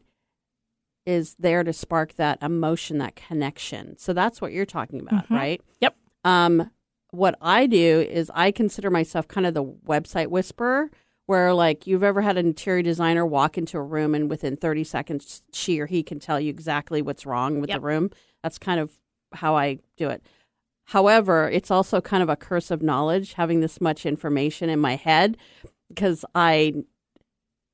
is 1.07 1.35
there 1.39 1.63
to 1.65 1.73
spark 1.73 2.15
that 2.15 2.43
emotion, 2.43 2.99
that 2.99 3.15
connection. 3.17 3.97
So 3.99 4.13
that's 4.13 4.41
what 4.41 4.53
you're 4.53 4.65
talking 4.67 5.01
about, 5.01 5.29
Mhm. 5.29 5.37
right? 5.37 5.63
Yep. 5.81 5.97
Um, 6.25 6.71
what 7.15 7.37
I 7.41 7.67
do 7.67 8.01
is 8.01 8.31
I 8.35 8.51
consider 8.51 8.91
myself 8.91 9.29
kind 9.29 9.47
of 9.47 9.55
the 9.55 9.65
website 9.65 10.29
whisperer, 10.29 10.91
where 11.27 11.55
like 11.55 11.87
you've 11.87 12.03
ever 12.03 12.21
had 12.23 12.37
an 12.37 12.47
interior 12.47 12.83
designer 12.83 13.25
walk 13.25 13.57
into 13.57 13.79
a 13.79 13.83
room 13.83 14.15
and 14.15 14.29
within 14.29 14.57
30 14.57 14.85
seconds 14.85 15.43
she 15.53 15.81
or 15.81 15.87
he 15.87 16.03
can 16.03 16.19
tell 16.21 16.39
you 16.39 16.51
exactly 16.51 17.01
what's 17.01 17.25
wrong 17.25 17.61
with 17.61 17.71
Yep. 17.71 17.77
the 17.77 17.81
room. 17.87 18.11
That's 18.43 18.59
kind 18.59 18.79
of 18.81 18.93
how 19.33 19.57
I 19.57 19.79
do 19.97 20.11
it. 20.11 20.23
However, 20.89 21.49
it's 21.49 21.71
also 21.71 22.01
kind 22.03 22.23
of 22.23 22.29
a 22.29 22.37
curse 22.37 22.71
of 22.71 22.83
knowledge 22.83 23.33
having 23.35 23.61
this 23.61 23.81
much 23.81 24.05
information 24.05 24.69
in 24.69 24.79
my 24.81 24.97
head 24.97 25.37
because 25.89 26.25
I 26.35 26.75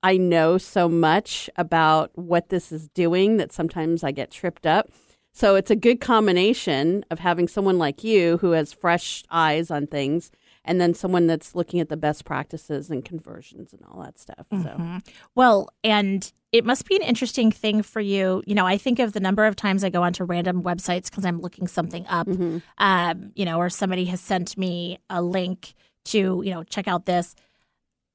I 0.03 0.17
know 0.17 0.57
so 0.59 0.89
much 0.89 1.51
about 1.57 2.11
what 2.17 2.49
this 2.49 2.73
is 2.73 2.89
doing 2.89 3.37
that 3.39 3.53
sometimes 3.53 4.03
I 4.05 4.13
get 4.13 4.31
tripped 4.31 4.65
up. 4.65 4.89
So 5.33 5.55
it's 5.55 5.71
a 5.71 5.77
good 5.77 6.01
combination 6.01 7.05
of 7.11 7.21
having 7.21 7.49
someone 7.49 7.79
like 7.79 8.03
you 8.05 8.39
who 8.39 8.51
has 8.53 8.73
fresh 8.73 9.23
eyes 9.31 9.71
on 9.71 9.87
things 9.87 10.31
and 10.65 10.81
then 10.81 10.93
someone 10.93 11.27
that's 11.27 11.55
looking 11.55 11.81
at 11.81 11.89
the 11.89 11.97
best 11.97 12.25
practices 12.25 12.91
and 12.91 13.05
conversions 13.05 13.73
and 13.73 13.83
all 13.91 14.03
that 14.03 14.19
stuff. 14.19 14.47
So 14.51 14.57
Mhm. 14.57 15.07
Well, 15.35 15.69
and 15.85 16.31
it 16.53 16.65
must 16.65 16.87
be 16.87 16.97
an 16.97 17.03
interesting 17.03 17.51
thing 17.53 17.81
for 17.83 18.01
you. 18.01 18.43
You 18.47 18.55
know, 18.57 18.67
I 18.67 18.77
think 18.77 18.99
of 18.99 19.13
the 19.13 19.21
number 19.21 19.47
of 19.47 19.55
times 19.57 19.85
I 19.85 19.89
go 19.89 20.03
onto 20.03 20.25
random 20.25 20.63
websites 20.63 21.05
because 21.09 21.25
I'm 21.25 21.41
looking 21.41 21.67
something 21.69 22.05
up, 22.09 22.27
Mhm. 22.27 22.61
um, 22.79 23.33
you 23.37 23.45
know, 23.45 23.59
or 23.59 23.71
somebody 23.71 24.07
has 24.07 24.21
sent 24.21 24.59
me 24.59 24.99
a 25.09 25.23
link 25.23 25.75
to, 26.07 26.43
you 26.45 26.51
know, 26.53 26.65
check 26.65 26.89
out 26.89 27.07
this. 27.07 27.35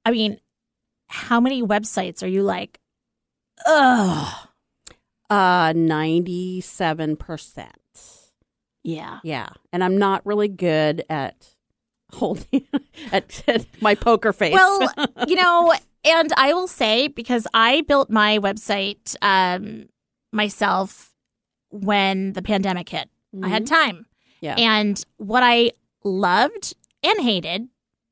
I 0.03 0.11
mean, 0.11 0.39
how 1.07 1.39
many 1.39 1.63
websites 1.63 2.21
are 2.21 2.27
you 2.27 2.43
like, 2.43 2.79
ugh? 3.65 4.49
Uh 5.29 5.73
97%. 5.73 7.67
Yeah. 8.83 9.19
Yeah. 9.23 9.49
And 9.73 9.83
I'm 9.83 9.97
not 9.97 10.25
really 10.25 10.47
good 10.47 11.03
at 11.09 11.55
holding 12.11 12.67
at, 13.11 13.43
at 13.47 13.65
my 13.81 13.95
poker 13.95 14.31
face. 14.31 14.53
Well, 14.53 14.87
you 15.27 15.35
know, 15.35 15.73
and 16.03 16.31
I 16.37 16.53
will 16.53 16.67
say 16.67 17.07
because 17.07 17.47
I 17.53 17.81
built 17.81 18.09
my 18.09 18.37
website 18.39 19.15
um, 19.21 19.89
myself 20.31 21.13
when 21.69 22.33
the 22.33 22.41
pandemic 22.41 22.89
hit. 22.89 23.09
I 23.43 23.49
had 23.49 23.67
time. 23.67 23.95
Mm-hmm. 23.95 24.01
Yeah. 24.41 24.55
And 24.57 25.03
what 25.17 25.43
I 25.43 25.71
loved 26.05 26.73
and 27.03 27.19
hated, 27.19 27.67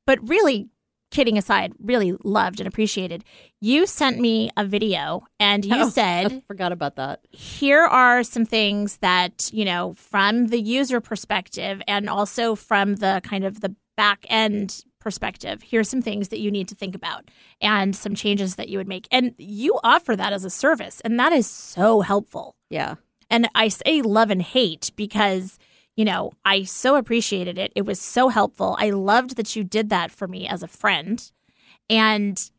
but 0.06 0.28
really 0.28 0.68
kidding 1.14 1.38
aside, 1.38 1.72
really 1.82 2.12
loved 2.24 2.60
and 2.60 2.66
appreciated, 2.66 3.24
you 3.60 3.86
sent 3.86 4.18
me 4.20 4.50
a 4.56 4.64
video 4.64 5.22
and 5.40 5.64
you 5.64 5.74
Oh, 5.84 5.88
said, 5.88 6.32
I 6.32 6.42
forgot 6.46 6.72
about 6.72 6.96
that. 6.96 7.20
here 7.30 7.84
are 7.84 8.22
some 8.22 8.44
things 8.44 8.98
that, 8.98 9.48
you 9.52 9.64
know, 9.64 9.94
from 9.96 10.48
the 10.48 10.60
user 10.60 11.00
perspective 11.00 11.80
and 11.88 12.10
also 12.10 12.54
from 12.54 12.96
the 12.96 13.20
kind 13.24 13.44
of 13.44 13.60
the 13.60 13.74
back 13.96 14.26
end 14.28 14.84
perspective, 15.00 15.62
here's 15.62 15.88
some 15.88 16.02
things 16.02 16.28
that 16.30 16.40
you 16.40 16.50
need 16.50 16.66
to 16.68 16.74
think 16.74 16.94
about 16.94 17.30
and 17.60 17.94
some 17.94 18.14
changes 18.14 18.56
that 18.56 18.68
you 18.68 18.78
would 18.78 18.88
make. 18.88 19.06
And 19.10 19.34
you 19.38 19.78
offer 19.84 20.16
that 20.16 20.32
as 20.32 20.44
a 20.44 20.50
service, 20.50 21.00
and 21.04 21.18
that 21.20 21.32
is 21.32 21.46
so 21.46 22.00
helpful. 22.00 22.56
Yeah. 22.70 22.94
And 23.30 23.48
I 23.54 23.68
say 23.68 24.02
love 24.02 24.30
and 24.30 24.42
hate 24.42 24.90
because, 24.96 25.58
you 25.96 26.04
know, 26.04 26.32
I 26.44 26.64
so 26.64 26.96
appreciated 26.96 27.58
it. 27.58 27.72
It 27.74 27.82
was 27.82 28.00
so 28.00 28.28
helpful. 28.28 28.76
I 28.78 28.90
loved 28.90 29.36
that 29.36 29.54
you 29.54 29.64
did 29.64 29.90
that 29.90 30.10
for 30.10 30.26
me 30.26 30.46
as 30.48 30.62
a 30.62 30.68
friend. 30.68 31.30
And 31.88 32.50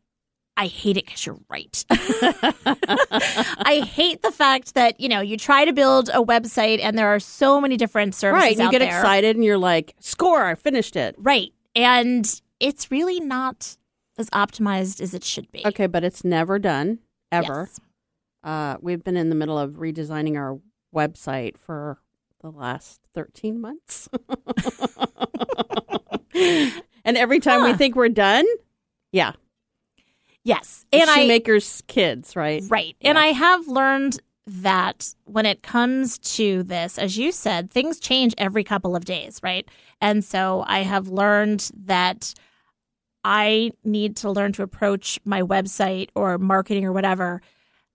I 0.56 0.66
hate 0.68 0.96
it 0.96 1.04
because 1.04 1.26
you're 1.26 1.38
right. 1.50 1.84
I 1.90 3.82
hate 3.86 4.22
the 4.22 4.32
fact 4.32 4.74
that, 4.74 4.98
you 4.98 5.08
know, 5.08 5.20
you 5.20 5.36
try 5.36 5.66
to 5.66 5.72
build 5.72 6.08
a 6.08 6.24
website 6.24 6.80
and 6.82 6.96
there 6.96 7.08
are 7.08 7.20
so 7.20 7.60
many 7.60 7.76
different 7.76 8.14
services. 8.14 8.42
Right. 8.42 8.58
You 8.58 8.70
get 8.70 8.78
there. 8.78 8.88
excited 8.88 9.36
and 9.36 9.44
you're 9.44 9.58
like, 9.58 9.94
score, 10.00 10.44
I 10.46 10.54
finished 10.54 10.96
it. 10.96 11.14
Right. 11.18 11.52
And 11.74 12.40
it's 12.58 12.90
really 12.90 13.20
not 13.20 13.76
as 14.16 14.30
optimized 14.30 15.02
as 15.02 15.12
it 15.12 15.24
should 15.24 15.52
be. 15.52 15.62
Okay, 15.66 15.86
but 15.86 16.02
it's 16.02 16.24
never 16.24 16.58
done, 16.58 17.00
ever. 17.30 17.68
Yes. 17.70 17.80
Uh, 18.42 18.76
we've 18.80 19.04
been 19.04 19.16
in 19.16 19.28
the 19.28 19.34
middle 19.34 19.58
of 19.58 19.72
redesigning 19.72 20.36
our 20.38 20.58
website 20.94 21.58
for 21.58 21.98
the 22.52 22.58
last 22.58 23.00
13 23.14 23.60
months. 23.60 24.08
and 27.04 27.16
every 27.16 27.40
time 27.40 27.62
we 27.62 27.74
think 27.74 27.96
we're 27.96 28.08
done, 28.08 28.44
yeah. 29.12 29.32
Yes. 30.44 30.84
And 30.92 31.02
And 31.02 31.10
I 31.10 31.22
shoemaker's 31.22 31.82
kids, 31.88 32.36
right? 32.36 32.62
Right. 32.68 32.96
And 33.00 33.18
I 33.18 33.28
have 33.28 33.66
learned 33.66 34.20
that 34.46 35.12
when 35.24 35.44
it 35.44 35.62
comes 35.62 36.18
to 36.18 36.62
this, 36.62 36.98
as 36.98 37.18
you 37.18 37.32
said, 37.32 37.70
things 37.70 37.98
change 37.98 38.32
every 38.38 38.62
couple 38.62 38.94
of 38.94 39.04
days, 39.04 39.40
right? 39.42 39.68
And 40.00 40.24
so 40.24 40.64
I 40.68 40.80
have 40.80 41.08
learned 41.08 41.68
that 41.86 42.32
I 43.24 43.72
need 43.82 44.16
to 44.18 44.30
learn 44.30 44.52
to 44.52 44.62
approach 44.62 45.18
my 45.24 45.42
website 45.42 46.10
or 46.14 46.38
marketing 46.38 46.84
or 46.84 46.92
whatever 46.92 47.42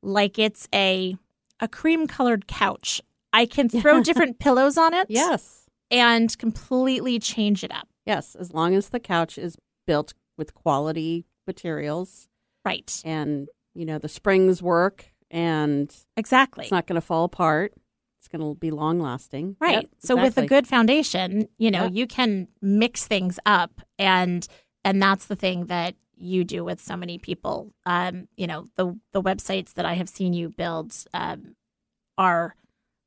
like 0.02 0.40
it's 0.40 0.68
a 0.74 1.16
a 1.60 1.68
cream 1.68 2.08
colored 2.08 2.48
couch. 2.48 3.02
I 3.34 3.46
can 3.46 3.70
throw 3.70 4.02
different 4.04 4.40
pillows 4.40 4.78
on 4.78 4.94
it 4.94 5.08
Yes. 5.10 5.66
and 5.90 6.38
completely 6.38 7.20
change 7.20 7.64
it 7.64 7.72
up. 7.74 7.88
Yes. 8.06 8.36
As 8.36 8.54
long 8.54 8.76
as 8.76 8.90
the 8.90 9.00
couch 9.00 9.38
is 9.38 9.58
built 9.88 10.14
with 10.38 10.54
quality 10.54 11.26
materials 11.48 12.28
Right. 12.66 13.02
and, 13.06 13.48
you 13.74 13.86
know, 13.86 13.98
the 13.98 14.10
springs 14.10 14.62
work 14.62 15.12
and 15.30 15.96
Exactly. 16.18 16.64
it's 16.66 16.72
not 16.72 16.88
going 16.88 16.96
to 17.00 17.06
fall 17.06 17.24
apart. 17.24 17.74
It's 18.20 18.28
going 18.28 18.42
to 18.42 18.60
be 18.60 18.70
long 18.70 19.00
lasting. 19.00 19.56
Right. 19.60 19.82
Yep, 19.84 19.90
so 20.00 20.16
with 20.16 20.38
a 20.38 20.46
good 20.46 20.68
foundation, 20.68 21.48
you 21.58 21.72
know, 21.72 21.86
you 21.88 22.06
can 22.06 22.48
mix 22.62 23.08
things 23.08 23.40
up 23.46 23.82
and 23.98 24.48
and 24.84 25.02
that's 25.02 25.26
the 25.28 25.36
thing 25.36 25.68
that 25.68 25.96
you 26.16 26.44
do 26.44 26.64
with 26.64 26.80
so 26.80 26.96
many 26.96 27.18
people. 27.18 27.72
Um, 27.86 28.28
you 28.36 28.46
know, 28.48 28.66
the 28.76 29.00
the 29.12 29.22
websites 29.24 29.74
that 29.74 29.86
I 29.86 29.94
have 29.94 30.10
seen 30.10 30.34
you 30.34 30.50
build 30.50 30.94
um, 31.14 31.56
are 32.18 32.56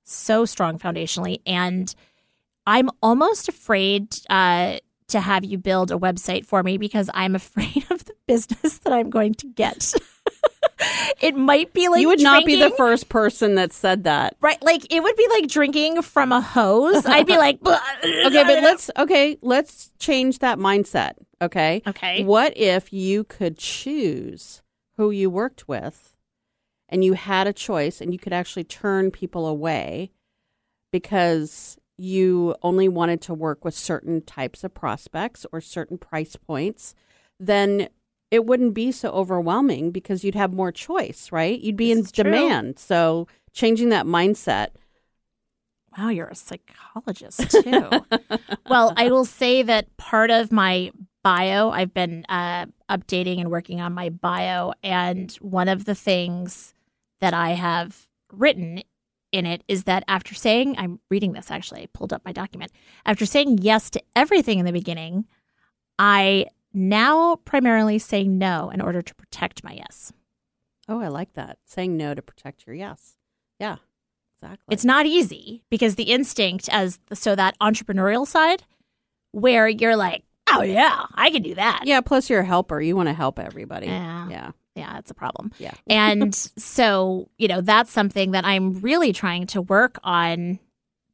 so 0.04 0.44
strong 0.44 0.78
foundationally 0.78 1.40
and 1.46 1.94
I'm 2.66 2.90
almost 3.02 3.48
afraid 3.48 4.16
uh, 4.30 4.78
to 5.08 5.20
have 5.20 5.44
you 5.44 5.58
build 5.58 5.90
a 5.90 5.96
website 5.96 6.46
for 6.46 6.62
me 6.62 6.78
because 6.78 7.10
I'm 7.14 7.34
afraid 7.34 7.84
of 7.90 8.04
the 8.04 8.14
business 8.26 8.78
that 8.78 8.92
I'm 8.92 9.10
going 9.10 9.34
to 9.34 9.46
get. 9.46 9.94
it 11.20 11.36
might 11.36 11.72
be 11.72 11.88
like 11.88 12.00
you 12.00 12.08
would 12.08 12.22
not 12.22 12.44
be 12.44 12.56
the 12.56 12.70
first 12.70 13.08
person 13.08 13.56
that 13.56 13.72
said 13.72 14.04
that. 14.04 14.36
Right, 14.40 14.60
like 14.62 14.86
it 14.92 15.02
would 15.02 15.16
be 15.16 15.26
like 15.30 15.48
drinking 15.48 16.02
from 16.02 16.32
a 16.32 16.40
hose. 16.40 17.04
I'd 17.06 17.26
be 17.26 17.36
like, 17.36 17.58
Okay, 17.64 18.42
but 18.44 18.62
let's 18.62 18.90
okay, 18.96 19.38
let's 19.42 19.90
change 19.98 20.40
that 20.40 20.58
mindset. 20.58 21.12
Okay. 21.42 21.82
Okay. 21.86 22.24
What 22.24 22.56
if 22.56 22.92
you 22.92 23.24
could 23.24 23.58
choose 23.58 24.62
who 24.96 25.10
you 25.10 25.28
worked 25.28 25.68
with 25.68 26.13
and 26.88 27.04
you 27.04 27.14
had 27.14 27.46
a 27.46 27.52
choice 27.52 28.00
and 28.00 28.12
you 28.12 28.18
could 28.18 28.32
actually 28.32 28.64
turn 28.64 29.10
people 29.10 29.46
away 29.46 30.10
because 30.92 31.76
you 31.96 32.54
only 32.62 32.88
wanted 32.88 33.20
to 33.22 33.34
work 33.34 33.64
with 33.64 33.74
certain 33.74 34.20
types 34.22 34.64
of 34.64 34.74
prospects 34.74 35.46
or 35.52 35.60
certain 35.60 35.98
price 35.98 36.36
points, 36.36 36.94
then 37.38 37.88
it 38.30 38.44
wouldn't 38.46 38.74
be 38.74 38.90
so 38.90 39.10
overwhelming 39.10 39.90
because 39.90 40.24
you'd 40.24 40.34
have 40.34 40.52
more 40.52 40.72
choice, 40.72 41.30
right? 41.30 41.60
You'd 41.60 41.76
be 41.76 41.88
This 41.90 41.98
in 41.98 42.04
is 42.04 42.12
true. 42.12 42.24
demand. 42.24 42.78
So 42.78 43.28
changing 43.52 43.90
that 43.90 44.06
mindset 44.06 44.68
Wow, 45.96 46.08
you're 46.08 46.26
a 46.26 46.34
psychologist 46.34 47.50
too. 47.52 47.88
well, 48.68 48.92
I 48.96 49.10
will 49.10 49.24
say 49.24 49.62
that 49.62 49.96
part 49.96 50.30
of 50.30 50.50
my 50.50 50.90
bio, 51.22 51.70
I've 51.70 51.94
been 51.94 52.24
uh, 52.28 52.66
updating 52.90 53.40
and 53.40 53.48
working 53.50 53.80
on 53.80 53.92
my 53.92 54.08
bio, 54.08 54.72
and 54.82 55.30
one 55.36 55.68
of 55.68 55.84
the 55.84 55.94
things 55.94 56.73
that 57.20 57.34
I 57.34 57.50
have 57.50 58.08
written 58.32 58.82
in 59.32 59.46
it 59.46 59.64
is 59.66 59.84
that 59.84 60.04
after 60.06 60.34
saying, 60.34 60.76
I'm 60.78 61.00
reading 61.10 61.32
this 61.32 61.50
actually, 61.50 61.82
I 61.82 61.86
pulled 61.92 62.12
up 62.12 62.22
my 62.24 62.32
document. 62.32 62.70
After 63.04 63.26
saying 63.26 63.58
yes 63.58 63.90
to 63.90 64.02
everything 64.14 64.58
in 64.58 64.64
the 64.64 64.72
beginning, 64.72 65.26
I 65.98 66.46
now 66.72 67.36
primarily 67.44 67.98
say 67.98 68.24
no 68.24 68.70
in 68.70 68.80
order 68.80 69.02
to 69.02 69.14
protect 69.14 69.64
my 69.64 69.72
yes. 69.72 70.12
Oh, 70.88 71.00
I 71.00 71.08
like 71.08 71.32
that. 71.34 71.58
Saying 71.64 71.96
no 71.96 72.14
to 72.14 72.22
protect 72.22 72.66
your 72.66 72.76
yes. 72.76 73.16
Yeah, 73.58 73.76
exactly. 74.36 74.72
It's 74.72 74.84
not 74.84 75.06
easy 75.06 75.62
because 75.70 75.94
the 75.94 76.04
instinct 76.12 76.68
as 76.70 76.98
so 77.12 77.34
that 77.34 77.58
entrepreneurial 77.58 78.26
side 78.26 78.64
where 79.32 79.66
you're 79.68 79.96
like, 79.96 80.24
"Oh 80.48 80.62
yeah, 80.62 81.06
I 81.14 81.30
can 81.30 81.42
do 81.42 81.54
that." 81.54 81.82
yeah. 81.86 82.00
Plus, 82.02 82.28
you're 82.28 82.40
a 82.40 82.44
helper. 82.44 82.80
You 82.80 82.96
want 82.96 83.08
to 83.08 83.14
help 83.14 83.38
everybody. 83.38 83.86
Yeah. 83.86 84.28
Yeah. 84.28 84.50
Yeah, 84.74 84.92
that's 84.94 85.10
a 85.10 85.14
problem. 85.14 85.52
Yeah. 85.58 85.74
And 85.86 86.34
so, 86.56 87.28
you 87.38 87.48
know, 87.48 87.60
that's 87.60 87.90
something 87.92 88.32
that 88.32 88.44
I'm 88.44 88.80
really 88.80 89.12
trying 89.12 89.46
to 89.48 89.62
work 89.62 89.98
on 90.02 90.58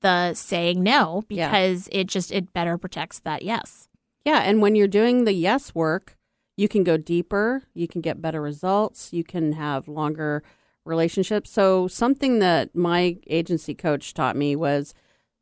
the 0.00 0.32
saying 0.34 0.82
no 0.82 1.24
Yeah. 1.28 1.48
because 1.48 1.88
it 1.92 2.06
just 2.06 2.32
it 2.32 2.52
better 2.52 2.78
protects 2.78 3.18
that 3.20 3.42
yes. 3.42 3.88
Yeah, 4.24 4.40
and 4.40 4.60
when 4.60 4.74
you're 4.74 4.88
doing 4.88 5.24
the 5.24 5.32
yes 5.32 5.74
work, 5.74 6.16
you 6.56 6.68
can 6.68 6.84
go 6.84 6.96
deeper, 6.96 7.62
you 7.74 7.88
can 7.88 8.00
get 8.00 8.20
better 8.20 8.40
results, 8.40 9.12
you 9.12 9.24
can 9.24 9.52
have 9.52 9.88
longer 9.88 10.42
relationships. 10.84 11.50
So, 11.50 11.88
something 11.88 12.38
that 12.38 12.74
my 12.74 13.16
agency 13.28 13.74
coach 13.74 14.12
taught 14.14 14.36
me 14.36 14.56
was 14.56 14.94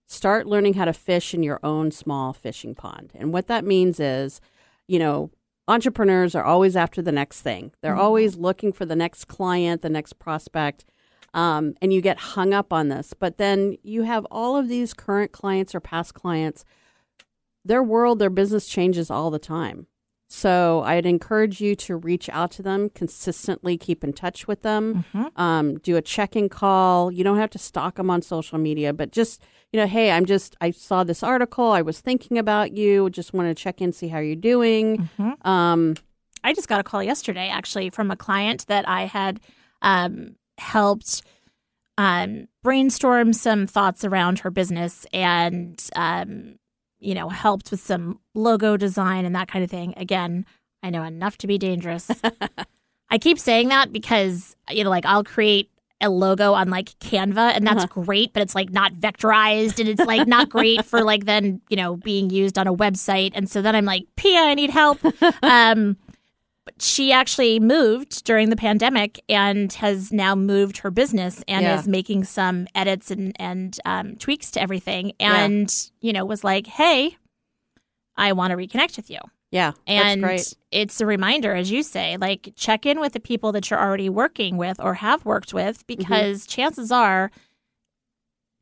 start 0.07 0.47
learning 0.47 0.75
how 0.75 0.85
to 0.87 0.93
fish 0.93 1.35
in 1.35 1.43
your 1.43 1.61
own 1.63 1.91
small 1.91 2.33
fishing 2.33 2.75
pond. 2.75 3.13
And 3.15 3.33
what 3.33 3.47
that 3.49 3.65
means 3.65 4.01
is, 4.01 4.41
you 4.87 4.99
know, 4.99 5.31
entrepreneurs 5.69 6.35
are 6.35 6.45
always 6.45 6.75
after 6.75 7.01
the 7.01 7.13
next 7.13 7.43
thing. 7.43 7.73
They're 7.83 7.95
always 7.95 8.37
looking 8.37 8.73
for 8.73 8.87
the 8.87 8.97
next 8.97 9.27
client, 9.27 9.83
the 9.83 9.91
next 9.91 10.15
prospect. 10.19 10.85
Um, 11.35 11.75
and 11.83 11.93
you 11.93 12.01
get 12.01 12.19
hung 12.19 12.55
up 12.55 12.73
on 12.73 12.89
this. 12.89 13.13
But 13.13 13.37
then 13.37 13.77
you 13.83 14.03
have 14.03 14.25
all 14.31 14.57
of 14.57 14.69
these 14.69 14.95
current 14.95 15.31
clients 15.31 15.75
or 15.75 15.81
past 15.81 16.15
clients 16.15 16.65
their 17.65 17.83
world, 17.83 18.19
their 18.19 18.31
business 18.31 18.67
changes 18.67 19.11
all 19.11 19.31
the 19.31 19.39
time. 19.39 19.87
So 20.31 20.83
I'd 20.85 21.07
encourage 21.07 21.61
you 21.61 21.75
to 21.77 21.97
reach 21.97 22.29
out 22.29 22.51
to 22.53 22.63
them 22.63 22.91
consistently, 22.91 23.79
keep 23.79 24.05
in 24.05 24.13
touch 24.13 24.47
with 24.47 24.61
them, 24.63 25.05
um, 25.37 25.79
do 25.79 25.97
a 25.97 26.03
check-in 26.03 26.51
call. 26.51 27.11
You 27.11 27.25
don't 27.25 27.39
have 27.39 27.51
to 27.51 27.59
stalk 27.59 27.95
them 27.97 28.11
on 28.11 28.21
social 28.23 28.59
media, 28.59 28.93
but 28.93 29.11
just 29.11 29.43
you 29.73 29.81
know, 29.81 29.87
hey, 29.87 30.11
I'm 30.11 30.25
just 30.25 30.57
I 30.61 30.71
saw 30.71 31.05
this 31.05 31.23
article. 31.23 31.73
I 31.73 31.83
was 31.83 32.01
thinking 32.01 32.39
about 32.39 32.73
you. 32.73 33.11
Just 33.11 33.33
want 33.35 33.49
to 33.49 33.55
check 33.55 33.81
in, 33.83 33.93
see 33.93 34.09
how 34.09 34.19
you're 34.19 34.37
doing. 34.37 35.09
Um, 35.43 35.95
I 36.45 36.53
just 36.55 36.69
got 36.69 36.81
a 36.81 36.85
call 36.85 37.03
yesterday 37.03 37.49
actually 37.49 37.91
from 37.91 38.11
a 38.11 38.17
client 38.17 38.67
that 38.69 38.89
I 38.89 39.03
had 39.07 39.41
um, 39.83 40.37
helped 40.57 41.23
um, 41.99 42.49
brainstorm 42.63 43.33
some 43.33 43.67
thoughts 43.67 44.05
around 44.05 44.39
her 44.41 44.51
business 44.51 45.05
and, 45.13 45.83
um, 45.97 46.55
you 47.01 47.15
know, 47.15 47.29
helped 47.29 47.71
with 47.71 47.81
some 47.81 48.21
logo 48.35 48.77
design 48.77 49.25
and 49.25 49.35
that 49.35 49.49
kind 49.49 49.65
of 49.65 49.71
thing. 49.71 49.95
Again, 49.97 50.45
I 50.83 50.91
know 50.91 51.03
enough 51.03 51.39
to 51.39 51.47
be 51.47 51.59
dangerous. 51.59 52.11
I 53.11 53.19
keep 53.19 53.39
saying 53.39 53.69
that 53.69 53.93
because, 53.93 54.57
you 54.71 54.85
know, 54.85 54.91
like 54.91 55.07
I'll 55.07 55.25
create 55.25 55.71
a 56.01 56.09
logo 56.09 56.53
on 56.53 56.71
like 56.71 56.91
Canva 57.01 57.55
and 57.55 57.67
that's 57.67 57.85
great, 57.87 58.33
but 58.33 58.43
it's 58.43 58.55
like 58.55 58.71
not 58.71 58.93
vectorized 58.95 59.81
and 59.81 59.89
it's 59.89 60.05
like 60.05 60.29
not 60.29 60.49
great 60.49 60.85
for 60.85 61.03
like 61.03 61.25
then, 61.25 61.61
you 61.69 61.77
know, 61.77 61.97
being 61.97 62.31
used 62.31 62.57
on 62.57 62.67
a 62.69 62.75
website. 62.75 63.33
And 63.35 63.51
so 63.51 63.63
then 63.63 63.75
I'm 63.75 63.85
like, 63.85 64.05
Pia, 64.17 64.41
I 64.41 64.55
need 64.55 64.71
help. 64.71 65.01
um, 65.43 65.97
she 66.79 67.13
actually 67.13 67.59
moved 67.61 68.25
during 68.25 68.51
the 68.51 68.57
pandemic 68.57 69.21
and 69.29 69.73
has 69.75 70.13
now 70.13 70.35
moved 70.35 70.79
her 70.79 70.91
business 70.91 71.43
and 71.49 71.65
Yeah. 71.65 71.79
is 71.79 71.89
making 71.89 72.25
some 72.25 72.67
edits 72.75 73.11
and, 73.11 73.33
and 73.41 73.79
um, 73.85 74.17
tweaks 74.17 74.51
to 74.53 74.61
everything. 74.63 75.13
Yeah. 75.21 75.45
And, 75.45 75.91
you 76.01 76.13
know, 76.13 76.25
was 76.25 76.45
like, 76.45 76.67
hey, 76.67 77.17
I 78.17 78.33
want 78.33 78.51
to 78.51 78.57
reconnect 78.57 78.97
with 78.97 79.11
you. 79.11 79.19
yeah, 79.51 79.73
And 79.87 80.23
that's 80.25 80.29
great. 80.53 80.55
it's 80.73 81.01
a 81.01 81.07
reminder, 81.07 81.55
as 81.55 81.71
you 81.71 81.83
say, 81.83 82.17
like 82.17 82.53
check 82.57 82.85
in 82.87 83.01
with 83.01 83.13
the 83.13 83.21
people 83.21 83.53
that 83.53 83.71
you're 83.71 83.81
already 83.81 84.09
working 84.09 84.57
with 84.57 84.79
or 84.81 84.95
have 84.95 85.25
worked 85.25 85.55
with, 85.55 85.87
Mm-hmm. 85.87 85.99
because 85.99 86.47
chances 86.47 86.91
are, 86.93 87.31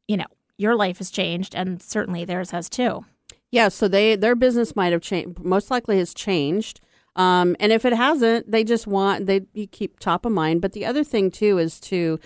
you 0.09 0.17
know, 0.17 0.27
your 0.59 0.75
life 0.77 0.99
has 0.99 1.11
changed 1.11 1.55
and 1.55 1.83
certainly 1.83 2.25
theirs 2.25 2.51
has 2.51 2.69
too. 2.69 3.05
Yeah, 3.51 3.69
so 3.69 3.89
they 3.89 4.17
their 4.17 4.35
business 4.35 4.75
might 4.77 4.93
have 4.93 5.03
changed. 5.03 5.39
Most 5.39 5.71
likely 5.71 5.99
has 5.99 6.13
changed. 6.13 6.81
Um, 7.17 7.57
and 7.59 7.73
if 7.73 7.85
it 7.85 7.95
hasn't, 7.95 8.51
they 8.51 8.63
just 8.63 8.87
want 8.87 9.27
they 9.27 9.43
you 9.55 9.67
keep 9.67 9.99
top 9.99 10.25
of 10.25 10.33
mind. 10.33 10.61
But 10.61 10.73
the 10.73 10.87
other 10.87 11.03
thing 11.03 11.31
too 11.31 11.59
is 11.59 11.81
to 11.81 12.21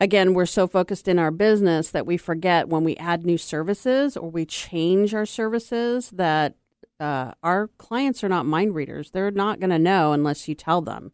again, 0.00 0.34
we're 0.34 0.46
so 0.46 0.66
focused 0.66 1.08
in 1.08 1.18
our 1.18 1.32
business 1.32 1.90
that 1.90 2.06
we 2.06 2.16
forget 2.16 2.68
when 2.68 2.84
we 2.84 2.96
add 2.96 3.26
new 3.26 3.36
services 3.36 4.16
or 4.16 4.30
we 4.30 4.46
change 4.46 5.14
our 5.14 5.26
services 5.26 6.10
that 6.10 6.54
uh, 7.00 7.32
our 7.42 7.68
clients 7.78 8.24
are 8.24 8.28
not 8.28 8.46
mind 8.46 8.74
readers. 8.74 9.10
They're 9.10 9.30
not 9.30 9.60
going 9.60 9.70
to 9.70 9.78
know 9.78 10.12
unless 10.12 10.48
you 10.48 10.54
tell 10.54 10.80
them. 10.80 11.12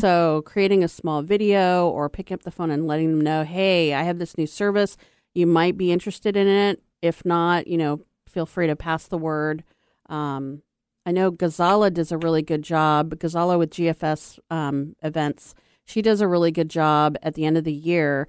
So, 0.00 0.42
creating 0.46 0.82
a 0.82 0.88
small 0.88 1.22
video 1.22 1.88
or 1.88 2.08
picking 2.08 2.34
up 2.34 2.42
the 2.42 2.50
phone 2.50 2.70
and 2.70 2.86
letting 2.86 3.10
them 3.10 3.20
know, 3.20 3.44
hey, 3.44 3.92
I 3.92 4.02
have 4.04 4.18
this 4.18 4.38
new 4.38 4.46
service. 4.46 4.96
You 5.34 5.46
might 5.46 5.76
be 5.76 5.92
interested 5.92 6.36
in 6.36 6.46
it. 6.48 6.82
If 7.02 7.24
not, 7.24 7.66
you 7.66 7.76
know, 7.76 8.00
feel 8.26 8.46
free 8.46 8.66
to 8.66 8.76
pass 8.76 9.06
the 9.06 9.18
word. 9.18 9.62
Um, 10.08 10.62
I 11.06 11.12
know 11.12 11.30
Gazala 11.30 11.94
does 11.94 12.10
a 12.12 12.18
really 12.18 12.42
good 12.42 12.62
job. 12.62 13.14
Gazala 13.16 13.58
with 13.58 13.70
GFS 13.70 14.40
um, 14.50 14.96
events, 15.02 15.54
she 15.84 16.02
does 16.02 16.20
a 16.20 16.26
really 16.28 16.50
good 16.50 16.68
job 16.68 17.16
at 17.22 17.34
the 17.34 17.46
end 17.46 17.56
of 17.56 17.64
the 17.64 17.72
year 17.72 18.26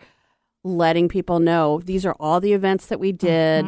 letting 0.64 1.08
people 1.08 1.40
know 1.40 1.80
these 1.84 2.06
are 2.06 2.16
all 2.20 2.40
the 2.40 2.54
events 2.54 2.88
that 2.88 3.00
we 3.00 3.12
did. 3.12 3.66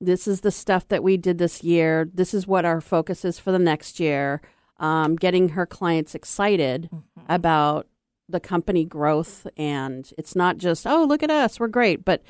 This 0.00 0.26
is 0.26 0.40
the 0.40 0.50
stuff 0.50 0.88
that 0.88 1.02
we 1.02 1.16
did 1.16 1.38
this 1.38 1.62
year. 1.62 2.08
This 2.12 2.32
is 2.34 2.46
what 2.46 2.64
our 2.64 2.80
focus 2.80 3.24
is 3.24 3.38
for 3.38 3.52
the 3.52 3.58
next 3.58 4.00
year. 4.00 4.40
Um, 4.78 5.16
getting 5.16 5.50
her 5.50 5.66
clients 5.66 6.14
excited 6.14 6.88
about 7.28 7.86
the 8.28 8.40
company 8.40 8.84
growth. 8.84 9.46
And 9.56 10.10
it's 10.16 10.36
not 10.36 10.56
just, 10.56 10.86
oh, 10.86 11.04
look 11.04 11.22
at 11.22 11.30
us, 11.30 11.58
we're 11.58 11.68
great. 11.68 12.04
But 12.04 12.22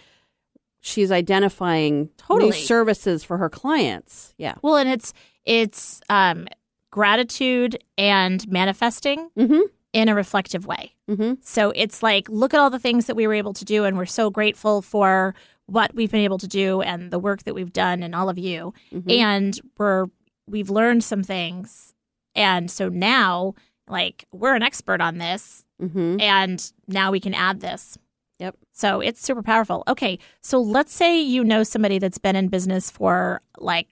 she's 0.81 1.13
identifying 1.13 2.11
Totally. 2.17 2.51
new 2.51 2.53
services 2.53 3.23
for 3.25 3.37
her 3.39 3.51
clients. 3.51 4.35
Yeah. 4.39 4.55
Well, 4.63 4.77
and 4.77 4.89
it's 4.89 5.13
it's 5.45 6.01
um, 6.09 6.47
gratitude 6.91 7.79
and 7.97 8.47
manifesting 8.49 9.31
Mm-hmm. 9.39 9.61
in 9.93 10.09
a 10.09 10.15
reflective 10.15 10.67
way. 10.67 10.95
Mm-hmm. 11.09 11.35
So 11.43 11.73
it's 11.75 12.03
like, 12.03 12.29
look 12.29 12.53
at 12.55 12.61
all 12.61 12.71
the 12.71 12.79
things 12.79 13.07
that 13.07 13.17
we 13.17 13.27
were 13.27 13.35
able 13.35 13.55
to 13.55 13.65
do, 13.65 13.85
and 13.85 13.97
we're 13.97 14.07
so 14.07 14.31
grateful 14.31 14.83
for 14.83 15.35
what 15.67 15.95
we've 15.95 16.11
been 16.11 16.21
able 16.23 16.39
to 16.39 16.49
do 16.49 16.81
and 16.83 17.11
the 17.11 17.19
work 17.19 17.43
that 17.45 17.55
we've 17.55 17.73
done, 17.73 18.03
and 18.03 18.15
all 18.15 18.29
of 18.29 18.39
you. 18.39 18.73
Mm-hmm. 18.93 19.11
And 19.11 19.61
we're 19.79 20.07
we've 20.47 20.71
learned 20.71 21.05
some 21.05 21.23
things, 21.23 21.95
and 22.35 22.71
so 22.71 22.89
now, 22.89 23.55
like, 23.87 24.25
we're 24.33 24.55
an 24.55 24.63
expert 24.63 25.01
on 25.01 25.19
this, 25.19 25.65
Mm-hmm. 25.81 26.21
and 26.21 26.73
now 26.89 27.13
we 27.13 27.21
can 27.21 27.35
add 27.35 27.61
this. 27.61 27.97
Yep. 28.41 28.57
So 28.73 29.01
it's 29.01 29.25
super 29.25 29.43
powerful. 29.43 29.85
Okay, 29.87 30.19
so 30.41 30.61
let's 30.61 30.93
say 30.93 31.21
you 31.21 31.45
know 31.45 31.63
somebody 31.63 31.99
that's 32.01 32.19
been 32.19 32.35
in 32.37 32.49
business 32.49 32.91
for 32.91 33.41
like 33.59 33.87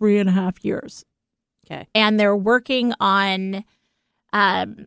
three 0.00 0.18
and 0.18 0.28
a 0.28 0.32
half 0.32 0.64
years 0.64 1.04
Okay. 1.66 1.86
and 1.94 2.18
they're 2.18 2.36
working 2.36 2.94
on 2.98 3.64
um, 4.32 4.86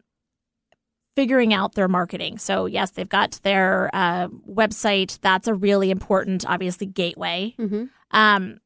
figuring 1.15 1.53
out 1.53 1.75
their 1.75 1.87
marketing. 1.87 2.39
So, 2.39 2.65
yes, 2.65 2.91
they've 2.91 3.07
got 3.07 3.39
their 3.43 3.89
uh, 3.93 4.27
website. 4.49 5.19
That's 5.21 5.47
a 5.47 5.53
really 5.53 5.91
important, 5.91 6.43
obviously, 6.45 6.87
gateway. 6.87 7.53
Mm-hmm. 7.59 7.85
Um, 8.11 8.59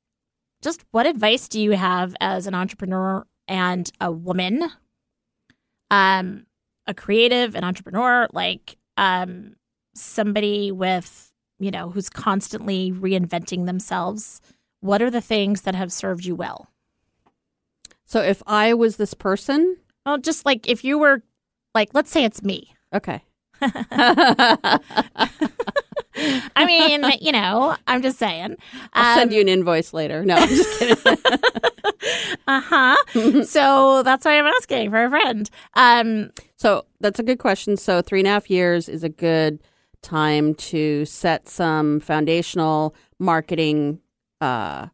just 0.63 0.85
what 0.91 1.05
advice 1.05 1.47
do 1.49 1.59
you 1.61 1.71
have 1.73 2.15
as 2.21 2.47
an 2.47 2.55
entrepreneur 2.55 3.25
and 3.47 3.91
a 3.99 4.11
woman, 4.11 4.63
um, 5.91 6.45
a 6.87 6.93
creative, 6.93 7.55
an 7.55 7.63
entrepreneur, 7.63 8.27
like 8.33 8.77
um, 8.95 9.55
somebody 9.93 10.71
with, 10.71 11.31
you 11.59 11.71
know, 11.71 11.89
who's 11.89 12.09
constantly 12.09 12.91
reinventing 12.91 13.65
themselves? 13.65 14.41
What 14.81 15.01
are 15.01 15.09
the 15.11 15.21
things 15.21 15.61
that 15.61 15.75
have 15.75 15.91
served 15.91 16.25
you 16.25 16.35
well? 16.35 16.67
So 18.05 18.21
if 18.21 18.41
I 18.47 18.73
was 18.73 18.97
this 18.97 19.13
person, 19.13 19.77
Well, 20.05 20.17
just 20.17 20.45
like 20.45 20.69
if 20.69 20.83
you 20.83 20.97
were, 20.97 21.23
like, 21.75 21.89
let's 21.93 22.11
say 22.11 22.23
it's 22.23 22.41
me. 22.43 22.73
okay. 22.93 23.21
I 26.55 26.65
mean, 26.65 27.03
you 27.21 27.31
know, 27.31 27.75
I'm 27.85 28.01
just 28.01 28.17
saying. 28.17 28.55
I'll 28.93 29.17
send 29.17 29.31
you 29.33 29.41
an 29.41 29.47
invoice 29.47 29.93
later. 29.93 30.23
No, 30.25 30.35
I'm 30.35 30.47
just 30.49 30.79
kidding. 30.79 31.17
Uh 32.47 32.61
huh. 32.61 32.95
so 33.43 34.01
that's 34.03 34.23
why 34.23 34.39
I'm 34.39 34.45
asking 34.45 34.89
for 34.91 35.03
a 35.03 35.09
friend. 35.09 35.49
Um, 35.73 36.29
so 36.55 36.85
that's 37.01 37.19
a 37.19 37.23
good 37.23 37.39
question. 37.39 37.75
So 37.75 38.01
three 38.01 38.19
and 38.19 38.27
a 38.27 38.31
half 38.31 38.49
years 38.49 38.87
is 38.87 39.03
a 39.03 39.09
good 39.09 39.59
time 40.01 40.53
to 40.55 41.03
set 41.05 41.49
some 41.49 41.99
foundational 41.99 42.95
marketing 43.19 43.99
uh, 44.41 44.87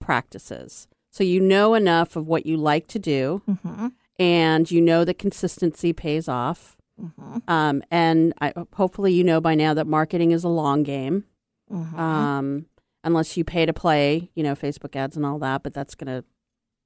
practices. 0.00 0.88
So 1.10 1.24
you 1.24 1.40
know 1.40 1.74
enough 1.74 2.16
of 2.16 2.26
what 2.26 2.46
you 2.46 2.56
like 2.56 2.86
to 2.88 2.98
do, 2.98 3.42
Mm-hmm. 3.48 3.88
and 4.18 4.70
you 4.70 4.80
know 4.80 5.04
that 5.04 5.18
consistency 5.18 5.92
pays 5.92 6.28
off. 6.28 6.76
Mm-hmm. 7.00 7.38
Um, 7.48 7.82
and 7.90 8.34
I, 8.40 8.52
hopefully, 8.74 9.12
you 9.12 9.24
know 9.24 9.40
by 9.40 9.54
now 9.54 9.74
that 9.74 9.86
marketing 9.86 10.32
is 10.32 10.44
a 10.44 10.48
long 10.48 10.82
game. 10.82 11.24
Mm-hmm. 11.72 11.98
Um, 11.98 12.66
unless 13.04 13.36
you 13.36 13.44
pay 13.44 13.64
to 13.66 13.72
play, 13.72 14.30
you 14.34 14.42
know, 14.42 14.54
Facebook 14.54 14.96
ads 14.96 15.16
and 15.16 15.24
all 15.24 15.38
that, 15.38 15.62
but 15.62 15.72
that's 15.74 15.94
gonna, 15.94 16.24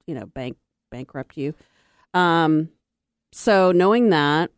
you 0.05 0.13
know, 0.15 0.25
bank 0.25 0.57
bankrupt 0.91 1.37
you. 1.37 1.53
Um, 2.13 2.69
so 3.31 3.71
knowing 3.71 4.09
that, 4.09 4.51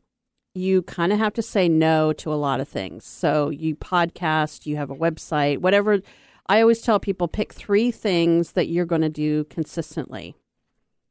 you 0.53 0.81
kind 0.83 1.13
of 1.13 1.19
have 1.19 1.33
to 1.33 1.41
say 1.41 1.69
no 1.69 2.11
to 2.13 2.33
a 2.33 2.35
lot 2.35 2.59
of 2.59 2.67
things. 2.67 3.05
So 3.05 3.49
you 3.49 3.75
podcast, 3.75 4.65
you 4.65 4.75
have 4.77 4.89
a 4.89 4.95
website, 4.95 5.59
whatever. 5.59 6.01
I 6.47 6.61
always 6.61 6.81
tell 6.81 6.99
people 6.99 7.27
pick 7.27 7.53
three 7.53 7.91
things 7.91 8.51
that 8.53 8.67
you're 8.67 8.85
going 8.85 9.01
to 9.01 9.09
do 9.09 9.45
consistently. 9.45 10.35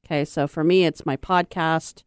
Okay, 0.06 0.24
so 0.24 0.46
for 0.46 0.62
me, 0.62 0.84
it's 0.84 1.04
my 1.06 1.16
podcast, 1.16 2.04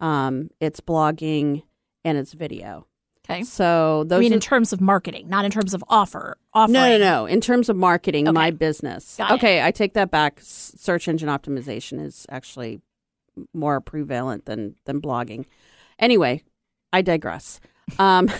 um, 0.00 0.50
it's 0.60 0.80
blogging, 0.80 1.62
and 2.04 2.16
it's 2.18 2.34
video. 2.34 2.86
Okay. 3.30 3.42
So 3.42 4.04
those 4.06 4.18
I 4.18 4.20
mean, 4.20 4.32
are- 4.32 4.36
in 4.36 4.40
terms 4.40 4.72
of 4.72 4.80
marketing, 4.80 5.28
not 5.28 5.44
in 5.44 5.50
terms 5.50 5.74
of 5.74 5.82
offer. 5.88 6.38
Offering. 6.54 6.72
no, 6.74 6.88
no, 6.88 6.98
no. 6.98 7.26
In 7.26 7.40
terms 7.40 7.68
of 7.68 7.76
marketing, 7.76 8.26
Okay. 8.28 8.32
my 8.34 8.50
business. 8.50 9.16
Got 9.18 9.30
it. 9.30 9.34
okay, 9.34 9.62
I 9.62 9.70
take 9.70 9.94
that 9.94 10.10
back. 10.10 10.38
S- 10.38 10.72
Search 10.78 11.08
engine 11.08 11.28
optimization 11.28 12.00
is 12.04 12.26
actually 12.30 12.80
more 13.52 13.80
prevalent 13.80 14.44
than 14.46 14.76
than 14.84 15.00
blogging. 15.00 15.44
Anyway, 15.98 16.42
I 16.92 17.02
digress. 17.02 17.60
Um, 17.98 18.30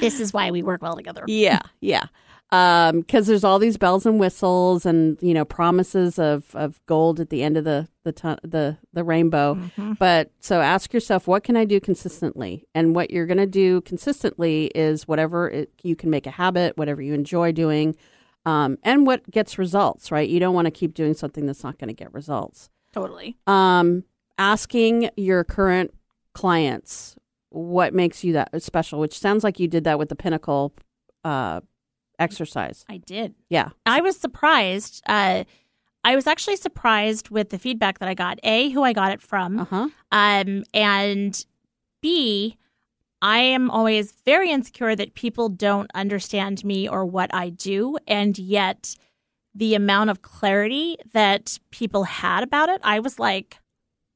This 0.00 0.20
is 0.20 0.32
why 0.32 0.50
we 0.50 0.62
work 0.62 0.80
well 0.82 0.94
together. 0.96 1.24
yeah, 1.26 1.60
yeah. 1.80 2.04
Because 2.50 3.26
there's 3.26 3.44
all 3.44 3.58
these 3.58 3.76
bells 3.76 4.06
and 4.06 4.18
whistles, 4.18 4.86
and 4.86 5.18
you 5.20 5.34
know 5.34 5.44
promises 5.44 6.18
of, 6.18 6.54
of 6.54 6.80
gold 6.86 7.20
at 7.20 7.28
the 7.28 7.42
end 7.42 7.56
of 7.58 7.64
the 7.64 7.88
the 8.04 8.12
tu- 8.12 8.38
the 8.42 8.78
the 8.92 9.04
rainbow. 9.04 9.54
Mm-hmm. 9.54 9.92
But 9.94 10.30
so 10.40 10.62
ask 10.62 10.94
yourself, 10.94 11.26
what 11.26 11.44
can 11.44 11.56
I 11.56 11.66
do 11.66 11.78
consistently? 11.78 12.66
And 12.74 12.96
what 12.96 13.10
you're 13.10 13.26
going 13.26 13.38
to 13.38 13.46
do 13.46 13.82
consistently 13.82 14.66
is 14.74 15.06
whatever 15.06 15.50
it, 15.50 15.70
you 15.82 15.94
can 15.94 16.08
make 16.08 16.26
a 16.26 16.30
habit, 16.30 16.78
whatever 16.78 17.02
you 17.02 17.12
enjoy 17.12 17.52
doing, 17.52 17.96
um, 18.46 18.78
and 18.82 19.06
what 19.06 19.30
gets 19.30 19.58
results. 19.58 20.10
Right? 20.10 20.28
You 20.28 20.40
don't 20.40 20.54
want 20.54 20.64
to 20.66 20.70
keep 20.70 20.94
doing 20.94 21.12
something 21.12 21.44
that's 21.44 21.62
not 21.62 21.78
going 21.78 21.88
to 21.88 21.94
get 21.94 22.14
results. 22.14 22.70
Totally. 22.92 23.36
Um, 23.46 24.04
asking 24.38 25.10
your 25.16 25.44
current 25.44 25.92
clients 26.32 27.16
what 27.50 27.94
makes 27.94 28.24
you 28.24 28.32
that 28.34 28.62
special, 28.62 29.00
which 29.00 29.18
sounds 29.18 29.44
like 29.44 29.58
you 29.58 29.68
did 29.68 29.84
that 29.84 29.98
with 29.98 30.08
the 30.08 30.16
Pinnacle 30.16 30.74
uh, 31.24 31.60
exercise. 32.18 32.84
I 32.88 32.98
did. 32.98 33.34
Yeah. 33.48 33.70
I 33.86 34.00
was 34.00 34.16
surprised. 34.18 35.02
Uh, 35.06 35.44
I 36.04 36.14
was 36.16 36.26
actually 36.26 36.56
surprised 36.56 37.30
with 37.30 37.50
the 37.50 37.58
feedback 37.58 37.98
that 37.98 38.08
I 38.08 38.14
got. 38.14 38.38
A, 38.42 38.70
who 38.70 38.82
I 38.82 38.92
got 38.92 39.12
it 39.12 39.20
from, 39.20 39.58
Uh 39.60 39.64
huh. 39.64 39.88
um, 40.12 40.64
and 40.72 41.44
B, 42.00 42.56
I 43.20 43.38
am 43.40 43.68
always 43.70 44.12
very 44.24 44.50
insecure 44.50 44.94
that 44.94 45.14
people 45.14 45.48
don't 45.48 45.90
understand 45.94 46.64
me 46.64 46.88
or 46.88 47.04
what 47.04 47.34
I 47.34 47.48
do, 47.50 47.98
and 48.06 48.38
yet 48.38 48.94
the 49.54 49.74
amount 49.74 50.10
of 50.10 50.22
clarity 50.22 50.96
that 51.12 51.58
people 51.70 52.04
had 52.04 52.44
about 52.44 52.68
it, 52.68 52.80
I 52.84 53.00
was 53.00 53.18
like, 53.18 53.58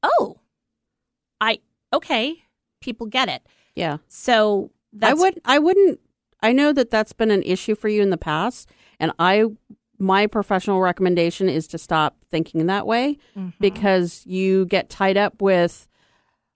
oh, 0.01 0.37
I 1.41 1.59
okay, 1.91 2.43
people 2.79 3.07
get 3.07 3.27
it. 3.27 3.41
Yeah. 3.75 3.97
So 4.07 4.71
that's 4.93 5.11
I 5.11 5.21
would. 5.21 5.41
I 5.43 5.59
wouldn't. 5.59 5.99
I 6.43 6.51
know 6.51 6.71
that 6.73 6.91
that's 6.91 7.13
been 7.13 7.31
an 7.31 7.41
issue 7.43 7.73
for 7.73 7.87
you 7.87 8.01
in 8.03 8.09
the 8.11 8.17
past, 8.17 8.69
and 8.99 9.11
I. 9.17 9.45
My 9.99 10.27
professional 10.27 10.81
recommendation 10.81 11.47
is 11.47 11.65
to 11.67 11.77
stop 11.77 12.17
thinking 12.29 12.65
that 12.65 12.85
way 12.85 13.17
Mhm. 13.37 13.53
because 13.61 14.23
you 14.25 14.65
get 14.65 14.89
tied 14.89 15.15
up 15.15 15.41
with, 15.41 15.87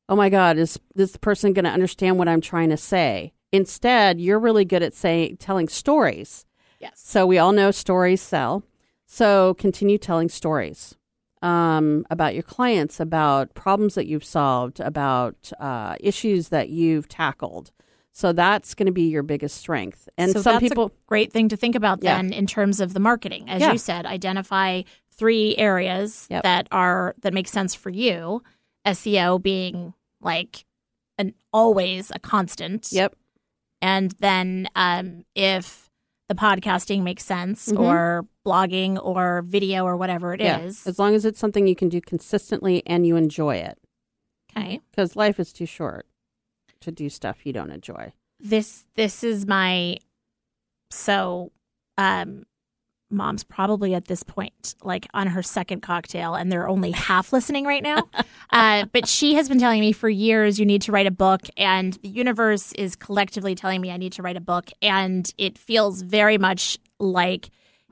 oh 0.10 0.18
my 0.18 0.28
God, 0.28 0.58
is 0.58 0.78
this 0.96 1.16
person 1.16 1.54
going 1.54 1.64
to 1.64 1.72
understand 1.72 2.18
what 2.18 2.28
I'm 2.28 2.42
trying 2.42 2.70
to 2.72 2.78
say? 2.78 3.32
Instead, 3.54 4.20
you're 4.20 4.40
really 4.40 4.66
good 4.66 4.84
at 4.84 4.94
saying 4.94 5.38
telling 5.38 5.70
stories. 5.70 6.46
yes, 6.80 6.94
So 6.96 7.26
we 7.26 7.38
all 7.38 7.54
know 7.54 7.72
stories 7.72 8.22
sell. 8.22 8.64
So 9.06 9.54
continue 9.54 9.98
telling 10.00 10.28
stories 10.30 10.96
um, 11.42 12.06
about 12.10 12.34
your 12.34 12.44
clients, 12.44 13.00
about 13.00 13.54
problems 13.54 13.94
that 13.96 14.08
you've 14.08 14.26
solved, 14.26 14.80
about 14.82 15.54
uh, 15.60 15.96
issues 16.02 16.50
that 16.50 16.68
you've 16.70 17.08
tackled. 17.08 17.72
So 18.18 18.34
that's 18.34 18.74
going 18.74 18.88
to 18.88 18.92
be 18.92 19.04
your 19.04 19.22
biggest 19.22 19.58
strength. 19.58 20.10
And 20.18 20.32
so 20.32 20.42
some 20.42 20.56
that's 20.56 20.64
people, 20.70 20.86
a 20.88 20.92
great 21.06 21.32
thing 21.32 21.50
to 21.50 21.56
think 21.56 21.76
about 21.76 22.02
Yeah. 22.02 22.16
then 22.16 22.34
in 22.34 22.48
terms 22.48 22.80
of 22.80 22.96
the 22.96 23.00
marketing. 23.00 23.48
As 23.48 23.62
Yeah. 23.62 23.74
you 23.74 23.78
said, 23.78 24.08
identify 24.08 24.82
three 25.12 25.56
areas 25.56 26.26
Yep. 26.32 26.42
that 26.42 26.68
are 26.72 27.14
that 27.22 27.32
make 27.32 27.48
sense 27.48 27.76
for 27.76 27.92
you. 27.92 28.42
SEO 28.86 29.38
being 29.38 29.94
like 30.20 30.66
an 31.20 31.36
always 31.54 32.10
a 32.10 32.18
constant. 32.18 32.92
yep, 32.92 33.16
And 33.84 34.14
then 34.20 34.68
um, 34.76 35.24
if 35.36 35.88
the 36.28 36.34
podcasting 36.34 37.04
makes 37.04 37.24
sense 37.24 37.72
Mhm. 37.72 37.80
or 37.80 38.28
blogging 38.44 39.00
or 39.00 39.44
video 39.44 39.86
or 39.86 39.96
whatever 39.96 40.34
it 40.34 40.42
is, 40.42 40.84
yeah, 40.86 40.90
as 40.90 40.98
long 40.98 41.14
as 41.14 41.24
it's 41.24 41.38
something 41.40 41.68
you 41.68 41.76
can 41.76 41.88
do 41.90 42.02
consistently 42.02 42.82
and 42.88 43.06
you 43.06 43.16
enjoy 43.16 43.58
it, 43.58 43.78
Okay. 44.58 44.82
because 44.90 45.16
life 45.16 45.40
is 45.40 45.54
too 45.54 45.68
short 45.68 46.08
to 46.82 46.92
do 46.92 47.10
stuff 47.10 47.46
you 47.46 47.54
don't 47.54 47.72
enjoy. 47.72 48.12
this 48.40 48.86
this 48.96 49.24
is 49.24 49.46
my 49.46 49.98
so 50.92 51.52
um 51.98 52.44
mom's 53.10 53.44
probably 53.44 53.94
at 53.96 54.06
this 54.06 54.22
point 54.22 54.76
like 54.84 55.08
on 55.14 55.28
her 55.28 55.42
second 55.42 55.80
cocktail 55.82 56.36
and 56.36 56.52
they're 56.52 56.68
only 56.68 56.92
half 56.92 57.32
listening 57.32 57.64
right 57.66 57.82
now 57.82 58.04
uh, 58.52 58.84
but 58.92 59.08
she 59.08 59.36
has 59.36 59.48
been 59.48 59.60
telling 59.60 59.80
me 59.80 59.94
for 59.94 60.10
years 60.10 60.60
you 60.60 60.66
need 60.66 60.82
to 60.82 60.92
write 60.92 61.08
a 61.08 61.12
book 61.12 61.42
and 61.56 61.94
the 62.04 62.10
universe 62.10 62.74
is 62.74 62.98
collectively 62.98 63.56
telling 63.56 63.80
me 63.80 63.92
i 63.92 63.98
need 63.98 64.12
to 64.12 64.22
write 64.22 64.36
a 64.36 64.42
book 64.42 64.70
and 64.82 65.34
it 65.38 65.58
feels 65.58 66.02
very 66.02 66.38
much 66.38 66.78
like 67.00 67.50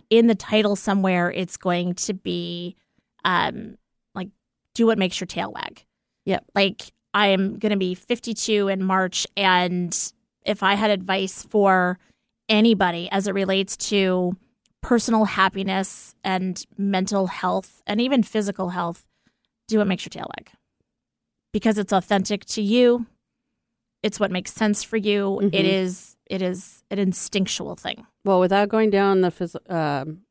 in 0.10 0.28
the 0.28 0.36
title 0.36 0.76
somewhere 0.76 1.32
it's 1.32 1.56
going 1.56 1.94
to 1.96 2.14
be 2.14 2.76
um 3.24 3.78
like 4.16 4.28
do 4.74 4.86
what 4.86 4.98
makes 4.98 5.20
your 5.20 5.28
tail 5.28 5.52
wag 5.52 5.84
Yep. 6.26 6.44
like 6.56 6.92
i 7.16 7.28
am 7.28 7.58
going 7.58 7.72
to 7.72 7.78
be 7.78 7.96
52 7.96 8.68
in 8.68 8.84
march 8.84 9.26
and 9.36 10.14
if 10.46 10.62
I 10.62 10.76
had 10.76 10.92
advice 10.92 11.42
for 11.50 11.98
anybody 12.48 13.10
as 13.12 13.28
it 13.28 13.34
relates 13.34 13.76
to 13.90 14.38
personal 14.82 15.26
happiness 15.26 16.14
and 16.24 16.64
mental 16.78 17.26
health 17.28 17.82
and 17.88 18.00
even 18.00 18.22
physical 18.22 18.70
health, 18.70 19.08
do 19.68 19.80
what 19.80 19.88
makes 19.88 20.06
your 20.06 20.12
tail 20.12 20.30
wag. 20.38 20.52
Because 21.52 21.80
it's 21.80 21.92
authentic 21.92 22.46
to 22.46 22.62
you. 22.62 23.08
It's 24.04 24.20
what 24.20 24.30
makes 24.30 24.54
sense 24.54 24.84
for 24.84 24.98
you. 24.98 25.40
Mhm. 25.42 25.50
It 25.52 25.66
is 25.66 26.16
it 26.28 26.42
is 26.44 26.84
an 26.92 27.00
instinctual 27.00 27.76
thing. 27.76 28.06
Well, 28.24 28.40
without 28.40 28.70
going 28.70 28.92
down 28.92 29.22
the 29.22 29.32
phys- 29.32 29.72
um, 29.72 30.22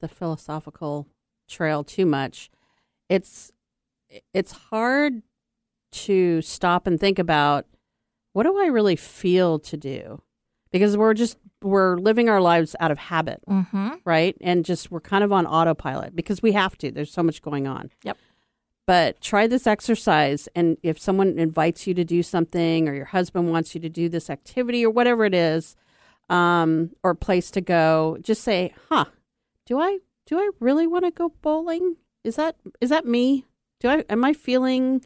the 0.00 0.08
philosophical 0.08 1.06
trail 1.48 1.84
too 1.84 2.06
much, 2.06 2.50
it's 3.08 3.52
it's 4.34 4.52
hard 4.52 5.22
to 5.92 6.42
stop 6.42 6.86
and 6.86 6.98
think 6.98 7.18
about 7.18 7.66
what 8.32 8.44
do 8.44 8.58
I 8.58 8.66
really 8.66 8.96
feel 8.96 9.58
to 9.60 9.76
do 9.76 10.22
because 10.70 10.96
we're 10.96 11.14
just 11.14 11.36
we're 11.62 11.96
living 11.98 12.28
our 12.28 12.40
lives 12.40 12.74
out 12.80 12.90
of 12.90 12.98
habit, 12.98 13.40
Mm-hmm. 13.48 13.90
right? 14.04 14.36
And 14.40 14.64
just 14.64 14.90
we're 14.90 15.00
kind 15.00 15.22
of 15.22 15.32
on 15.32 15.46
autopilot 15.46 16.16
because 16.16 16.42
we 16.42 16.52
have 16.52 16.76
to. 16.78 16.90
There's 16.90 17.12
so 17.12 17.22
much 17.22 17.40
going 17.42 17.66
on. 17.68 17.90
Yep. 18.02 18.16
But 18.84 19.20
try 19.20 19.46
this 19.46 19.66
exercise, 19.68 20.48
and 20.56 20.76
if 20.82 20.98
someone 20.98 21.38
invites 21.38 21.86
you 21.86 21.94
to 21.94 22.02
do 22.04 22.20
something, 22.24 22.88
or 22.88 22.94
your 22.94 23.04
husband 23.04 23.52
wants 23.52 23.76
you 23.76 23.80
to 23.80 23.88
do 23.88 24.08
this 24.08 24.28
activity, 24.28 24.84
or 24.84 24.90
whatever 24.90 25.24
it 25.24 25.34
is, 25.34 25.76
um, 26.28 26.90
or 27.04 27.14
place 27.14 27.50
to 27.52 27.60
go, 27.60 28.16
just 28.22 28.42
say, 28.42 28.74
"Huh, 28.88 29.04
do 29.66 29.78
I 29.78 29.98
do 30.26 30.38
I 30.38 30.50
really 30.58 30.88
want 30.88 31.04
to 31.04 31.12
go 31.12 31.28
bowling? 31.42 31.96
Is 32.24 32.34
that 32.36 32.56
is 32.80 32.90
that 32.90 33.06
me? 33.06 33.46
Do 33.78 33.88
I 33.88 34.04
am 34.10 34.24
I 34.24 34.32
feeling 34.32 35.04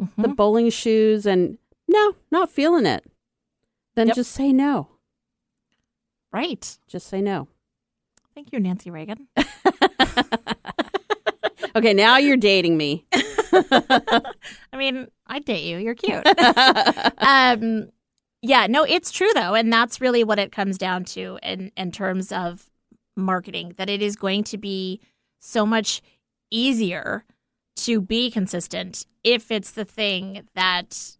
Mm-hmm. 0.00 0.22
the 0.22 0.28
bowling 0.28 0.70
shoes 0.70 1.26
and 1.26 1.58
no, 1.88 2.14
not 2.30 2.50
feeling 2.50 2.86
it? 2.86 3.04
Then 3.94 4.08
Yep. 4.08 4.16
just 4.16 4.32
say 4.32 4.52
no. 4.52 4.88
Right. 6.32 6.78
Just 6.86 7.06
say 7.06 7.20
no. 7.22 7.48
Thank 8.34 8.52
you, 8.52 8.60
Nancy 8.60 8.90
Reagan. 8.90 9.28
Okay, 11.76 11.92
now 11.92 12.16
you're 12.16 12.38
dating 12.38 12.78
me. 12.78 13.04
I 13.52 14.22
mean, 14.76 15.08
I'd 15.26 15.44
date 15.44 15.64
you. 15.64 15.76
You're 15.76 15.94
cute. 15.94 16.26
um, 17.18 17.90
yeah, 18.40 18.66
no, 18.66 18.84
it's 18.84 19.10
true 19.10 19.30
though, 19.34 19.54
and 19.54 19.70
that's 19.70 20.00
really 20.00 20.24
what 20.24 20.38
it 20.38 20.52
comes 20.52 20.78
down 20.78 21.04
to 21.04 21.38
in 21.42 21.70
in 21.76 21.92
terms 21.92 22.32
of 22.32 22.70
marketing. 23.14 23.74
That 23.76 23.90
it 23.90 24.00
is 24.00 24.16
going 24.16 24.44
to 24.44 24.56
be 24.56 25.00
so 25.38 25.66
much 25.66 26.00
easier 26.50 27.26
to 27.76 28.00
be 28.00 28.30
consistent 28.30 29.06
if 29.22 29.50
it's 29.50 29.70
the 29.70 29.84
thing 29.84 30.48
that 30.54 31.16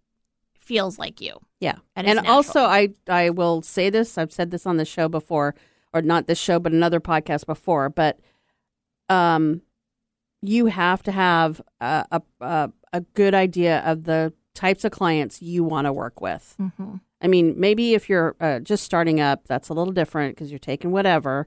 feels 0.59 0.99
like 0.99 1.21
you. 1.21 1.39
Yeah. 1.61 1.77
And 1.95 2.07
And, 2.07 2.27
also. 2.27 2.61
I 2.61 2.91
I 3.09 3.31
will 3.31 3.63
say 3.63 3.91
this, 3.91 4.19
I've 4.19 4.33
said 4.33 4.51
this 4.51 4.67
on 4.67 4.77
the 4.77 4.85
show 4.85 5.09
before 5.09 5.55
or 5.93 6.03
not 6.03 6.27
this 6.27 6.39
show 6.39 6.59
but 6.59 6.73
another 6.73 7.01
podcast 7.01 7.47
before, 7.47 7.89
but 7.89 8.19
um 9.09 9.63
you 10.43 10.67
have 10.67 11.03
to 11.05 11.13
have 11.13 11.61
a 11.81 12.21
a, 12.41 12.71
a, 12.93 13.01
good 13.15 13.35
idea 13.35 13.81
of 13.81 14.05
the 14.05 14.33
types 14.55 14.85
of 14.85 14.93
clients 14.93 15.41
you 15.43 15.65
want 15.65 15.87
to 15.87 15.93
work 15.93 16.21
with. 16.21 16.55
Mhm. 16.61 17.01
I 17.21 17.29
mean, 17.29 17.55
maybe 17.59 17.95
if 17.95 18.09
you're 18.09 18.37
uh, 18.41 18.61
just 18.61 18.85
starting 18.85 19.21
up, 19.21 19.47
that's 19.47 19.69
a 19.69 19.75
little 19.75 19.93
different 19.93 20.35
because 20.35 20.51
you're 20.51 20.59
taking 20.59 20.91
whatever. 20.91 21.47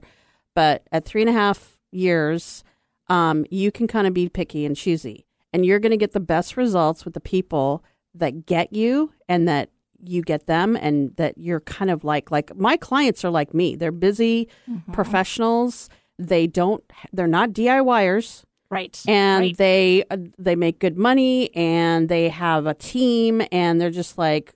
But 0.54 0.86
at 0.90 1.04
three 1.04 1.22
and 1.22 1.30
a 1.30 1.32
half 1.32 1.78
years, 1.92 2.64
um, 3.10 3.44
you 3.50 3.70
can 3.70 3.86
kind 3.86 4.06
of 4.06 4.14
be 4.14 4.28
picky 4.28 4.64
and 4.64 4.74
choosy, 4.76 5.26
and 5.52 5.66
you're 5.66 5.78
going 5.78 5.90
to 5.90 5.96
get 5.98 6.12
the 6.12 6.20
best 6.20 6.56
results 6.56 7.04
with 7.04 7.12
the 7.14 7.20
people 7.20 7.84
that 8.14 8.46
get 8.46 8.72
you 8.72 9.12
and 9.28 9.46
that 9.48 9.68
you 10.02 10.22
get 10.22 10.46
them, 10.46 10.76
and 10.76 11.14
that 11.16 11.36
you're 11.36 11.60
kind 11.60 11.90
of 11.90 12.04
like 12.04 12.30
like 12.30 12.56
my 12.56 12.76
clients 12.78 13.24
are 13.24 13.30
like 13.30 13.52
me. 13.52 13.76
They're 13.76 13.92
busy 13.92 14.48
professionals. 14.92 15.88
They 16.18 16.46
don't. 16.46 16.82
They're 17.12 17.26
not 17.26 17.50
DIYers 17.50 18.44
Right. 18.70 19.02
and 19.08 19.42
right. 19.46 19.56
they 19.56 20.04
uh, 20.10 20.16
they 20.38 20.54
make 20.54 20.78
good 20.78 20.96
money 20.96 21.54
and 21.56 22.08
they 22.08 22.28
have 22.28 22.66
a 22.66 22.74
team 22.74 23.42
and 23.50 23.80
they're 23.80 23.90
just 23.90 24.16
like 24.16 24.54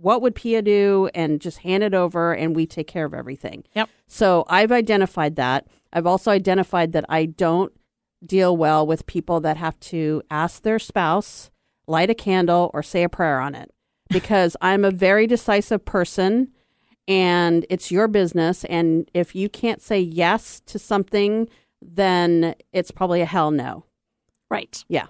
what 0.00 0.22
would 0.22 0.34
Pia 0.34 0.62
do 0.62 1.10
and 1.14 1.38
just 1.38 1.58
hand 1.58 1.82
it 1.82 1.92
over 1.92 2.32
and 2.32 2.56
we 2.56 2.66
take 2.66 2.86
care 2.86 3.04
of 3.04 3.12
everything. 3.12 3.64
Yep. 3.74 3.90
So 4.06 4.46
I've 4.48 4.72
identified 4.72 5.36
that. 5.36 5.66
I've 5.92 6.06
also 6.06 6.30
identified 6.30 6.92
that 6.92 7.04
I 7.08 7.26
don't 7.26 7.72
deal 8.24 8.56
well 8.56 8.86
with 8.86 9.06
people 9.06 9.40
that 9.40 9.56
have 9.56 9.78
to 9.80 10.22
ask 10.30 10.62
their 10.62 10.78
spouse, 10.78 11.50
light 11.86 12.10
a 12.10 12.14
candle 12.14 12.70
or 12.74 12.82
say 12.82 13.02
a 13.02 13.08
prayer 13.08 13.40
on 13.40 13.54
it 13.54 13.70
because 14.10 14.56
I'm 14.60 14.84
a 14.84 14.90
very 14.90 15.26
decisive 15.26 15.84
person 15.84 16.52
and 17.06 17.64
it's 17.70 17.90
your 17.90 18.08
business 18.08 18.64
and 18.64 19.10
if 19.14 19.34
you 19.34 19.48
can't 19.48 19.80
say 19.80 19.98
yes 20.00 20.60
to 20.66 20.78
something 20.78 21.48
then 21.80 22.54
it's 22.72 22.90
probably 22.90 23.20
a 23.20 23.26
hell 23.26 23.50
no. 23.50 23.84
Right. 24.50 24.84
Yeah. 24.88 25.06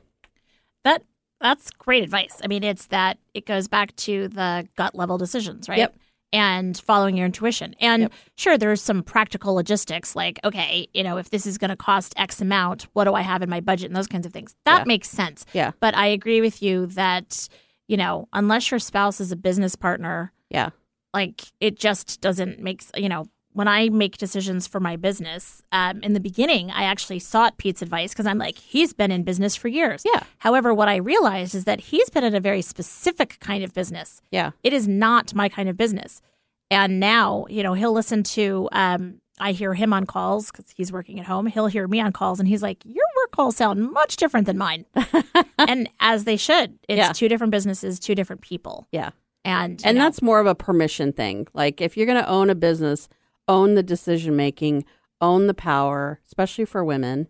That 0.85 1.03
that's 1.41 1.70
great 1.70 2.03
advice. 2.03 2.41
I 2.43 2.49
mean, 2.49 2.64
it's 2.64 2.87
that 2.89 3.18
it 3.35 3.47
goes 3.47 3.68
back 3.68 3.95
to 3.97 4.29
the 4.29 4.68
gut 4.76 4.95
level 4.95 5.18
decisions, 5.18 5.68
right? 5.68 5.79
Yep. 5.79 5.97
And 6.33 6.76
following 6.79 7.16
your 7.16 7.24
intuition. 7.24 7.74
And 7.81 8.03
Yep. 8.03 8.12
sure, 8.37 8.59
there's 8.59 8.83
some 8.83 9.03
practical 9.03 9.55
logistics 9.55 10.14
like, 10.14 10.39
okay, 10.45 10.87
you 10.93 11.03
know, 11.03 11.16
if 11.16 11.31
this 11.31 11.47
is 11.47 11.57
going 11.57 11.70
to 11.70 11.76
cost 11.76 12.12
X 12.18 12.43
amount, 12.43 12.83
what 12.93 13.05
do 13.05 13.14
I 13.14 13.22
have 13.22 13.41
in 13.43 13.49
my 13.49 13.61
budget 13.61 13.87
and 13.87 13.97
those 13.97 14.07
kinds 14.09 14.26
of 14.26 14.33
things. 14.33 14.55
That 14.66 14.81
Yeah. 14.81 14.85
makes 14.85 15.09
sense. 15.09 15.47
Yeah. 15.55 15.70
But 15.81 15.97
I 15.97 16.07
agree 16.07 16.43
with 16.43 16.62
you 16.62 16.85
that, 16.89 17.49
you 17.87 17.97
know, 17.97 18.29
unless 18.35 18.70
your 18.70 18.79
spouse 18.79 19.20
is 19.22 19.33
a 19.33 19.37
business 19.37 19.74
partner, 19.74 20.33
Yeah. 20.51 20.68
like 21.14 21.45
it 21.61 21.79
just 21.79 22.20
doesn't 22.20 22.61
make 22.61 22.83
you 22.95 23.09
know 23.09 23.24
when 23.59 23.66
i 23.68 23.88
make 23.88 24.16
decisions 24.18 24.66
for 24.66 24.78
my 24.80 24.94
business 24.96 25.62
um, 25.72 26.00
in 26.02 26.12
the 26.12 26.20
beginning 26.20 26.70
i 26.70 26.84
actually 26.84 27.18
sought 27.18 27.59
pete's 27.59 27.82
advice 27.82 28.12
because 28.12 28.26
i'm 28.26 28.38
like 28.38 28.56
he's 28.56 28.92
been 28.92 29.11
in 29.11 29.22
business 29.24 29.56
for 29.56 29.68
years 29.68 30.02
Yeah. 30.04 30.22
however 30.38 30.72
what 30.72 30.88
i 30.88 30.96
realized 30.96 31.54
is 31.54 31.64
that 31.64 31.80
he's 31.90 32.09
been 32.11 32.24
in 32.24 32.34
a 32.34 32.40
very 32.40 32.62
specific 32.62 33.38
kind 33.40 33.62
of 33.64 33.74
business 33.74 34.22
Yeah. 34.30 34.50
it 34.62 34.72
is 34.72 34.86
not 34.86 35.34
my 35.34 35.48
kind 35.48 35.68
of 35.68 35.76
business 35.76 36.22
and 36.70 37.00
now 37.00 37.46
you 37.50 37.62
know 37.64 37.74
he'll 37.74 37.92
listen 37.92 38.22
to 38.38 38.68
um, 38.72 39.20
i 39.40 39.50
hear 39.52 39.74
him 39.74 39.92
on 39.92 40.06
calls 40.06 40.50
because 40.50 40.66
he's 40.76 40.92
working 40.92 41.18
at 41.18 41.26
home 41.26 41.46
he'll 41.46 41.66
hear 41.66 41.88
me 41.88 42.00
on 42.00 42.12
calls 42.12 42.38
and 42.38 42.48
he's 42.48 42.62
like 42.62 42.78
your 42.84 43.06
work 43.22 43.30
calls 43.32 43.56
sound 43.56 43.90
much 43.92 44.16
different 44.16 44.46
than 44.46 44.56
mine 44.59 44.84
and 45.59 45.88
as 46.00 46.24
they 46.24 46.36
should 46.36 46.78
it's 46.88 46.98
Yeah. 46.98 47.12
two 47.12 47.28
different 47.28 47.50
businesses 47.50 47.98
two 47.98 48.14
different 48.14 48.40
people 48.42 48.86
Yeah. 48.92 49.11
and 49.44 49.80
And 49.84 49.96
know, 49.98 50.04
that's 50.04 50.20
more 50.22 50.40
of 50.40 50.46
a 50.46 50.54
permission 50.54 51.12
thing. 51.12 51.46
Like 51.54 51.80
if 51.80 51.96
you're 51.96 52.06
going 52.06 52.22
to 52.22 52.28
own 52.28 52.50
a 52.50 52.54
business, 52.54 53.09
own 53.49 53.74
the 53.74 53.82
decision 53.82 54.36
making, 54.36 54.84
own 55.20 55.46
the 55.46 55.55
power, 55.55 56.20
especially 56.26 56.64
for 56.64 56.84
women. 56.84 57.28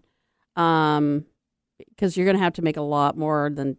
Um 0.57 1.25
because 1.91 2.16
you're 2.16 2.27
going 2.27 2.37
to 2.37 2.43
have 2.43 2.55
to 2.55 2.62
make 2.62 2.77
a 2.77 2.83
lot 2.83 3.16
more 3.16 3.51
than 3.55 3.77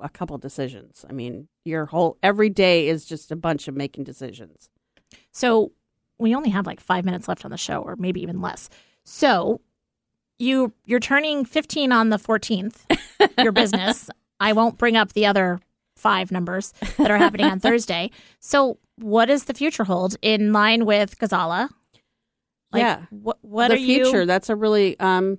a 0.00 0.08
couple 0.08 0.38
decisions. 0.38 1.04
I 1.08 1.12
mean, 1.12 1.48
your 1.64 1.86
whole 1.86 2.16
every 2.22 2.48
day 2.48 2.88
is 2.88 3.04
just 3.04 3.30
a 3.30 3.36
bunch 3.36 3.68
of 3.68 3.74
making 3.74 4.04
decisions. 4.04 4.70
So 5.32 5.72
we 6.18 6.34
only 6.34 6.50
have 6.50 6.66
like 6.66 6.80
five 6.80 7.04
minutes 7.04 7.28
left 7.28 7.44
on 7.44 7.50
the 7.50 7.56
show, 7.56 7.82
or 7.82 7.96
maybe 7.96 8.22
even 8.22 8.40
less. 8.40 8.68
So 9.04 9.60
you 10.38 10.72
you're 10.84 11.00
turning 11.00 11.44
15 11.44 11.92
on 11.92 12.10
the 12.10 12.16
14th. 12.18 12.80
Your 13.42 13.52
business. 13.52 14.08
I 14.40 14.52
won't 14.52 14.78
bring 14.78 14.96
up 14.96 15.12
the 15.12 15.26
other 15.26 15.60
five 15.96 16.32
numbers 16.32 16.72
that 16.98 17.10
are 17.10 17.18
happening 17.18 17.46
on 17.46 17.60
Thursday. 17.60 18.10
So 18.40 18.78
what 19.02 19.26
does 19.26 19.44
the 19.44 19.54
future 19.54 19.84
hold 19.84 20.16
in 20.22 20.52
line 20.52 20.84
with 20.86 21.18
Gazala? 21.18 21.68
Like, 22.72 22.80
Yeah. 22.80 23.02
What 23.10 23.38
what 23.42 23.68
the 23.68 23.74
are 23.74 23.78
future, 23.78 24.20
you? 24.20 24.26
that's 24.26 24.48
a 24.48 24.56
really 24.56 24.98
um 25.00 25.38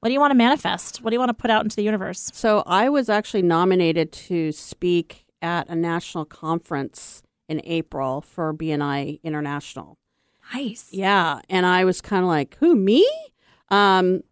What 0.00 0.08
do 0.08 0.12
you 0.12 0.20
want 0.20 0.32
to 0.32 0.36
manifest? 0.36 1.02
What 1.02 1.10
do 1.10 1.14
you 1.14 1.20
want 1.20 1.30
to 1.30 1.34
put 1.34 1.50
out 1.50 1.62
into 1.64 1.76
the 1.76 1.82
universe? 1.84 2.30
So 2.34 2.62
I 2.66 2.88
was 2.88 3.08
actually 3.08 3.42
nominated 3.42 4.10
to 4.12 4.50
speak 4.52 5.26
at 5.40 5.68
a 5.68 5.74
national 5.76 6.24
conference 6.24 7.22
in 7.48 7.60
April 7.64 8.20
for 8.20 8.52
BNI 8.54 9.20
International. 9.22 9.98
Nice. 10.54 10.88
Yeah, 10.92 11.40
and 11.48 11.66
I 11.66 11.84
was 11.84 12.00
kind 12.00 12.22
of 12.24 12.28
like, 12.28 12.56
"Who 12.60 12.74
me?" 12.74 13.08
Um, 13.70 14.22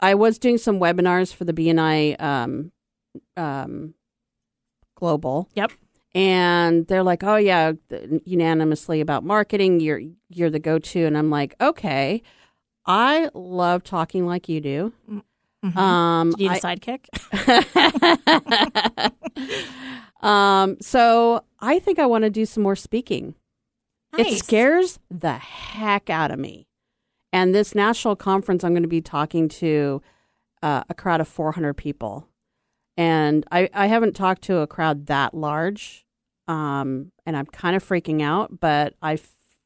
I 0.00 0.14
was 0.14 0.38
doing 0.38 0.58
some 0.58 0.78
webinars 0.78 1.32
for 1.32 1.44
the 1.44 1.52
BNI 1.52 2.20
um, 2.20 2.72
um, 3.36 3.94
Global. 4.94 5.48
Yep. 5.54 5.72
And 6.14 6.86
they're 6.88 7.02
like, 7.04 7.22
"Oh 7.22 7.36
yeah, 7.36 7.72
unanimously 8.24 9.00
about 9.00 9.22
marketing. 9.24 9.80
You're 9.80 10.00
you're 10.28 10.50
the 10.50 10.58
go-to." 10.58 11.04
And 11.06 11.16
I'm 11.16 11.30
like, 11.30 11.54
"Okay." 11.60 12.22
I 12.86 13.28
love 13.34 13.84
talking 13.84 14.26
like 14.26 14.48
you 14.48 14.60
do. 14.60 14.92
Mhm. 15.62 15.76
Um, 15.76 16.30
Do 16.32 16.42
you 16.42 16.50
need 16.50 16.56
a 16.64 16.66
I- 16.66 16.74
sidekick? 16.74 17.04
um, 20.26 20.76
so 20.80 21.44
I 21.60 21.78
think 21.78 21.98
I 21.98 22.06
want 22.06 22.24
to 22.24 22.30
do 22.30 22.46
some 22.46 22.62
more 22.62 22.76
speaking. 22.76 23.34
It 24.18 24.38
scares 24.38 24.98
the 25.10 25.34
heck 25.34 26.10
out 26.10 26.30
of 26.32 26.38
me. 26.38 26.66
And 27.32 27.54
this 27.54 27.74
national 27.76 28.16
conference, 28.16 28.64
I'm 28.64 28.72
going 28.72 28.82
to 28.82 28.88
be 28.88 29.00
talking 29.00 29.48
to 29.50 30.02
uh, 30.62 30.82
a 30.88 30.94
crowd 30.94 31.20
of 31.20 31.28
400 31.28 31.74
people. 31.74 32.26
And 32.96 33.46
I, 33.50 33.68
I 33.72 33.86
haven't 33.86 34.14
talked 34.14 34.42
to 34.42 34.58
a 34.58 34.66
crowd 34.66 35.06
that 35.06 35.34
large. 35.34 36.06
Um, 36.48 37.12
and 37.24 37.36
I'm 37.36 37.46
kind 37.46 37.76
of 37.76 37.86
freaking 37.86 38.22
out, 38.22 38.58
but 38.60 38.94
I 39.00 39.18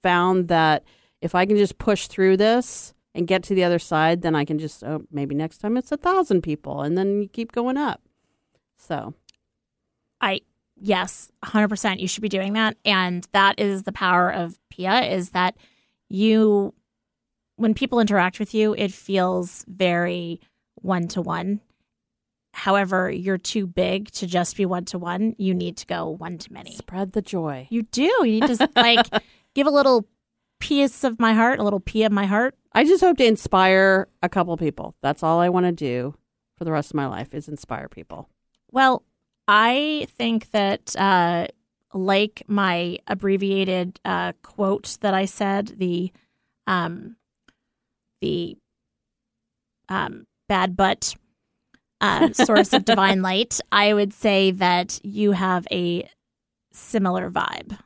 found 0.02 0.48
that 0.48 0.84
if 1.22 1.34
I 1.34 1.46
can 1.46 1.56
just 1.56 1.78
push 1.78 2.06
through 2.06 2.36
this 2.36 2.92
and 3.14 3.26
get 3.26 3.42
to 3.44 3.54
the 3.54 3.64
other 3.64 3.78
side, 3.78 4.22
then 4.22 4.34
I 4.34 4.44
can 4.44 4.58
just, 4.58 4.84
oh, 4.84 5.04
maybe 5.10 5.34
next 5.34 5.58
time 5.58 5.76
it's 5.76 5.92
a 5.92 5.96
thousand 5.96 6.42
people. 6.42 6.82
And 6.82 6.98
then 6.98 7.22
you 7.22 7.28
keep 7.28 7.52
going 7.52 7.78
up. 7.78 8.02
So, 8.76 9.14
I 10.20 10.40
yes, 10.76 11.30
100% 11.44 12.00
you 12.00 12.08
should 12.08 12.22
be 12.22 12.28
doing 12.28 12.52
that 12.54 12.76
and 12.84 13.26
that 13.32 13.58
is 13.58 13.84
the 13.84 13.92
power 13.92 14.30
of 14.30 14.58
Pia 14.70 15.02
is 15.02 15.30
that 15.30 15.56
you 16.08 16.74
when 17.56 17.74
people 17.74 18.00
interact 18.00 18.40
with 18.40 18.52
you 18.52 18.74
it 18.76 18.92
feels 18.92 19.64
very 19.68 20.40
one 20.74 21.08
to 21.08 21.22
one. 21.22 21.60
However, 22.55 23.11
you're 23.11 23.36
too 23.36 23.66
big 23.66 24.11
to 24.12 24.28
just 24.28 24.57
be 24.57 24.64
one 24.64 24.84
to 24.86 24.98
one. 24.98 25.34
You 25.38 25.52
need 25.52 25.76
to 25.78 25.86
go 25.86 26.09
one 26.09 26.38
to 26.38 26.52
many. 26.52 26.76
spread 26.76 27.12
the 27.12 27.20
joy. 27.20 27.66
You 27.68 27.82
do. 27.82 28.05
You 28.20 28.40
need 28.40 28.46
to 28.46 28.70
like 28.76 29.07
give 29.55 29.66
a 29.66 29.70
little 29.70 30.07
piece 30.61 31.02
of 31.02 31.18
my 31.18 31.34
heart, 31.34 31.59
a 31.59 31.64
little 31.64 31.80
pea 31.80 32.05
of 32.05 32.12
my 32.12 32.26
heart. 32.26 32.55
I 32.72 32.84
just 32.84 33.02
hope 33.02 33.18
to 33.18 33.26
inspire 33.26 34.07
a 34.22 34.28
couple 34.28 34.57
people. 34.57 34.94
That's 35.02 35.22
all 35.24 35.40
I 35.40 35.48
want 35.48 35.66
to 35.66 35.72
do 35.72 36.14
for 36.57 36.64
the 36.64 36.70
rest 36.70 36.92
of 36.92 36.94
my 36.94 37.07
life 37.07 37.34
is 37.34 37.48
inspire 37.48 37.88
people. 37.88 38.28
Well, 38.70 39.02
I 39.48 40.07
think 40.16 40.52
that, 40.52 40.94
uh, 40.96 41.48
like 41.92 42.44
my 42.46 42.98
abbreviated 43.09 43.98
uh, 44.05 44.32
quote 44.42 44.96
that 45.00 45.12
I 45.12 45.24
said, 45.24 45.74
the 45.78 46.12
um, 46.66 47.16
the 48.20 48.57
um, 49.88 50.26
bad 50.48 50.76
butt 50.76 51.14
uh, 52.05 52.32
source 52.32 52.72
of 52.72 52.84
divine 52.84 53.22
light, 53.22 53.61
I 53.72 53.94
would 53.94 54.12
say 54.12 54.50
that 54.52 55.00
you 55.02 55.32
have 55.32 55.66
a 55.70 56.09
similar 56.72 57.30
vibe, 57.30 57.78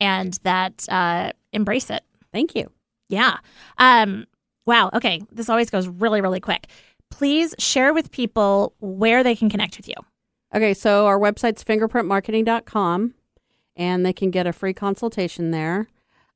and 0.00 0.38
that 0.42 0.86
uh, 0.88 1.32
embrace 1.52 1.90
it. 1.90 2.02
Thank 2.32 2.54
you. 2.54 2.70
Yeah. 3.08 3.38
Um, 3.78 4.26
wow. 4.66 4.90
Okay. 4.94 5.22
This 5.30 5.48
always 5.48 5.70
goes 5.70 5.88
really, 5.88 6.20
really 6.20 6.40
quick. 6.40 6.68
Please 7.10 7.54
share 7.58 7.92
with 7.92 8.10
people 8.10 8.74
where 8.80 9.22
they 9.22 9.34
can 9.34 9.50
connect 9.50 9.76
with 9.76 9.88
you. 9.88 9.94
Okay, 10.54 10.74
so 10.74 11.06
our 11.06 11.18
website's 11.18 11.62
fingerprintmarketing.com 11.62 13.14
and 13.76 14.06
they 14.06 14.12
can 14.12 14.30
get 14.30 14.46
a 14.46 14.52
free 14.52 14.74
consultation 14.74 15.50
there. 15.52 15.88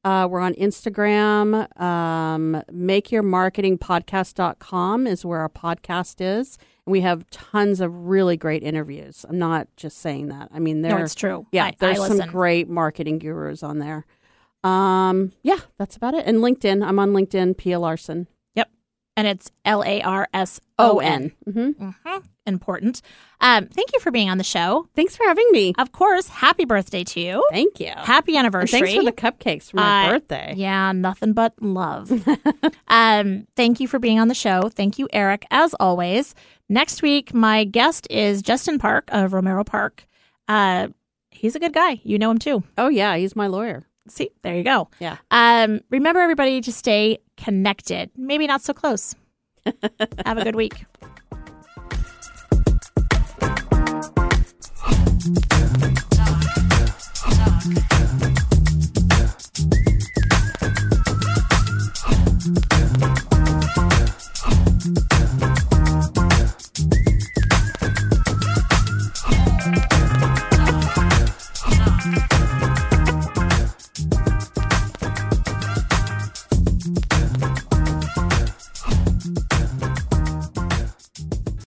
Uh, 0.05 0.28
we're 0.30 0.40
on 0.40 0.55
Instagram. 0.55 1.80
Um, 1.80 2.62
MakeYourMarketingPodcast.com 2.70 5.07
is 5.07 5.24
where 5.24 5.40
our 5.40 5.48
podcast 5.48 6.16
is. 6.20 6.59
And 6.86 6.92
we 6.92 7.00
have 7.00 7.28
tons 7.30 7.80
of 7.80 7.94
really 8.07 8.36
great 8.36 8.62
interviews. 8.62 9.24
I'm 9.28 9.38
not 9.38 9.68
just 9.76 9.98
saying 9.98 10.28
that. 10.28 10.50
I 10.52 10.59
mean, 10.59 10.82
there. 10.82 10.98
No, 10.98 11.05
it's 11.05 11.14
true. 11.14 11.46
Yeah, 11.52 11.64
I- 11.64 11.68
I 11.68 11.74
there's 11.78 12.07
some 12.07 12.18
great 12.28 12.68
marketing 12.68 13.18
gurus 13.18 13.62
on 13.62 13.78
there. 13.78 14.05
Um, 14.62 15.32
yeah, 15.42 15.59
that's 15.78 15.96
about 15.96 16.14
it. 16.14 16.26
And 16.26 16.38
LinkedIn. 16.38 16.86
I'm 16.86 16.98
on 16.98 17.12
LinkedIn. 17.12 17.57
Pia 17.57 17.78
Larson. 17.78 18.26
And 19.17 19.27
it's 19.29 19.51
L 19.65 19.85
A 19.85 20.03
R 20.03 20.29
S 20.35 20.61
O 20.79 20.99
N. 20.99 21.33
Mm-hmm. 21.49 21.85
Mhm. 22.09 22.23
Important. 22.47 23.01
Um, 23.41 23.67
thank 23.69 23.93
you 23.95 24.01
for 24.01 24.11
being 24.11 24.29
on 24.29 24.37
the 24.39 24.45
show. 24.45 24.87
Thanks 24.95 25.17
for 25.17 25.25
having 25.25 25.49
me. 25.53 25.73
Of 25.79 25.93
course, 25.93 26.29
happy 26.29 26.65
birthday 26.67 27.03
to 27.05 27.21
you. 27.21 27.47
Thank 27.51 27.81
you. 27.81 27.93
Happy 27.97 28.33
And 28.37 28.41
anniversary. 28.41 28.81
thanks 28.81 28.95
for 28.95 29.03
the 29.05 29.12
cupcakes 29.12 29.71
for 29.71 29.77
my 29.79 30.07
Uh, 30.07 30.11
birthday. 30.11 30.53
Yeah, 30.57 30.93
nothing 30.93 31.33
but 31.33 31.55
love. 31.62 32.11
um, 32.89 33.47
thank 33.57 33.81
you 33.81 33.89
for 33.89 33.99
being 33.99 34.19
on 34.19 34.29
the 34.29 34.35
show. 34.35 34.69
Thank 34.69 34.99
you, 34.99 35.09
Eric, 35.12 35.47
as 35.51 35.75
always. 35.81 36.35
Next 36.69 37.01
week, 37.03 37.33
my 37.33 37.65
guest 37.65 38.07
is 38.11 38.43
Justin 38.43 38.79
Park 38.79 39.09
of 39.12 39.33
Romero 39.33 39.65
Park. 39.65 40.07
Uh, 40.49 40.89
he's 41.31 41.55
a 41.57 41.61
good 41.61 41.73
guy. 41.73 42.01
You 42.05 42.19
know 42.19 42.31
him 42.31 42.39
too. 42.39 42.62
Oh 42.77 42.89
yeah, 42.89 43.17
he's 43.17 43.35
my 43.37 43.47
lawyer. 43.47 43.87
See, 44.09 44.30
there 44.42 44.55
you 44.55 44.64
go. 44.64 44.88
Yeah. 45.00 45.16
Um, 45.30 45.80
remember, 45.90 46.20
everybody, 46.20 46.61
to 46.61 46.72
stay 46.72 47.18
connected. 47.36 48.11
Maybe 48.16 48.46
not 48.46 48.62
so 48.62 48.74
close. 48.74 49.14
Have 50.26 50.38
a 50.38 50.44
good 50.44 50.57
week. 50.57 50.84
Yeah. 64.90 65.64